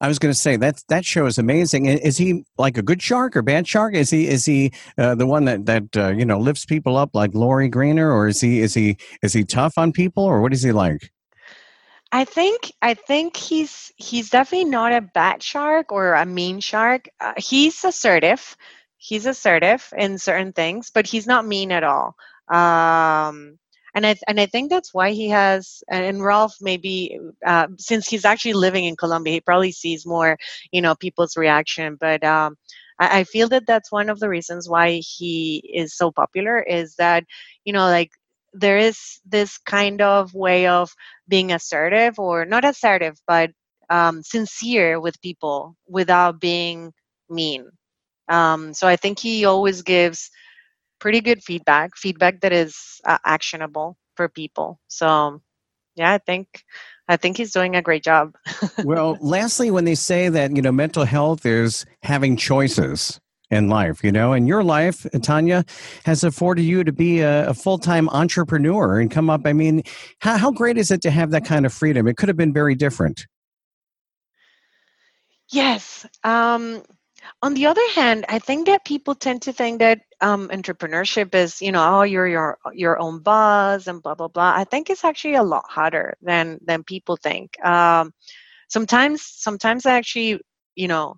I 0.00 0.08
was 0.08 0.18
going 0.18 0.32
to 0.32 0.38
say 0.38 0.56
that 0.56 0.82
that 0.88 1.04
show 1.04 1.26
is 1.26 1.38
amazing. 1.38 1.86
Is 1.86 2.18
he 2.18 2.44
like 2.58 2.76
a 2.76 2.82
good 2.82 3.00
shark 3.00 3.36
or 3.36 3.42
bad 3.42 3.66
shark? 3.66 3.94
Is 3.94 4.10
he 4.10 4.28
is 4.28 4.44
he 4.44 4.72
uh, 4.98 5.14
the 5.14 5.26
one 5.26 5.44
that 5.44 5.66
that 5.66 5.96
uh, 5.96 6.08
you 6.08 6.24
know 6.24 6.38
lifts 6.38 6.64
people 6.64 6.96
up 6.96 7.10
like 7.14 7.34
Lori 7.34 7.70
Greiner, 7.70 8.12
or 8.12 8.28
is 8.28 8.40
he 8.40 8.60
is 8.60 8.74
he 8.74 8.96
is 9.22 9.32
he 9.32 9.44
tough 9.44 9.78
on 9.78 9.92
people, 9.92 10.24
or 10.24 10.40
what 10.40 10.52
is 10.52 10.62
he 10.62 10.72
like? 10.72 11.10
I 12.12 12.24
think 12.24 12.72
I 12.82 12.94
think 12.94 13.36
he's 13.36 13.92
he's 13.96 14.30
definitely 14.30 14.68
not 14.70 14.92
a 14.92 15.00
bad 15.00 15.42
shark 15.42 15.92
or 15.92 16.14
a 16.14 16.26
mean 16.26 16.60
shark. 16.60 17.08
Uh, 17.20 17.34
he's 17.36 17.84
assertive. 17.84 18.56
He's 18.96 19.26
assertive 19.26 19.92
in 19.96 20.18
certain 20.18 20.52
things, 20.52 20.90
but 20.92 21.06
he's 21.06 21.26
not 21.26 21.46
mean 21.46 21.70
at 21.72 21.84
all. 21.84 22.16
Um, 22.48 23.58
and 23.94 24.06
I 24.06 24.16
and 24.26 24.40
I 24.40 24.46
think 24.46 24.70
that's 24.70 24.92
why 24.92 25.12
he 25.12 25.28
has 25.30 25.82
and 25.88 26.22
Rolf 26.22 26.56
maybe 26.60 27.18
uh, 27.46 27.68
since 27.78 28.08
he's 28.08 28.24
actually 28.24 28.54
living 28.54 28.84
in 28.86 28.96
Colombia, 28.96 29.34
he 29.34 29.40
probably 29.40 29.72
sees 29.72 30.04
more, 30.06 30.36
you 30.72 30.82
know, 30.82 30.94
people's 30.96 31.36
reaction. 31.36 31.96
But 32.00 32.24
um, 32.24 32.56
I, 32.98 33.20
I 33.20 33.24
feel 33.24 33.48
that 33.48 33.66
that's 33.66 33.92
one 33.92 34.10
of 34.10 34.18
the 34.20 34.28
reasons 34.28 34.68
why 34.68 35.00
he 35.04 35.62
is 35.74 35.94
so 35.96 36.10
popular 36.10 36.60
is 36.60 36.96
that 36.96 37.24
you 37.64 37.72
know 37.72 37.86
like 37.86 38.10
there 38.52 38.78
is 38.78 39.20
this 39.24 39.58
kind 39.58 40.00
of 40.00 40.34
way 40.34 40.66
of 40.66 40.90
being 41.28 41.52
assertive 41.52 42.18
or 42.18 42.44
not 42.44 42.64
assertive 42.64 43.16
but 43.26 43.50
um, 43.88 44.22
sincere 44.22 45.00
with 45.00 45.20
people 45.20 45.76
without 45.88 46.40
being 46.40 46.92
mean. 47.28 47.68
Um, 48.28 48.74
so 48.74 48.86
i 48.86 48.96
think 48.96 49.18
he 49.18 49.44
always 49.44 49.82
gives 49.82 50.30
pretty 51.00 51.20
good 51.20 51.42
feedback 51.42 51.96
feedback 51.96 52.40
that 52.40 52.52
is 52.52 53.00
uh, 53.04 53.18
actionable 53.24 53.96
for 54.16 54.28
people. 54.28 54.80
So 54.88 55.40
yeah 55.96 56.12
i 56.12 56.18
think 56.18 56.46
i 57.08 57.16
think 57.16 57.36
he's 57.36 57.52
doing 57.52 57.76
a 57.76 57.82
great 57.82 58.04
job. 58.04 58.34
Well 58.84 59.18
lastly 59.20 59.70
when 59.70 59.84
they 59.84 59.96
say 59.96 60.28
that 60.28 60.54
you 60.54 60.62
know 60.62 60.72
mental 60.72 61.04
health 61.04 61.44
is 61.44 61.84
having 62.02 62.36
choices 62.36 63.20
in 63.50 63.68
life, 63.68 64.02
you 64.04 64.12
know, 64.12 64.32
and 64.32 64.46
your 64.46 64.62
life, 64.62 65.06
Tanya, 65.22 65.64
has 66.04 66.22
afforded 66.22 66.62
you 66.62 66.84
to 66.84 66.92
be 66.92 67.20
a, 67.20 67.48
a 67.48 67.54
full 67.54 67.78
time 67.78 68.08
entrepreneur 68.10 69.00
and 69.00 69.10
come 69.10 69.28
up. 69.28 69.42
I 69.44 69.52
mean, 69.52 69.82
how, 70.20 70.36
how 70.36 70.50
great 70.50 70.78
is 70.78 70.90
it 70.90 71.02
to 71.02 71.10
have 71.10 71.30
that 71.32 71.44
kind 71.44 71.66
of 71.66 71.72
freedom? 71.72 72.06
It 72.06 72.16
could 72.16 72.28
have 72.28 72.36
been 72.36 72.52
very 72.52 72.74
different. 72.74 73.26
Yes. 75.52 76.06
Um, 76.22 76.82
on 77.42 77.54
the 77.54 77.66
other 77.66 77.86
hand, 77.94 78.24
I 78.28 78.38
think 78.38 78.66
that 78.66 78.84
people 78.84 79.14
tend 79.14 79.42
to 79.42 79.52
think 79.52 79.80
that 79.80 80.00
um, 80.20 80.48
entrepreneurship 80.48 81.34
is, 81.34 81.60
you 81.60 81.72
know, 81.72 81.98
oh, 81.98 82.02
you're 82.02 82.28
your 82.28 82.58
your 82.72 82.98
own 82.98 83.20
boss 83.20 83.86
and 83.86 84.02
blah 84.02 84.14
blah 84.14 84.28
blah. 84.28 84.52
I 84.54 84.64
think 84.64 84.90
it's 84.90 85.04
actually 85.04 85.34
a 85.34 85.42
lot 85.42 85.64
harder 85.68 86.14
than 86.22 86.58
than 86.64 86.84
people 86.84 87.16
think. 87.16 87.62
Um, 87.64 88.12
sometimes, 88.68 89.22
sometimes 89.22 89.86
I 89.86 89.96
actually, 89.96 90.40
you 90.76 90.88
know, 90.88 91.16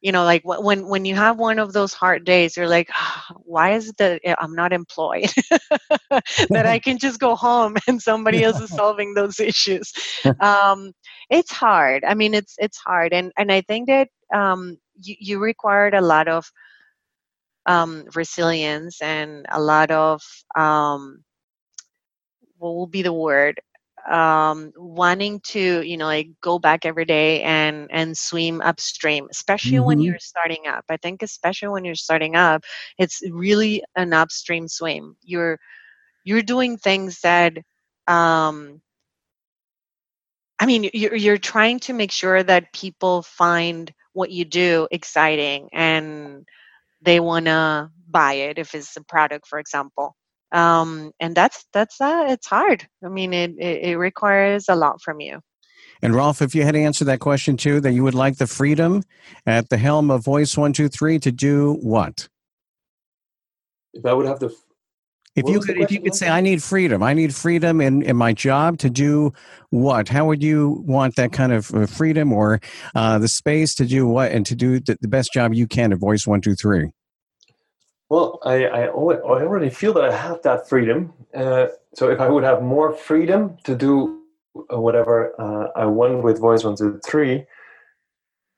you 0.00 0.12
know 0.12 0.24
like 0.24 0.42
when 0.44 0.86
when 0.88 1.04
you 1.04 1.14
have 1.14 1.38
one 1.38 1.58
of 1.58 1.72
those 1.72 1.92
hard 1.92 2.24
days 2.24 2.56
you're 2.56 2.68
like 2.68 2.88
oh, 2.96 3.22
why 3.44 3.72
is 3.72 3.88
it 3.88 3.96
that 3.98 4.20
eh, 4.24 4.34
i'm 4.38 4.54
not 4.54 4.72
employed? 4.72 5.30
That 6.52 6.66
i 6.66 6.78
can 6.78 6.98
just 6.98 7.18
go 7.20 7.34
home 7.36 7.76
and 7.88 8.00
somebody 8.00 8.42
else 8.44 8.60
is 8.60 8.72
solving 8.74 9.14
those 9.14 9.40
issues. 9.40 9.92
Um, 10.40 10.92
it's 11.30 11.52
hard. 11.52 12.04
I 12.04 12.14
mean 12.14 12.34
it's 12.34 12.56
it's 12.58 12.78
hard. 12.78 13.12
And 13.12 13.32
and 13.36 13.52
i 13.52 13.60
think 13.62 13.88
that 13.88 14.08
um, 14.34 14.78
you, 15.02 15.16
you 15.18 15.38
required 15.40 15.94
a 15.94 16.00
lot 16.02 16.28
of 16.28 16.50
um, 17.66 18.04
resilience 18.14 19.00
and 19.02 19.46
a 19.50 19.60
lot 19.60 19.90
of 19.90 20.22
um, 20.56 21.24
what 22.58 22.72
will 22.74 22.86
be 22.86 23.02
the 23.02 23.12
word 23.12 23.60
um, 24.08 24.72
wanting 24.76 25.40
to 25.40 25.82
you 25.82 25.96
know 25.96 26.06
like 26.06 26.28
go 26.40 26.58
back 26.58 26.86
every 26.86 27.04
day 27.04 27.42
and 27.42 27.88
and 27.90 28.16
swim 28.16 28.60
upstream 28.60 29.28
especially 29.30 29.78
mm-hmm. 29.78 29.86
when 29.86 30.00
you're 30.00 30.18
starting 30.18 30.66
up. 30.68 30.84
I 30.88 30.96
think 30.96 31.22
especially 31.22 31.68
when 31.68 31.84
you're 31.84 31.94
starting 31.94 32.36
up 32.36 32.64
it's 32.98 33.22
really 33.30 33.82
an 33.96 34.12
upstream 34.12 34.68
swim. 34.68 35.16
You're 35.22 35.58
you're 36.24 36.42
doing 36.42 36.76
things 36.76 37.20
that 37.20 37.56
um 38.06 38.80
i 40.58 40.66
mean 40.66 40.88
you're, 40.92 41.14
you're 41.14 41.38
trying 41.38 41.78
to 41.80 41.92
make 41.92 42.10
sure 42.10 42.42
that 42.42 42.72
people 42.72 43.22
find 43.22 43.92
what 44.12 44.30
you 44.30 44.44
do 44.44 44.88
exciting 44.90 45.68
and 45.72 46.46
they 47.02 47.20
want 47.20 47.46
to 47.46 47.90
buy 48.08 48.34
it 48.34 48.58
if 48.58 48.74
it's 48.74 48.96
a 48.96 49.04
product 49.04 49.46
for 49.46 49.58
example 49.58 50.16
um, 50.52 51.12
and 51.20 51.34
that's 51.34 51.66
that's 51.72 52.00
uh, 52.00 52.26
it's 52.28 52.46
hard. 52.46 52.86
I 53.04 53.08
mean, 53.08 53.32
it, 53.32 53.52
it, 53.58 53.82
it 53.82 53.96
requires 53.96 54.68
a 54.68 54.74
lot 54.74 55.00
from 55.02 55.20
you. 55.20 55.40
And 56.02 56.14
Rolf, 56.14 56.40
if 56.40 56.54
you 56.54 56.62
had 56.62 56.72
to 56.72 56.80
answer 56.80 57.04
that 57.04 57.20
question 57.20 57.56
too, 57.56 57.80
that 57.80 57.92
you 57.92 58.02
would 58.02 58.14
like 58.14 58.38
the 58.38 58.46
freedom 58.46 59.02
at 59.46 59.68
the 59.68 59.76
helm 59.76 60.10
of 60.10 60.24
Voice 60.24 60.56
One 60.56 60.72
Two 60.72 60.88
Three 60.88 61.18
to 61.20 61.30
do 61.30 61.74
what? 61.82 62.28
If 63.92 64.06
I 64.06 64.12
would 64.12 64.26
have 64.26 64.38
the 64.38 64.54
if 65.36 65.48
you 65.48 65.60
could, 65.60 65.78
if 65.78 65.92
you 65.92 66.00
could 66.00 66.14
say, 66.14 66.28
I 66.28 66.40
need 66.40 66.60
freedom. 66.62 67.02
I 67.04 67.14
need 67.14 67.34
freedom 67.34 67.80
in, 67.80 68.02
in 68.02 68.16
my 68.16 68.32
job 68.32 68.78
to 68.78 68.90
do 68.90 69.32
what? 69.70 70.08
How 70.08 70.26
would 70.26 70.42
you 70.42 70.82
want 70.84 71.14
that 71.16 71.32
kind 71.32 71.52
of 71.52 71.72
uh, 71.72 71.86
freedom 71.86 72.32
or 72.32 72.60
uh, 72.96 73.18
the 73.18 73.28
space 73.28 73.74
to 73.76 73.86
do 73.86 74.08
what 74.08 74.32
and 74.32 74.44
to 74.46 74.56
do 74.56 74.80
the, 74.80 74.98
the 75.00 75.08
best 75.08 75.32
job 75.32 75.54
you 75.54 75.68
can 75.68 75.92
at 75.92 75.98
Voice 75.98 76.26
One 76.26 76.40
Two 76.40 76.56
Three? 76.56 76.90
I, 78.42 78.64
I, 78.64 78.88
already 78.88 79.70
feel 79.70 79.92
that 79.94 80.04
I 80.04 80.16
have 80.16 80.42
that 80.42 80.68
freedom. 80.68 81.12
Uh, 81.34 81.66
so 81.94 82.10
if 82.10 82.20
I 82.20 82.28
would 82.28 82.44
have 82.44 82.62
more 82.62 82.92
freedom 82.94 83.56
to 83.64 83.74
do 83.74 84.22
whatever 84.68 85.34
uh, 85.38 85.68
I 85.76 85.86
want 85.86 86.22
with 86.22 86.40
Voice 86.40 86.64
One 86.64 86.76
Two 86.76 87.00
Three, 87.04 87.44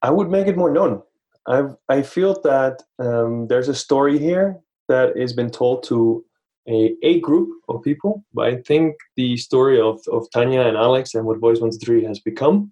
I 0.01 0.11
would 0.11 0.31
make 0.31 0.47
it 0.47 0.57
more 0.57 0.71
known. 0.71 1.03
I 1.47 1.65
I 1.89 2.03
feel 2.03 2.41
that 2.43 2.83
um, 2.99 3.49
there's 3.49 3.69
a 3.69 3.75
story 3.75 4.19
here 4.19 4.59
that 4.89 5.17
has 5.17 5.33
been 5.33 5.51
told 5.51 5.83
to 5.85 6.25
a, 6.69 6.95
a 7.03 7.21
group 7.21 7.51
of 7.69 7.83
people, 7.83 8.25
but 8.33 8.47
I 8.47 8.57
think 8.63 8.95
the 9.17 9.37
story 9.37 9.81
of, 9.81 10.01
of 10.13 10.31
Tanya 10.31 10.61
and 10.61 10.77
Alex 10.77 11.15
and 11.15 11.27
what 11.27 11.41
Voice 11.41 11.61
One 11.61 11.71
Two 11.71 11.79
Three 11.79 12.05
has 12.05 12.21
become 12.21 12.71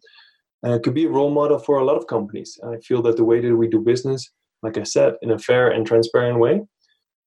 uh, 0.62 0.78
could 0.82 0.94
be 0.94 1.06
a 1.06 1.10
role 1.10 1.30
model 1.30 1.58
for 1.58 1.78
a 1.78 1.84
lot 1.84 1.96
of 1.96 2.06
companies. 2.06 2.58
I 2.64 2.76
feel 2.78 3.02
that 3.02 3.16
the 3.16 3.24
way 3.24 3.40
that 3.40 3.56
we 3.56 3.68
do 3.68 3.80
business, 3.80 4.30
like 4.62 4.78
I 4.78 4.84
said, 4.84 5.14
in 5.22 5.30
a 5.32 5.38
fair 5.38 5.70
and 5.70 5.86
transparent 5.86 6.38
way, 6.38 6.62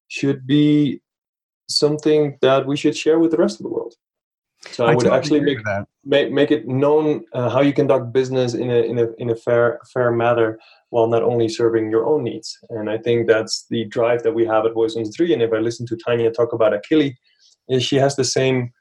should 0.08 0.46
be 0.46 1.00
something 1.68 2.38
that 2.42 2.66
we 2.66 2.76
should 2.76 2.96
share 2.96 3.18
with 3.18 3.30
the 3.30 3.36
rest 3.36 3.58
of 3.58 3.64
the 3.64 3.70
world. 3.70 3.94
So 4.70 4.86
I, 4.86 4.92
I 4.92 4.94
would 4.94 5.04
totally 5.04 5.18
actually 5.18 5.40
make, 5.40 5.64
that 5.64 5.86
make 6.04 6.32
make 6.32 6.50
it 6.50 6.66
known 6.66 7.24
uh, 7.32 7.50
how 7.50 7.60
you 7.60 7.72
conduct 7.72 8.12
business 8.12 8.54
in 8.54 8.70
a 8.70 8.80
in 8.80 8.98
a 8.98 9.08
in 9.18 9.30
a 9.30 9.36
fair 9.36 9.80
fair 9.92 10.10
manner 10.10 10.58
while 10.90 11.06
not 11.06 11.22
only 11.22 11.48
serving 11.48 11.90
your 11.90 12.06
own 12.06 12.22
needs. 12.24 12.56
And 12.70 12.88
I 12.88 12.98
think 12.98 13.26
that's 13.26 13.66
the 13.68 13.84
drive 13.86 14.22
that 14.22 14.32
we 14.32 14.46
have 14.46 14.64
at 14.64 14.74
Voice 14.74 14.96
on 14.96 15.04
Three. 15.04 15.32
And 15.32 15.42
if 15.42 15.52
I 15.52 15.58
listen 15.58 15.86
to 15.86 15.96
Tanya 15.96 16.30
talk 16.30 16.52
about 16.52 16.72
Achille, 16.72 17.10
she 17.78 17.96
has 17.96 18.16
the 18.16 18.24
same 18.24 18.72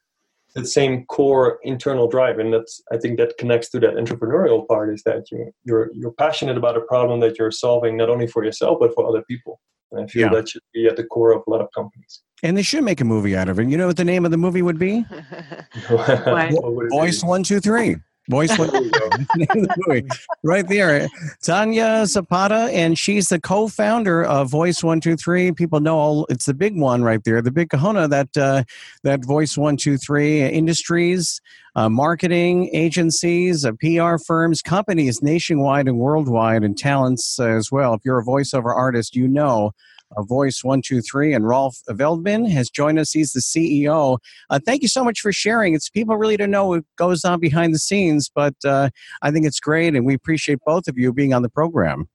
the 0.55 0.65
same 0.65 1.05
core 1.05 1.59
internal 1.63 2.07
drive, 2.07 2.37
and 2.39 2.53
that's 2.53 2.81
I 2.91 2.97
think 2.97 3.17
that 3.17 3.37
connects 3.37 3.69
to 3.69 3.79
that 3.81 3.95
entrepreneurial 3.95 4.67
part. 4.67 4.93
Is 4.93 5.03
that 5.03 5.31
you 5.31 5.51
you're 5.63 5.89
you're 5.93 6.11
passionate 6.13 6.57
about 6.57 6.77
a 6.77 6.81
problem 6.81 7.19
that 7.21 7.37
you're 7.37 7.51
solving 7.51 7.97
not 7.97 8.09
only 8.09 8.27
for 8.27 8.43
yourself 8.43 8.77
but 8.79 8.93
for 8.93 9.07
other 9.07 9.23
people. 9.23 9.59
And 9.93 10.03
I 10.03 10.07
feel 10.07 10.23
yeah. 10.23 10.33
that 10.33 10.49
should 10.49 10.61
be 10.73 10.87
at 10.87 10.97
the 10.97 11.03
core 11.03 11.33
of 11.33 11.43
a 11.47 11.49
lot 11.49 11.61
of 11.61 11.67
companies. 11.73 12.21
And 12.41 12.57
they 12.57 12.61
should 12.61 12.83
make 12.83 12.99
a 12.99 13.05
movie 13.05 13.35
out 13.37 13.47
of 13.47 13.59
it. 13.59 13.69
You 13.69 13.77
know 13.77 13.87
what 13.87 13.97
the 13.97 14.03
name 14.03 14.25
of 14.25 14.31
the 14.31 14.37
movie 14.37 14.61
would 14.61 14.79
be? 14.79 15.05
Voice 15.89 17.23
One 17.23 17.43
Two 17.43 17.59
Three. 17.59 17.95
Voice 18.29 18.57
right 20.43 20.67
there. 20.67 21.07
Tanya 21.41 22.05
Zapata, 22.05 22.69
and 22.71 22.97
she's 22.97 23.27
the 23.27 23.39
co-founder 23.39 24.23
of 24.23 24.49
Voice 24.49 24.83
One 24.83 25.01
Two 25.01 25.17
Three. 25.17 25.51
People 25.51 25.81
know 25.81 25.97
all, 25.97 26.25
it's 26.29 26.45
the 26.45 26.53
big 26.53 26.79
one 26.79 27.03
right 27.03 27.23
there, 27.25 27.41
the 27.41 27.51
big 27.51 27.69
kahuna 27.69 28.07
that 28.07 28.37
uh, 28.37 28.63
that 29.03 29.25
Voice 29.25 29.57
One 29.57 29.75
Two 29.75 29.97
Three 29.97 30.41
Industries, 30.41 31.41
uh, 31.75 31.89
marketing 31.89 32.69
agencies, 32.73 33.65
uh, 33.65 33.73
PR 33.73 34.17
firms, 34.25 34.61
companies 34.61 35.21
nationwide 35.21 35.89
and 35.89 35.97
worldwide, 35.97 36.63
and 36.63 36.77
talents 36.77 37.39
as 37.39 37.71
well. 37.71 37.93
If 37.93 38.01
you're 38.05 38.19
a 38.19 38.25
voiceover 38.25 38.73
artist, 38.73 39.15
you 39.15 39.27
know 39.27 39.73
A 40.17 40.23
voice 40.23 40.63
123. 40.63 41.33
And 41.33 41.47
Rolf 41.47 41.77
Veldman 41.89 42.49
has 42.49 42.69
joined 42.69 42.99
us. 42.99 43.11
He's 43.11 43.31
the 43.31 43.39
CEO. 43.39 44.17
Uh, 44.49 44.59
thank 44.65 44.81
you 44.81 44.87
so 44.87 45.03
much 45.03 45.19
for 45.19 45.31
sharing. 45.31 45.73
It's 45.73 45.89
people 45.89 46.17
really 46.17 46.37
don't 46.37 46.51
know 46.51 46.67
what 46.67 46.83
goes 46.97 47.23
on 47.23 47.39
behind 47.39 47.73
the 47.73 47.79
scenes, 47.79 48.29
but 48.33 48.55
uh, 48.65 48.89
I 49.21 49.31
think 49.31 49.45
it's 49.45 49.59
great. 49.59 49.95
And 49.95 50.05
we 50.05 50.13
appreciate 50.13 50.59
both 50.65 50.87
of 50.87 50.97
you 50.97 51.13
being 51.13 51.33
on 51.33 51.41
the 51.41 51.49
program. 51.49 52.07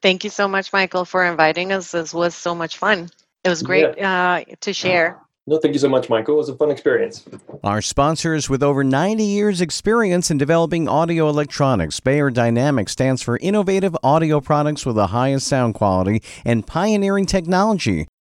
Thank 0.00 0.24
you 0.24 0.30
so 0.30 0.46
much, 0.46 0.72
Michael, 0.72 1.04
for 1.04 1.24
inviting 1.24 1.72
us. 1.72 1.90
This 1.90 2.14
was 2.14 2.34
so 2.34 2.54
much 2.54 2.76
fun. 2.76 3.10
It 3.44 3.48
was 3.48 3.62
great 3.62 3.96
yeah. 3.96 4.42
uh, 4.50 4.54
to 4.60 4.72
share. 4.72 5.20
No, 5.48 5.56
thank 5.56 5.72
you 5.72 5.80
so 5.80 5.88
much, 5.88 6.10
Michael. 6.10 6.34
It 6.34 6.38
was 6.38 6.48
a 6.50 6.54
fun 6.54 6.70
experience. 6.70 7.24
Our 7.64 7.80
sponsors 7.80 8.50
with 8.50 8.62
over 8.62 8.84
90 8.84 9.24
years' 9.24 9.62
experience 9.62 10.30
in 10.30 10.36
developing 10.36 10.86
audio 10.90 11.26
electronics, 11.30 12.00
Beyerdynamic 12.00 12.90
stands 12.90 13.22
for 13.22 13.38
innovative 13.38 13.96
audio 14.02 14.42
products 14.42 14.84
with 14.84 14.96
the 14.96 15.06
highest 15.06 15.46
sound 15.46 15.72
quality 15.72 16.22
and 16.44 16.66
pioneering 16.66 17.24
technology. 17.24 18.08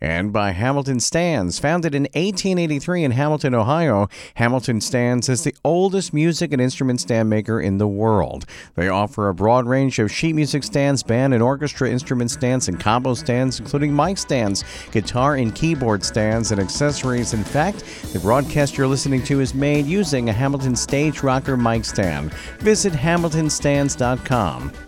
and 0.00 0.32
by 0.32 0.52
Hamilton 0.52 1.00
Stands. 1.00 1.58
Founded 1.58 1.94
in 1.94 2.02
1883 2.02 3.04
in 3.04 3.10
Hamilton, 3.12 3.54
Ohio, 3.54 4.08
Hamilton 4.34 4.80
Stands 4.80 5.28
is 5.28 5.44
the 5.44 5.54
oldest 5.64 6.12
music 6.12 6.52
and 6.52 6.60
instrument 6.60 7.00
stand 7.00 7.28
maker 7.28 7.60
in 7.60 7.78
the 7.78 7.88
world. 7.88 8.44
They 8.74 8.88
offer 8.88 9.28
a 9.28 9.34
broad 9.34 9.66
range 9.66 9.98
of 9.98 10.12
sheet 10.12 10.34
music 10.34 10.64
stands, 10.64 11.02
band 11.02 11.34
and 11.34 11.42
orchestra 11.42 11.90
instrument 11.90 12.30
stands, 12.30 12.68
and 12.68 12.78
combo 12.78 13.14
stands, 13.14 13.60
including 13.60 13.94
mic 13.94 14.18
stands, 14.18 14.64
guitar 14.90 15.34
and 15.34 15.54
keyboard 15.54 16.04
stands, 16.04 16.52
and 16.52 16.60
accessories. 16.60 17.34
In 17.34 17.44
fact, 17.44 17.84
the 18.12 18.20
broadcast 18.20 18.76
you're 18.76 18.86
listening 18.86 19.22
to 19.24 19.40
is 19.40 19.54
made 19.54 19.86
using 19.86 20.28
a 20.28 20.32
Hamilton 20.32 20.76
Stage 20.76 21.22
Rocker 21.22 21.56
mic 21.56 21.84
stand. 21.84 22.32
Visit 22.60 22.92
hamiltonstands.com. 22.92 24.87